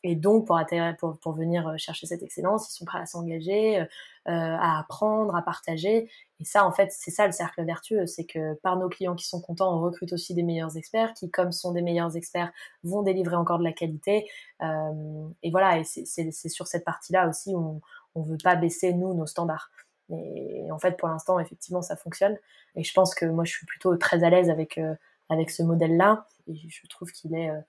Et 0.04 0.14
donc, 0.14 0.46
pour, 0.46 0.60
pour, 0.98 1.18
pour, 1.18 1.32
venir 1.32 1.66
euh, 1.68 1.76
chercher 1.76 2.06
cette 2.06 2.22
excellence, 2.22 2.70
ils 2.70 2.76
sont 2.76 2.84
prêts 2.84 3.00
à 3.00 3.06
s'engager, 3.06 3.80
euh, 3.80 3.86
à 4.26 4.78
apprendre, 4.78 5.34
à 5.34 5.42
partager. 5.42 6.08
Et 6.40 6.44
ça, 6.44 6.64
en 6.64 6.70
fait, 6.70 6.92
c'est 6.92 7.10
ça 7.10 7.26
le 7.26 7.32
cercle 7.32 7.64
vertueux, 7.64 8.06
c'est 8.06 8.24
que 8.24 8.54
par 8.54 8.76
nos 8.76 8.88
clients 8.88 9.16
qui 9.16 9.26
sont 9.26 9.40
contents, 9.40 9.76
on 9.76 9.80
recrute 9.80 10.12
aussi 10.12 10.34
des 10.34 10.44
meilleurs 10.44 10.76
experts, 10.76 11.14
qui, 11.14 11.30
comme 11.30 11.50
sont 11.50 11.72
des 11.72 11.82
meilleurs 11.82 12.16
experts, 12.16 12.52
vont 12.84 13.02
délivrer 13.02 13.36
encore 13.36 13.58
de 13.58 13.64
la 13.64 13.72
qualité. 13.72 14.28
Euh, 14.62 15.28
et 15.42 15.50
voilà, 15.50 15.78
et 15.78 15.84
c'est 15.84 16.30
sur 16.48 16.66
cette 16.66 16.84
partie-là 16.84 17.28
aussi 17.28 17.54
où 17.54 17.80
on 18.14 18.22
ne 18.22 18.28
veut 18.28 18.38
pas 18.42 18.54
baisser, 18.54 18.92
nous, 18.92 19.14
nos 19.14 19.26
standards. 19.26 19.70
Et, 20.10 20.70
en 20.70 20.78
fait, 20.78 20.96
pour 20.96 21.08
l'instant, 21.08 21.38
effectivement, 21.40 21.82
ça 21.82 21.96
fonctionne. 21.96 22.36
Et 22.76 22.84
je 22.84 22.92
pense 22.92 23.14
que 23.14 23.24
moi, 23.26 23.44
je 23.44 23.52
suis 23.52 23.66
plutôt 23.66 23.96
très 23.96 24.22
à 24.24 24.30
l'aise 24.30 24.50
avec, 24.50 24.78
euh, 24.78 24.94
avec 25.28 25.50
ce 25.50 25.62
modèle-là. 25.62 26.26
Et 26.46 26.54
je 26.54 26.86
trouve 26.88 27.10
qu'il 27.12 27.34
est 27.34 27.50
euh, 27.50 27.60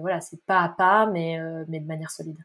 voilà, 0.00 0.20
c'est 0.20 0.42
pas 0.46 0.62
à 0.62 0.68
pas, 0.68 1.06
mais, 1.06 1.38
euh, 1.40 1.64
mais 1.68 1.80
de 1.80 1.86
manière 1.86 2.10
solide. 2.10 2.38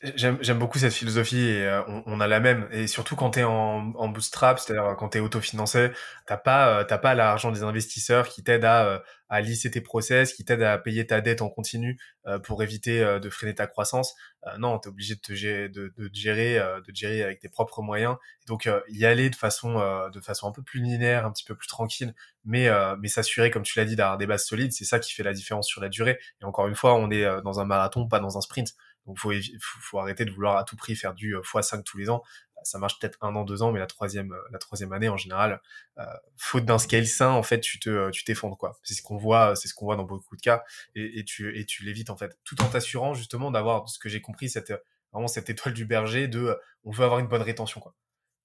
J'aime 0.00 0.58
beaucoup 0.60 0.78
cette 0.78 0.92
philosophie 0.92 1.40
et 1.40 1.66
euh, 1.66 1.82
on, 2.06 2.20
a 2.20 2.28
la 2.28 2.38
même. 2.38 2.68
Et 2.70 2.86
surtout 2.86 3.16
quand 3.16 3.32
tu 3.32 3.40
es 3.40 3.42
en, 3.42 3.92
en, 3.96 4.08
bootstrap, 4.08 4.60
c'est-à-dire 4.60 4.94
quand 4.96 5.08
tu 5.08 5.18
es 5.18 5.20
autofinancé, 5.20 5.90
t'as 6.24 6.36
pas, 6.36 6.84
t'as 6.84 6.98
pas 6.98 7.16
l'argent 7.16 7.50
des 7.50 7.64
investisseurs 7.64 8.28
qui 8.28 8.44
t'aident 8.44 8.66
à, 8.66 9.02
à 9.28 9.40
lisser 9.40 9.72
tes 9.72 9.80
process, 9.80 10.34
qui 10.34 10.44
t'aident 10.44 10.62
à 10.62 10.78
payer 10.78 11.04
ta 11.04 11.20
dette 11.20 11.42
en 11.42 11.48
continu 11.48 11.98
pour 12.44 12.62
éviter 12.62 13.18
de 13.18 13.28
freiner 13.28 13.56
ta 13.56 13.66
croissance. 13.66 14.14
non, 14.58 14.78
tu 14.78 14.88
es 14.88 14.90
obligé 14.90 15.16
de 15.16 15.20
te 15.20 15.34
gérer, 15.34 15.68
de, 15.68 15.92
de, 15.96 16.10
gérer, 16.12 16.60
de 16.86 16.94
gérer 16.94 17.24
avec 17.24 17.40
tes 17.40 17.48
propres 17.48 17.82
moyens. 17.82 18.14
Donc 18.46 18.70
y 18.88 19.04
aller 19.04 19.30
de 19.30 19.36
façon, 19.36 19.80
de 20.12 20.20
façon 20.20 20.46
un 20.46 20.52
peu 20.52 20.62
plus 20.62 20.80
linéaire, 20.80 21.26
un 21.26 21.32
petit 21.32 21.44
peu 21.44 21.56
plus 21.56 21.66
tranquille, 21.66 22.14
mais, 22.44 22.68
mais 23.00 23.08
s'assurer, 23.08 23.50
comme 23.50 23.64
tu 23.64 23.76
l'as 23.76 23.84
dit, 23.84 23.96
d'avoir 23.96 24.16
des 24.16 24.28
bases 24.28 24.44
solides, 24.44 24.70
c'est 24.72 24.84
ça 24.84 25.00
qui 25.00 25.12
fait 25.12 25.24
la 25.24 25.32
différence 25.32 25.66
sur 25.66 25.80
la 25.80 25.88
durée. 25.88 26.20
Et 26.40 26.44
encore 26.44 26.68
une 26.68 26.76
fois, 26.76 26.94
on 26.94 27.10
est 27.10 27.26
dans 27.42 27.58
un 27.58 27.64
marathon, 27.64 28.06
pas 28.06 28.20
dans 28.20 28.38
un 28.38 28.40
sprint. 28.40 28.76
Donc 29.08 29.18
faut, 29.18 29.32
faut, 29.60 29.98
arrêter 29.98 30.24
de 30.24 30.30
vouloir 30.30 30.56
à 30.56 30.64
tout 30.64 30.76
prix 30.76 30.94
faire 30.94 31.14
du 31.14 31.34
x5 31.34 31.78
euh, 31.78 31.82
tous 31.82 31.98
les 31.98 32.10
ans. 32.10 32.22
Ça 32.62 32.78
marche 32.78 32.98
peut-être 32.98 33.16
un 33.20 33.34
an, 33.36 33.44
deux 33.44 33.62
ans, 33.62 33.72
mais 33.72 33.78
la 33.78 33.86
troisième, 33.86 34.32
euh, 34.32 34.48
la 34.52 34.58
troisième 34.58 34.92
année 34.92 35.08
en 35.08 35.16
général, 35.16 35.60
euh, 35.98 36.04
faute 36.36 36.64
d'un 36.64 36.78
scale 36.78 37.06
sain, 37.06 37.30
en 37.30 37.42
fait, 37.42 37.60
tu 37.60 37.80
te, 37.80 38.10
tu 38.10 38.24
t'effondres 38.24 38.56
quoi. 38.56 38.78
C'est 38.82 38.94
ce 38.94 39.02
qu'on 39.02 39.16
voit, 39.16 39.56
c'est 39.56 39.68
ce 39.68 39.74
qu'on 39.74 39.86
voit 39.86 39.96
dans 39.96 40.04
beaucoup 40.04 40.36
de 40.36 40.40
cas, 40.42 40.62
et, 40.94 41.24
tu, 41.24 41.58
et 41.58 41.64
tu 41.64 41.84
l'évites 41.84 42.10
en 42.10 42.16
fait, 42.16 42.36
tout 42.44 42.60
en 42.62 42.68
t'assurant 42.68 43.14
justement 43.14 43.50
d'avoir, 43.50 43.88
ce 43.88 43.98
que 43.98 44.08
j'ai 44.08 44.20
compris, 44.20 44.50
cette 44.50 44.72
vraiment 45.12 45.28
cette 45.28 45.48
étoile 45.48 45.74
du 45.74 45.86
berger 45.86 46.28
de, 46.28 46.58
on 46.84 46.90
veut 46.90 47.04
avoir 47.04 47.20
une 47.20 47.28
bonne 47.28 47.42
rétention 47.42 47.80
quoi. 47.80 47.94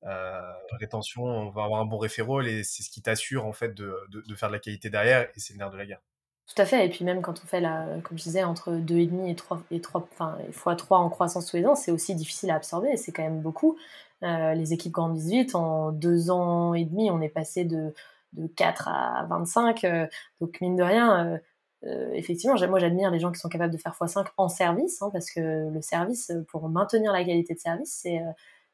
Euh, 0.06 0.54
rétention, 0.80 1.24
on 1.24 1.50
va 1.50 1.64
avoir 1.64 1.82
un 1.82 1.86
bon 1.86 1.98
référol 1.98 2.48
et 2.48 2.64
c'est 2.64 2.84
ce 2.84 2.90
qui 2.90 3.02
t'assure 3.02 3.46
en 3.46 3.54
fait 3.54 3.74
de, 3.74 3.98
de, 4.10 4.22
de, 4.22 4.36
faire 4.36 4.50
de 4.50 4.54
la 4.54 4.60
qualité 4.60 4.90
derrière 4.90 5.30
et 5.36 5.40
c'est 5.40 5.54
le 5.54 5.60
nerf 5.60 5.72
de 5.72 5.78
la 5.78 5.86
guerre. 5.86 6.02
Tout 6.48 6.62
à 6.62 6.66
fait. 6.66 6.86
Et 6.86 6.90
puis 6.90 7.06
même 7.06 7.22
quand 7.22 7.42
on 7.44 7.48
fait, 7.48 7.62
la, 7.62 7.86
comme 8.04 8.18
je 8.18 8.24
disais, 8.24 8.44
entre 8.44 8.74
2,5 8.74 9.30
et 9.30 9.36
3, 9.36 9.64
et 9.72 9.82
3 9.82 10.08
enfin, 10.12 10.38
fois 10.52 10.76
3 10.76 10.98
en 11.00 11.10
croissance 11.10 11.48
tous 11.48 11.58
les 11.58 11.66
ans, 11.66 11.76
c'est 11.76 11.92
aussi 11.92 12.16
difficile 12.16 12.52
à 12.52 12.56
absorber. 12.56 12.98
C'est 12.98 13.12
quand 13.12 13.24
même 13.24 13.42
beaucoup. 13.42 13.78
Euh, 14.24 14.54
les 14.54 14.74
équipes 14.74 14.92
grandissent 14.92 15.30
vite. 15.30 15.56
En 15.56 15.92
deux 15.92 16.32
ans 16.32 16.74
et 16.74 16.86
demi, 16.86 17.10
on 17.12 17.22
est 17.22 17.30
passé 17.30 17.64
de, 17.66 17.94
de 18.34 18.48
4 18.48 18.88
à 18.90 19.26
25. 19.30 19.84
Euh, 19.86 20.08
donc 20.42 20.60
mine 20.62 20.76
de 20.76 20.84
rien, 20.84 21.40
euh, 21.86 22.12
effectivement, 22.14 22.56
moi 22.70 22.80
j'admire 22.80 23.12
les 23.12 23.20
gens 23.20 23.32
qui 23.32 23.40
sont 23.40 23.50
capables 23.50 23.74
de 23.74 23.78
faire 23.78 23.94
x5 23.94 24.28
en 24.38 24.50
service, 24.50 25.02
hein, 25.02 25.10
parce 25.12 25.32
que 25.32 25.70
le 25.70 25.82
service, 25.82 26.32
pour 26.50 26.68
maintenir 26.70 27.12
la 27.14 27.24
qualité 27.24 27.54
de 27.54 27.60
service, 27.60 28.00
c'est 28.02 28.22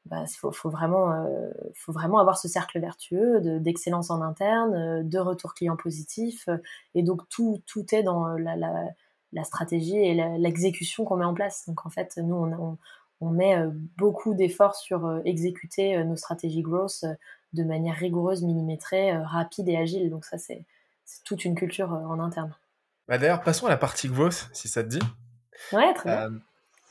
bah, 0.09 0.25
faut, 0.39 0.51
faut, 0.51 0.71
vraiment, 0.71 1.11
euh, 1.11 1.51
faut 1.75 1.91
vraiment 1.91 2.17
avoir 2.17 2.39
ce 2.39 2.47
cercle 2.47 2.79
vertueux 2.79 3.59
d'excellence 3.59 4.09
en 4.09 4.21
interne, 4.21 4.73
euh, 4.73 5.03
de 5.03 5.19
retour 5.19 5.53
client 5.53 5.77
positif, 5.77 6.47
euh, 6.47 6.57
et 6.95 7.03
donc 7.03 7.29
tout, 7.29 7.61
tout 7.67 7.85
est 7.93 8.01
dans 8.01 8.29
la, 8.29 8.55
la, 8.55 8.87
la 9.33 9.43
stratégie 9.43 9.97
et 9.97 10.15
l'exécution 10.39 11.05
qu'on 11.05 11.17
met 11.17 11.25
en 11.25 11.35
place. 11.35 11.65
Donc 11.67 11.85
en 11.85 11.91
fait, 11.91 12.17
nous, 12.17 12.35
on, 12.35 12.77
on, 13.21 13.29
met 13.29 13.55
beaucoup 13.97 14.33
d'efforts 14.33 14.75
sur 14.75 15.21
exécuter 15.25 16.03
nos 16.03 16.15
stratégies 16.15 16.63
growth 16.63 17.05
de 17.53 17.63
manière 17.63 17.95
rigoureuse, 17.95 18.41
millimétrée, 18.41 19.15
rapide 19.15 19.69
et 19.69 19.77
agile. 19.77 20.09
Donc 20.09 20.25
ça, 20.25 20.39
c'est 20.39 20.65
toute 21.23 21.45
une 21.45 21.53
culture 21.53 21.91
en 21.91 22.19
interne. 22.19 22.55
Bah 23.07 23.19
D'ailleurs, 23.19 23.41
passons 23.41 23.67
à 23.67 23.69
la 23.69 23.77
partie 23.77 24.07
growth, 24.07 24.49
si 24.53 24.67
ça 24.67 24.83
te 24.83 24.89
dit. 24.89 25.01
Ouais, 25.71 25.93
très 25.93 26.09
bien. 26.09 26.39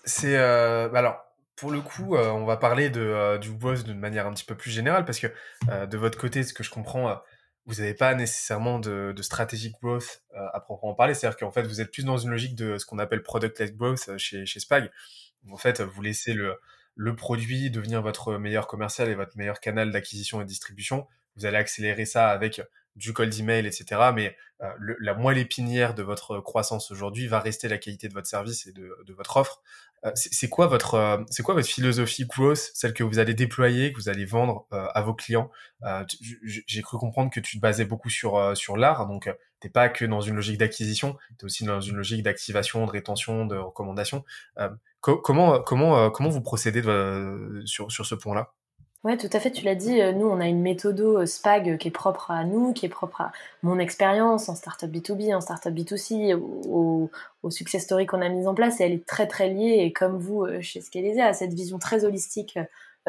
c'est 0.04 0.36
bah 0.36 0.98
alors 1.00 1.27
pour 1.58 1.72
le 1.72 1.80
coup, 1.80 2.14
euh, 2.14 2.30
on 2.30 2.44
va 2.44 2.56
parler 2.56 2.88
de, 2.88 3.00
euh, 3.00 3.36
du 3.36 3.50
boss 3.50 3.82
d'une 3.84 3.98
manière 3.98 4.26
un 4.26 4.32
petit 4.32 4.44
peu 4.44 4.54
plus 4.54 4.70
générale 4.70 5.04
parce 5.04 5.18
que 5.18 5.26
euh, 5.68 5.86
de 5.86 5.98
votre 5.98 6.16
côté, 6.16 6.44
ce 6.44 6.54
que 6.54 6.62
je 6.62 6.70
comprends, 6.70 7.20
vous 7.66 7.76
n'avez 7.76 7.94
pas 7.94 8.14
nécessairement 8.14 8.78
de, 8.78 9.12
de 9.14 9.22
strategic 9.22 9.74
growth 9.82 10.22
à 10.34 10.60
proprement 10.60 10.94
parler. 10.94 11.14
C'est-à-dire 11.14 11.36
qu'en 11.36 11.50
fait, 11.50 11.62
vous 11.62 11.80
êtes 11.80 11.92
plus 11.92 12.04
dans 12.04 12.16
une 12.16 12.30
logique 12.30 12.54
de 12.54 12.78
ce 12.78 12.86
qu'on 12.86 12.98
appelle 12.98 13.22
product-led 13.22 13.76
growth 13.76 14.16
chez, 14.16 14.46
chez 14.46 14.60
Spag. 14.60 14.90
En 15.50 15.56
fait, 15.56 15.80
vous 15.82 16.00
laissez 16.00 16.32
le, 16.32 16.58
le 16.94 17.14
produit 17.14 17.70
devenir 17.70 18.00
votre 18.00 18.36
meilleur 18.36 18.66
commercial 18.66 19.08
et 19.08 19.14
votre 19.14 19.36
meilleur 19.36 19.60
canal 19.60 19.90
d'acquisition 19.90 20.40
et 20.40 20.44
distribution. 20.44 21.06
Vous 21.36 21.44
allez 21.44 21.58
accélérer 21.58 22.06
ça 22.06 22.30
avec 22.30 22.62
du 22.96 23.12
cold 23.12 23.32
email, 23.38 23.66
etc. 23.66 24.10
Mais 24.14 24.36
la 24.78 25.14
moelle 25.14 25.38
épinière 25.38 25.94
de 25.94 26.02
votre 26.02 26.40
croissance 26.40 26.90
aujourd'hui 26.90 27.26
va 27.28 27.38
rester 27.38 27.68
la 27.68 27.78
qualité 27.78 28.08
de 28.08 28.14
votre 28.14 28.26
service 28.26 28.66
et 28.66 28.72
de, 28.72 28.96
de 29.06 29.12
votre 29.12 29.36
offre. 29.36 29.62
Euh, 30.04 30.12
c'est 30.14 30.48
quoi 30.48 30.66
votre 30.66 30.94
euh, 30.94 31.18
c'est 31.30 31.42
quoi 31.42 31.54
votre 31.54 31.66
philosophie 31.66 32.26
growth, 32.26 32.70
celle 32.74 32.94
que 32.94 33.02
vous 33.02 33.18
allez 33.18 33.34
déployer, 33.34 33.92
que 33.92 33.98
vous 33.98 34.08
allez 34.08 34.24
vendre 34.24 34.66
euh, 34.72 34.86
à 34.94 35.02
vos 35.02 35.14
clients? 35.14 35.50
J'ai 36.66 36.82
cru 36.82 36.98
comprendre 36.98 37.30
que 37.30 37.40
tu 37.40 37.56
te 37.56 37.60
basais 37.60 37.84
beaucoup 37.84 38.10
sur 38.10 38.56
sur 38.56 38.76
l'art, 38.76 39.06
donc 39.06 39.30
t'es 39.60 39.68
pas 39.68 39.88
que 39.88 40.04
dans 40.04 40.20
une 40.20 40.36
logique 40.36 40.58
d'acquisition, 40.58 41.16
tu 41.38 41.42
es 41.42 41.44
aussi 41.44 41.64
dans 41.64 41.80
une 41.80 41.96
logique 41.96 42.22
d'activation, 42.22 42.84
de 42.86 42.90
rétention, 42.90 43.46
de 43.46 43.56
recommandation. 43.56 44.24
comment 45.00 45.60
comment 45.60 46.10
comment 46.10 46.28
vous 46.28 46.42
procédez 46.42 46.82
sur 47.64 47.90
sur 47.92 48.06
ce 48.06 48.14
point-là 48.14 48.52
Ouais, 49.04 49.16
tout 49.16 49.28
à 49.32 49.38
fait, 49.38 49.52
tu 49.52 49.64
l'as 49.64 49.76
dit, 49.76 50.00
nous 50.14 50.26
on 50.26 50.40
a 50.40 50.48
une 50.48 50.60
méthode 50.60 51.24
SPAG 51.24 51.78
qui 51.78 51.86
est 51.86 51.92
propre 51.92 52.32
à 52.32 52.42
nous, 52.42 52.72
qui 52.72 52.84
est 52.84 52.88
propre 52.88 53.20
à 53.20 53.32
mon 53.62 53.78
expérience 53.78 54.48
en 54.48 54.56
startup 54.56 54.90
B2B, 54.90 55.32
en 55.36 55.40
startup 55.40 55.72
B2C, 55.72 56.34
au, 56.34 57.08
au 57.44 57.50
success 57.50 57.84
story 57.84 58.06
qu'on 58.06 58.20
a 58.20 58.28
mis 58.28 58.48
en 58.48 58.54
place, 58.54 58.80
et 58.80 58.84
elle 58.84 58.92
est 58.92 59.06
très 59.06 59.28
très 59.28 59.50
liée, 59.50 59.84
et 59.84 59.92
comme 59.92 60.18
vous 60.18 60.42
euh, 60.44 60.60
chez 60.60 60.80
Scalese, 60.80 61.18
à 61.20 61.32
cette 61.32 61.54
vision 61.54 61.78
très 61.78 62.04
holistique 62.04 62.58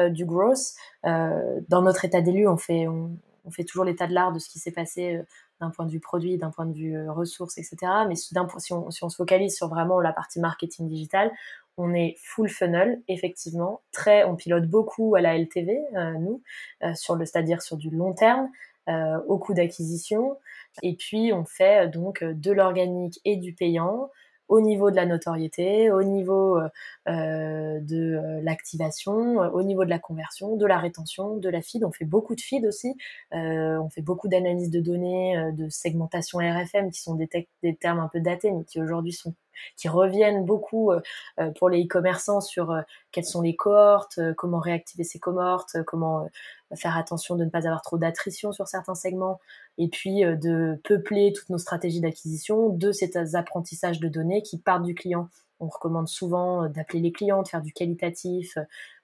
euh, 0.00 0.10
du 0.10 0.24
growth. 0.24 0.74
Euh, 1.06 1.60
dans 1.68 1.82
notre 1.82 2.04
état 2.04 2.20
d'élu, 2.20 2.46
on 2.46 2.56
fait, 2.56 2.86
on, 2.86 3.10
on, 3.44 3.50
fait 3.50 3.64
toujours 3.64 3.84
l'état 3.84 4.06
de 4.06 4.14
l'art 4.14 4.32
de 4.32 4.38
ce 4.38 4.48
qui 4.48 4.60
s'est 4.60 4.70
passé 4.70 5.20
d'un 5.60 5.70
point 5.70 5.86
de 5.86 5.90
vue 5.90 6.00
produit, 6.00 6.38
d'un 6.38 6.50
point 6.50 6.66
de 6.66 6.72
vue 6.72 7.10
ressources, 7.10 7.58
etc. 7.58 7.76
Mais 8.08 8.14
si 8.14 8.32
on, 8.38 8.90
si 8.90 9.04
on 9.04 9.08
se 9.08 9.16
focalise 9.16 9.56
sur 9.56 9.68
vraiment 9.68 10.00
la 10.00 10.12
partie 10.12 10.38
marketing 10.38 10.86
digital, 10.86 11.32
on 11.80 11.94
est 11.94 12.16
full 12.18 12.48
funnel, 12.48 13.02
effectivement. 13.08 13.80
Très, 13.90 14.24
on 14.24 14.36
pilote 14.36 14.66
beaucoup 14.66 15.14
à 15.14 15.22
la 15.22 15.36
LTV, 15.38 15.80
euh, 15.96 16.12
nous, 16.12 16.42
euh, 16.82 16.94
sur 16.94 17.16
le, 17.16 17.24
c'est-à-dire 17.24 17.62
sur 17.62 17.78
du 17.78 17.88
long 17.90 18.12
terme, 18.12 18.50
euh, 18.88 19.18
au 19.26 19.38
coût 19.38 19.54
d'acquisition. 19.54 20.36
Et 20.82 20.94
puis, 20.94 21.32
on 21.32 21.44
fait 21.46 21.88
donc 21.88 22.22
de 22.22 22.52
l'organique 22.52 23.18
et 23.24 23.36
du 23.36 23.54
payant 23.54 24.10
au 24.48 24.60
niveau 24.60 24.90
de 24.90 24.96
la 24.96 25.06
notoriété, 25.06 25.92
au 25.92 26.02
niveau 26.02 26.58
de 27.06 28.40
l'activation, 28.42 29.38
au 29.38 29.62
niveau 29.62 29.84
de 29.84 29.90
la 29.90 30.00
conversion, 30.00 30.56
de 30.56 30.66
la 30.66 30.78
rétention, 30.78 31.36
de 31.36 31.48
la 31.48 31.62
feed. 31.62 31.84
On 31.84 31.92
fait 31.92 32.04
beaucoup 32.04 32.34
de 32.34 32.40
feed 32.40 32.66
aussi. 32.66 32.96
on 33.30 33.88
fait 33.90 34.02
beaucoup 34.02 34.26
d'analyses 34.26 34.70
de 34.70 34.80
données, 34.80 35.52
de 35.52 35.68
segmentation 35.68 36.38
RFM, 36.38 36.90
qui 36.90 37.00
sont 37.00 37.14
des, 37.14 37.28
des 37.62 37.76
termes 37.76 38.00
un 38.00 38.08
peu 38.08 38.18
datés, 38.18 38.50
mais 38.50 38.64
qui 38.64 38.82
aujourd'hui 38.82 39.12
sont 39.12 39.34
qui 39.76 39.88
reviennent 39.88 40.44
beaucoup 40.44 40.90
euh, 40.92 41.00
euh, 41.40 41.50
pour 41.58 41.68
les 41.68 41.84
e-commerçants 41.84 42.40
sur 42.40 42.70
euh, 42.70 42.82
quelles 43.12 43.24
sont 43.24 43.42
les 43.42 43.56
cohortes, 43.56 44.20
comment 44.36 44.58
réactiver 44.58 45.04
ces 45.04 45.18
cohortes, 45.18 45.82
comment 45.86 46.28
faire 46.74 46.96
attention 46.96 47.36
de 47.36 47.44
ne 47.44 47.50
pas 47.50 47.66
avoir 47.66 47.82
trop 47.82 47.98
d'attrition 47.98 48.52
sur 48.52 48.68
certains 48.68 48.94
segments, 48.94 49.40
et 49.78 49.88
puis 49.88 50.20
de 50.20 50.80
peupler 50.84 51.32
toutes 51.32 51.50
nos 51.50 51.58
stratégies 51.58 52.00
d'acquisition 52.00 52.68
de 52.68 52.92
ces 52.92 53.34
apprentissages 53.34 53.98
de 53.98 54.08
données 54.08 54.42
qui 54.42 54.58
partent 54.58 54.84
du 54.84 54.94
client. 54.94 55.28
On 55.58 55.68
recommande 55.68 56.08
souvent 56.08 56.68
d'appeler 56.68 57.00
les 57.00 57.12
clients, 57.12 57.42
de 57.42 57.48
faire 57.48 57.62
du 57.62 57.72
qualitatif. 57.72 58.56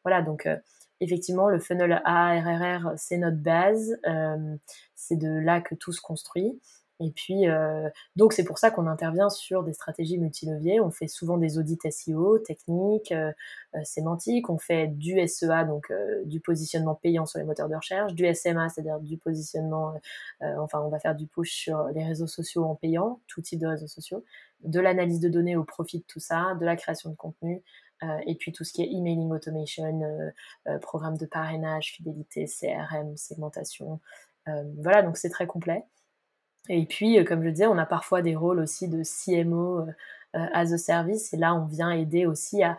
Voilà, 0.05 0.23
donc 0.23 0.49
effectivement, 1.01 1.49
le 1.49 1.59
funnel 1.59 2.01
ARRR, 2.05 2.93
c'est 2.97 3.19
notre 3.19 3.39
base. 3.39 3.99
c'est 4.95 5.17
de 5.17 5.29
là 5.29 5.61
que 5.61 5.75
tout 5.75 5.93
se 5.93 6.01
construit. 6.01 6.61
Et 7.01 7.11
puis, 7.11 7.47
euh, 7.49 7.91
donc 8.17 8.33
c'est 8.33 8.45
pour 8.45 8.59
ça 8.59 8.71
qu'on 8.71 8.87
intervient 8.87 9.29
sur 9.29 9.63
des 9.63 9.75
stratégies 9.75 10.19
multileviers. 10.19 10.81
On 10.81 10.91
fait 10.91 11.09
souvent 11.09 11.37
des 11.37 11.59
audits 11.59 11.79
SEO, 11.91 12.39
techniques, 12.39 13.13
euh, 13.13 13.33
euh, 13.75 13.81
sémantiques. 13.85 14.49
On 14.49 14.59
fait 14.59 14.87
du 14.87 15.21
SEA, 15.27 15.65
donc 15.67 15.93
du 16.25 16.41
positionnement 16.41 16.95
payant 16.95 17.27
sur 17.27 17.39
les 17.39 17.45
moteurs 17.45 17.69
de 17.69 17.77
recherche, 17.77 18.15
du 18.15 18.33
SMA, 18.35 18.71
c'est-à-dire 18.71 19.01
du 19.01 19.19
positionnement. 19.19 19.95
enfin, 20.41 20.81
on 20.81 20.89
va 20.89 20.99
faire 20.99 21.15
du 21.15 21.27
push 21.27 21.53
sur 21.53 21.89
les 21.89 22.05
réseaux 22.05 22.27
sociaux 22.27 22.65
en 22.65 22.75
payant, 22.75 23.21
tout 23.27 23.43
type 23.43 23.61
de 23.61 23.67
réseaux 23.67 23.87
sociaux, 23.89 24.25
de 24.65 24.81
l'analyse 24.81 25.21
de 25.21 25.29
données 25.29 25.57
au 25.57 25.65
profit 25.65 25.99
de 25.99 26.05
tout 26.05 26.21
ça, 26.21 26.55
de 26.59 26.65
la 26.65 26.77
création 26.77 27.11
de 27.11 27.17
contenu. 27.17 27.63
et 28.27 28.35
puis 28.37 28.53
tout 28.53 28.65
ce 28.65 28.73
qui 28.73 28.83
est 28.83 28.93
emailing 28.93 29.31
automation, 29.33 30.01
programme 30.83 31.17
de 31.19 31.27
parrainage, 31.27 31.93
fidélité, 31.93 32.47
CRM, 32.47 33.17
segmentation. 33.17 34.01
voilà, 34.79 35.03
donc 35.03 35.17
c'est 35.17 35.31
très 35.31 35.47
complet. 35.47 35.85
Et 36.69 36.87
puis, 36.87 37.19
euh, 37.19 37.25
comme 37.25 37.43
je 37.43 37.51
disais, 37.51 37.67
on 37.67 37.79
a 37.79 37.87
parfois 37.87 38.23
des 38.23 38.37
rôles 38.37 38.61
aussi 38.61 38.89
de 38.89 39.03
CMO 39.03 39.81
euh, 39.81 39.87
euh, 40.37 40.47
as 40.53 40.73
a 40.73 40.79
service. 40.79 41.33
Et 41.33 41.37
là, 41.37 41.55
on 41.55 41.67
vient 41.67 41.91
aider 41.91 42.27
aussi 42.27 42.63
à, 42.63 42.77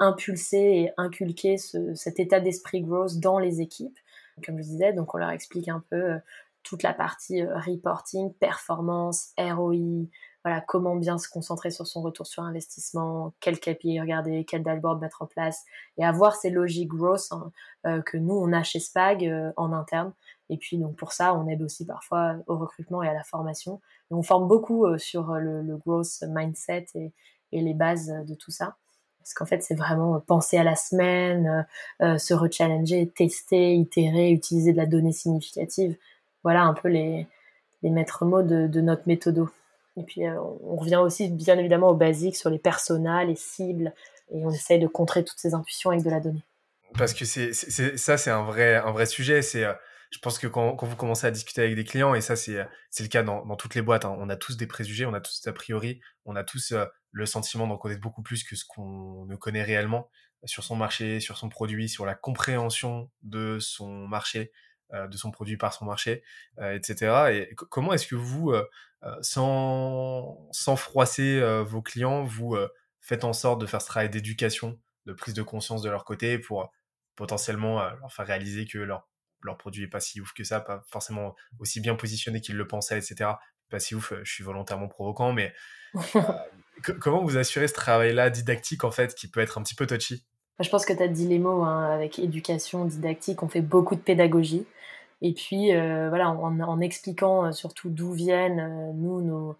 impulser 0.00 0.58
et 0.58 0.92
inculquer 0.96 1.56
cet 1.56 2.18
état 2.18 2.40
d'esprit 2.40 2.82
growth 2.82 3.20
dans 3.20 3.38
les 3.38 3.60
équipes. 3.60 3.96
Comme 4.44 4.58
je 4.58 4.64
disais, 4.64 4.92
donc 4.92 5.14
on 5.14 5.18
leur 5.18 5.30
explique 5.30 5.68
un 5.68 5.84
peu 5.88 6.18
toute 6.64 6.82
la 6.82 6.92
partie 6.92 7.44
reporting, 7.44 8.32
performance, 8.34 9.30
ROI, 9.38 10.08
voilà, 10.44 10.60
comment 10.66 10.96
bien 10.96 11.16
se 11.16 11.28
concentrer 11.28 11.70
sur 11.70 11.86
son 11.86 12.02
retour 12.02 12.26
sur 12.26 12.42
investissement, 12.42 13.34
quel 13.38 13.60
KPI 13.60 14.00
regarder, 14.00 14.44
quel 14.44 14.64
dashboard 14.64 15.00
mettre 15.00 15.22
en 15.22 15.26
place, 15.26 15.64
et 15.96 16.04
avoir 16.04 16.34
ces 16.34 16.50
logiques 16.50 16.88
growth 16.88 17.28
hein, 17.30 18.00
que 18.02 18.16
nous, 18.16 18.34
on 18.34 18.52
a 18.52 18.64
chez 18.64 18.80
Spag 18.80 19.52
en 19.56 19.72
interne. 19.72 20.12
Et 20.50 20.56
puis 20.56 20.78
donc 20.78 20.96
pour 20.96 21.12
ça, 21.12 21.34
on 21.34 21.48
aide 21.48 21.62
aussi 21.62 21.84
parfois 21.84 22.36
au 22.46 22.56
recrutement 22.56 23.02
et 23.02 23.08
à 23.08 23.14
la 23.14 23.24
formation. 23.24 23.80
On 24.10 24.22
forme 24.22 24.48
beaucoup 24.48 24.86
euh, 24.86 24.98
sur 24.98 25.30
euh, 25.30 25.40
le, 25.40 25.76
growth 25.76 26.22
mindset 26.28 26.86
et, 26.94 27.12
les 27.52 27.74
bases 27.74 28.08
de 28.26 28.34
tout 28.34 28.50
ça. 28.50 28.76
Parce 29.18 29.34
qu'en 29.34 29.46
fait, 29.46 29.62
c'est 29.62 29.74
vraiment 29.74 30.20
penser 30.20 30.56
à 30.56 30.64
la 30.64 30.76
semaine, 30.76 31.66
euh, 32.00 32.16
se 32.16 32.32
rechallenger, 32.32 33.08
tester, 33.08 33.74
itérer, 33.74 34.30
utiliser 34.30 34.72
de 34.72 34.78
la 34.78 34.86
donnée 34.86 35.12
significative. 35.12 35.96
Voilà 36.44 36.62
un 36.62 36.72
peu 36.72 36.88
les, 36.88 37.26
les 37.82 37.90
maîtres 37.90 38.24
mots 38.24 38.42
de, 38.42 38.66
de 38.66 38.80
notre 38.80 39.02
méthodo. 39.06 39.50
Et 39.98 40.02
puis, 40.02 40.22
on 40.28 40.76
revient 40.76 40.96
aussi 40.96 41.28
bien 41.28 41.58
évidemment 41.58 41.90
aux 41.90 41.96
basiques 41.96 42.36
sur 42.36 42.48
les 42.48 42.58
personas, 42.58 43.24
les 43.24 43.34
cibles, 43.34 43.92
et 44.30 44.44
on 44.46 44.50
essaye 44.50 44.78
de 44.78 44.86
contrer 44.86 45.24
toutes 45.24 45.40
ces 45.40 45.54
intuitions 45.54 45.90
avec 45.90 46.04
de 46.04 46.10
la 46.10 46.20
donnée. 46.20 46.44
Parce 46.96 47.12
que 47.12 47.24
c'est, 47.24 47.52
ça, 47.52 48.16
c'est 48.16 48.30
un 48.30 48.44
vrai, 48.44 48.76
un 48.76 48.92
vrai 48.92 49.06
sujet. 49.06 49.42
C'est 49.42 49.66
je 50.10 50.18
pense 50.20 50.38
que 50.38 50.46
quand, 50.46 50.74
quand, 50.74 50.86
vous 50.86 50.96
commencez 50.96 51.26
à 51.26 51.30
discuter 51.30 51.62
avec 51.62 51.74
des 51.74 51.84
clients, 51.84 52.14
et 52.14 52.20
ça 52.20 52.36
c'est 52.36 52.66
le 52.98 53.08
cas 53.08 53.22
dans, 53.22 53.44
dans, 53.44 53.56
toutes 53.56 53.74
les 53.74 53.82
boîtes, 53.82 54.04
hein, 54.04 54.16
on 54.18 54.28
a 54.28 54.36
tous 54.36 54.56
des 54.56 54.66
préjugés, 54.66 55.06
on 55.06 55.14
a 55.14 55.20
tous 55.20 55.46
a 55.46 55.52
priori, 55.52 56.00
on 56.24 56.34
a 56.36 56.44
tous 56.44 56.72
euh, 56.72 56.86
le 57.12 57.26
sentiment 57.26 57.66
d'en 57.66 57.76
connaître 57.76 58.00
beaucoup 58.00 58.22
plus 58.22 58.44
que 58.44 58.56
ce 58.56 58.64
qu'on 58.64 59.26
ne 59.26 59.36
connaît 59.36 59.62
réellement 59.62 60.10
sur 60.44 60.64
son 60.64 60.76
marché, 60.76 61.20
sur 61.20 61.36
son 61.36 61.48
produit, 61.48 61.88
sur 61.88 62.06
la 62.06 62.14
compréhension 62.14 63.10
de 63.22 63.58
son 63.60 64.06
marché, 64.06 64.52
euh, 64.94 65.08
de 65.08 65.16
son 65.16 65.30
produit 65.30 65.56
par 65.56 65.74
son 65.74 65.84
marché, 65.84 66.22
euh, 66.58 66.74
etc. 66.74 67.30
Et 67.32 67.54
comment 67.54 67.92
est-ce 67.92 68.06
que 68.06 68.14
vous, 68.14 68.54
sans, 69.20 70.48
sans 70.52 70.76
froisser 70.76 71.40
vos 71.64 71.82
clients, 71.82 72.24
vous 72.24 72.56
faites 73.00 73.24
en 73.24 73.32
sorte 73.32 73.60
de 73.60 73.66
faire 73.66 73.82
ce 73.82 73.86
travail 73.86 74.10
d'éducation, 74.10 74.78
de 75.06 75.12
prise 75.12 75.34
de 75.34 75.42
conscience 75.42 75.82
de 75.82 75.90
leur 75.90 76.04
côté 76.04 76.38
pour 76.38 76.72
potentiellement 77.16 77.82
leur 77.82 78.12
faire 78.12 78.26
réaliser 78.26 78.66
que 78.66 78.78
leur 78.78 79.07
leur 79.42 79.56
produit 79.56 79.84
est 79.84 79.88
pas 79.88 80.00
si 80.00 80.20
ouf 80.20 80.32
que 80.32 80.44
ça, 80.44 80.60
pas 80.60 80.82
forcément 80.88 81.34
aussi 81.58 81.80
bien 81.80 81.94
positionné 81.94 82.40
qu'ils 82.40 82.56
le 82.56 82.66
pensaient, 82.66 82.98
etc. 82.98 83.30
Pas 83.70 83.80
si 83.80 83.94
ouf, 83.94 84.12
euh, 84.12 84.20
je 84.24 84.32
suis 84.32 84.44
volontairement 84.44 84.88
provoquant, 84.88 85.32
mais 85.32 85.52
euh, 86.16 86.20
comment 87.00 87.22
vous 87.22 87.36
assurez 87.36 87.68
ce 87.68 87.74
travail-là 87.74 88.30
didactique, 88.30 88.84
en 88.84 88.90
fait, 88.90 89.14
qui 89.14 89.28
peut 89.28 89.40
être 89.40 89.58
un 89.58 89.62
petit 89.62 89.74
peu 89.74 89.86
touchy? 89.86 90.24
Je 90.60 90.68
pense 90.70 90.84
que 90.84 90.92
tu 90.92 91.02
as 91.02 91.08
dit 91.08 91.28
les 91.28 91.38
mots, 91.38 91.62
hein, 91.62 91.90
avec 91.90 92.18
éducation, 92.18 92.84
didactique, 92.84 93.42
on 93.42 93.48
fait 93.48 93.60
beaucoup 93.60 93.94
de 93.94 94.00
pédagogie. 94.00 94.66
Et 95.20 95.32
puis, 95.32 95.74
euh, 95.74 96.08
voilà, 96.08 96.30
en, 96.30 96.60
en, 96.60 96.80
expliquant 96.80 97.52
surtout 97.52 97.90
d'où 97.90 98.12
viennent, 98.12 98.92
nous, 98.96 99.20
nos, 99.20 99.56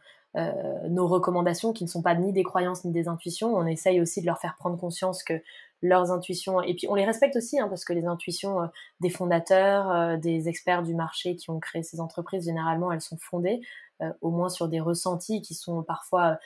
nos 0.89 1.09
recommandations 1.09 1.73
qui 1.73 1.85
ne 1.85 1.89
sont 1.89 2.03
pas 2.03 2.15
ni 2.15 2.33
des 2.33 2.45
croyances 2.45 2.85
ni 2.85 2.93
des 2.93 3.09
intuitions. 3.09 3.57
On 3.57 3.67
essaye 3.67 4.01
aussi 4.01 4.21
de 4.21 4.27
leur 4.27 4.39
faire 4.39 4.57
prendre 4.57 4.79
conscience 4.79 5.25
que 5.25 5.41
leurs 5.83 6.11
intuitions. 6.11 6.61
Et 6.63 6.75
puis 6.75 6.87
on 6.89 6.95
les 6.95 7.05
respecte 7.05 7.37
aussi, 7.37 7.59
hein, 7.59 7.69
parce 7.69 7.85
que 7.85 7.93
les 7.93 8.07
intuitions 8.07 8.63
euh, 8.63 8.67
des 9.01 9.11
fondateurs, 9.11 9.91
euh, 9.91 10.17
des 10.17 10.49
experts 10.49 10.83
du 10.83 10.95
marché 10.95 11.37
qui 11.37 11.51
ont 11.51 11.61
créé 11.61 11.83
ces 11.83 12.01
entreprises, 12.01 12.45
généralement, 12.45 12.93
elles 12.93 13.01
sont 13.01 13.19
fondées 13.19 13.61
euh, 14.03 14.13
au 14.21 14.31
moins 14.31 14.49
sur 14.49 14.69
des 14.69 14.81
ressentis 14.81 15.43
qui 15.43 15.55
sont 15.55 15.83
parfois 15.83 16.39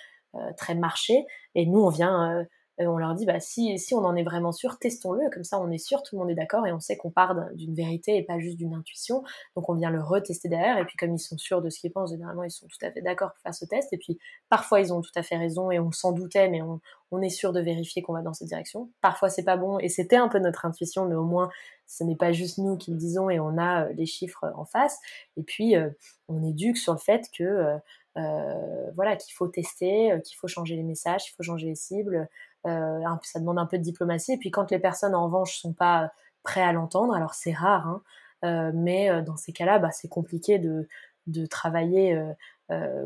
très 0.57 0.75
marchés. 0.75 1.27
Et 1.55 1.67
nous, 1.67 1.81
on 1.81 1.91
vient 1.91 2.47
on 2.87 2.99
leur 2.99 3.15
dit 3.15 3.27
bah 3.27 3.41
si 3.41 3.79
si 3.79 3.95
on 3.95 4.05
en 4.05 4.17
est 4.17 4.23
vraiment 4.23 4.53
sûr, 4.53 4.79
testons-le, 4.79 5.31
comme 5.31 5.45
ça 5.45 5.61
on 5.61 5.71
est 5.71 5.79
sûr, 5.79 6.03
tout 6.03 6.17
le 6.17 6.21
monde 6.21 6.31
est 6.31 6.35
d'accord 6.35 6.67
et 6.67 6.73
on 6.73 6.81
sait 6.81 6.97
qu'on 6.97 7.11
part 7.11 7.35
d'une 7.55 7.75
vérité 7.75 8.17
et 8.17 8.23
pas 8.23 8.39
juste 8.39 8.57
d'une 8.57 8.75
intuition. 8.75 9.23
Donc 9.57 9.69
on 9.69 9.75
vient 9.75 9.91
le 9.91 10.03
retester 10.03 10.49
derrière 10.49 10.79
et 10.79 10.85
puis 10.85 10.97
comme 10.97 11.15
ils 11.15 11.19
sont 11.19 11.39
sûrs 11.39 11.63
de 11.63 11.71
ce 11.71 11.81
qu'ils 11.81 11.93
pensent, 11.93 12.11
généralement 12.11 12.45
ils 12.45 12.51
sont 12.51 12.67
tout 12.67 12.85
à 12.87 12.91
fait 12.91 13.03
d'accord 13.03 13.33
pour 13.33 13.41
faire 13.43 13.55
ce 13.55 13.65
test 13.65 13.93
et 13.93 13.99
puis 13.99 14.19
parfois 14.49 14.81
ils 14.81 14.93
ont 14.93 15.01
tout 15.01 15.13
à 15.15 15.23
fait 15.23 15.37
raison 15.37 15.71
et 15.71 15.79
on 15.79 15.93
s'en 15.93 16.13
doutait 16.13 16.49
mais 16.49 16.63
on, 16.63 16.81
est 17.21 17.29
sûr 17.29 17.53
de 17.53 17.61
vérifier 17.61 18.01
qu'on 18.01 18.15
va 18.15 18.23
dans 18.23 18.33
cette 18.33 18.49
direction. 18.49 18.91
Parfois 19.03 19.29
c'est 19.29 19.45
pas 19.45 19.59
bon 19.59 19.79
et 19.79 19.89
c'était 19.89 20.17
un 20.17 20.29
peu 20.29 20.39
notre 20.39 20.65
intuition 20.65 21.07
mais 21.07 21.15
au 21.15 21.25
moins 21.25 21.51
ce 21.87 22.05
n'est 22.05 22.17
pas 22.17 22.33
juste 22.33 22.57
nous 22.57 22.79
qui 22.79 22.91
le 22.91 22.97
disons 22.97 23.29
et 23.29 23.39
on 23.39 23.59
a 23.59 23.85
euh, 23.85 23.93
les 23.93 24.07
chiffres 24.07 24.51
en 24.57 24.65
face 24.65 24.99
et 25.37 25.43
puis 25.43 25.77
euh, 25.77 25.91
on 26.29 26.43
éduque 26.43 26.79
sur 26.79 26.95
le 26.95 26.99
fait 26.99 27.27
que 27.37 27.79
euh, 28.19 28.91
voilà 28.95 29.17
qu'il 29.17 29.33
faut 29.35 29.49
tester, 29.49 30.13
qu'il 30.25 30.37
faut 30.37 30.49
changer 30.49 30.77
les 30.77 30.83
messages, 30.83 31.25
qu'il 31.25 31.35
faut 31.35 31.43
changer 31.43 31.69
les 31.69 31.75
cibles, 31.75 32.15
euh, 32.17 32.25
ça 32.65 33.39
demande 33.41 33.59
un 33.59 33.67
peu 33.67 33.79
de 33.79 33.83
diplomatie. 33.83 34.33
Et 34.33 34.39
puis 34.39 34.51
quand 34.51 34.71
les 34.71 34.79
personnes 34.79 35.15
en 35.15 35.25
revanche 35.27 35.59
sont 35.59 35.73
pas 35.73 36.13
prêts 36.43 36.63
à 36.63 36.73
l'entendre, 36.73 37.15
alors 37.15 37.35
c'est 37.35 37.53
rare, 37.53 37.87
hein, 37.87 38.03
euh, 38.45 38.73
mais 38.75 39.11
euh, 39.11 39.23
dans 39.23 39.37
ces 39.37 39.53
cas-là, 39.53 39.79
bah, 39.79 39.91
c'est 39.91 40.09
compliqué 40.09 40.59
de, 40.59 40.89
de 41.27 41.47
travailler 41.47 42.21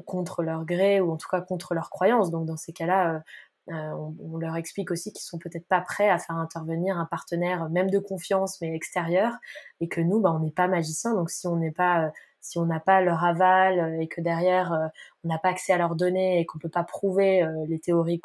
contre 0.05 0.45
leur 0.45 0.65
gré 0.65 1.01
ou 1.01 1.11
en 1.11 1.17
tout 1.17 1.29
cas 1.29 1.41
contre 1.41 1.75
leurs 1.75 1.91
croyances. 1.91 2.31
Donc 2.31 2.47
dans 2.47 2.57
ces 2.57 2.73
cas-là, 2.73 3.23
on, 3.69 4.15
on, 4.21 4.37
leur 4.37 4.55
explique 4.55 4.93
aussi 4.93 5.13
qu'ils 5.13 5.25
sont 5.25 5.39
peut-être 5.39 5.67
pas 5.67 5.81
prêts 5.81 6.09
à 6.09 6.19
faire 6.19 6.37
intervenir 6.37 6.99
un 6.99 7.05
partenaire, 7.07 7.69
même 7.69 7.91
de 7.91 7.99
confiance, 7.99 8.61
mais 8.61 8.77
extérieur, 8.77 9.33
et 9.81 9.89
que 9.89 10.01
nous, 10.01 10.21
bah, 10.21 10.33
on 10.33 10.39
n'est 10.39 10.53
pas 10.53 10.69
magicien. 10.69 11.15
Donc 11.15 11.31
si 11.31 11.49
on 11.49 11.57
n'est 11.57 11.73
pas 11.73 12.13
si 12.47 12.59
on 12.59 12.67
n'a 12.67 12.79
pas 12.79 13.01
leur 13.01 13.25
aval 13.25 13.81
euh, 13.81 14.01
et 14.01 14.07
que 14.07 14.21
derrière 14.21 14.73
euh, 14.73 14.87
on 15.25 15.29
n'a 15.29 15.39
pas 15.39 15.49
accès 15.49 15.73
à 15.73 15.79
leurs 15.79 15.97
données 15.97 16.41
et 16.41 16.47
qu'on 16.47 16.59
peut 16.59 16.69
pas 16.69 16.85
prouver 16.85 17.43
euh, 17.43 17.67
les 17.67 17.81
théories 17.81 18.23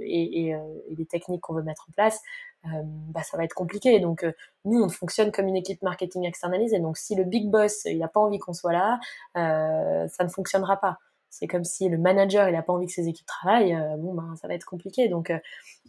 et, 0.00 0.54
les 0.90 1.06
techniques 1.06 1.40
qu'on 1.40 1.54
veut 1.54 1.62
mettre 1.62 1.86
en 1.88 1.92
place, 1.92 2.20
bah, 2.64 3.22
ça 3.22 3.36
va 3.36 3.44
être 3.44 3.54
compliqué. 3.54 4.00
Donc 4.00 4.24
nous, 4.64 4.82
on 4.82 4.88
fonctionne 4.88 5.32
comme 5.32 5.46
une 5.46 5.56
équipe 5.56 5.82
marketing 5.82 6.24
externalisée. 6.24 6.78
Donc 6.78 6.98
si 6.98 7.14
le 7.14 7.24
big 7.24 7.50
boss 7.50 7.84
il 7.86 7.98
n'a 7.98 8.08
pas 8.08 8.20
envie 8.20 8.38
qu'on 8.38 8.52
soit 8.52 8.72
là, 8.72 9.00
ça 9.34 10.24
ne 10.24 10.28
fonctionnera 10.28 10.76
pas. 10.76 10.98
C'est 11.30 11.46
comme 11.46 11.64
si 11.64 11.88
le 11.88 11.98
manager 11.98 12.48
il 12.48 12.52
n'a 12.52 12.62
pas 12.62 12.72
envie 12.72 12.86
que 12.86 12.92
ses 12.92 13.08
équipes 13.08 13.26
travaillent, 13.26 13.76
bon 13.98 14.14
ben 14.14 14.34
ça 14.36 14.48
va 14.48 14.54
être 14.54 14.66
compliqué. 14.66 15.08
Donc 15.08 15.32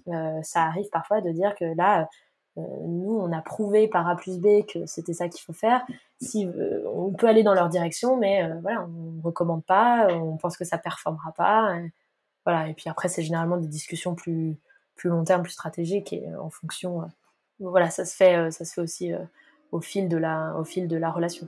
ça 0.08 0.64
arrive 0.64 0.90
parfois 0.92 1.22
de 1.22 1.32
dire 1.32 1.56
que 1.56 1.66
là 1.76 2.08
nous, 2.58 3.20
on 3.20 3.32
a 3.34 3.42
prouvé 3.42 3.88
par 3.88 4.08
A 4.08 4.16
plus 4.16 4.40
B 4.40 4.66
que 4.66 4.86
c'était 4.86 5.14
ça 5.14 5.28
qu'il 5.28 5.42
faut 5.42 5.54
faire. 5.54 5.86
Si, 6.22 6.46
euh, 6.46 6.82
on 6.94 7.12
peut 7.12 7.28
aller 7.28 7.44
dans 7.44 7.54
leur 7.54 7.70
direction, 7.70 8.18
mais 8.18 8.44
euh, 8.44 8.60
voilà, 8.62 8.88
on 8.88 9.22
recommande 9.22 9.64
pas, 9.66 10.08
on 10.12 10.38
pense 10.38 10.56
que 10.58 10.64
ça 10.64 10.78
performera 10.78 11.34
pas. 11.34 11.78
Et, 11.78 11.92
voilà. 12.46 12.70
Et 12.70 12.74
puis 12.74 12.90
après, 12.90 13.10
c'est 13.10 13.24
généralement 13.24 13.58
des 13.58 13.68
discussions 13.68 14.16
plus, 14.16 14.58
plus 14.96 15.10
long 15.10 15.24
terme, 15.24 15.44
plus 15.44 15.52
stratégiques 15.52 16.14
et 16.14 16.24
en 16.36 16.50
fonction. 16.50 17.10
voilà, 17.60 17.90
ça 17.90 18.06
se 18.06 18.16
fait, 18.16 18.52
ça 18.52 18.64
se 18.66 18.74
fait 18.74 18.82
aussi 18.82 19.14
au 19.72 19.82
fil 19.82 20.08
de 20.08 20.18
la, 20.18 20.56
au 20.58 20.64
fil 20.64 20.88
de 20.88 20.96
la 20.96 21.12
relation. 21.12 21.48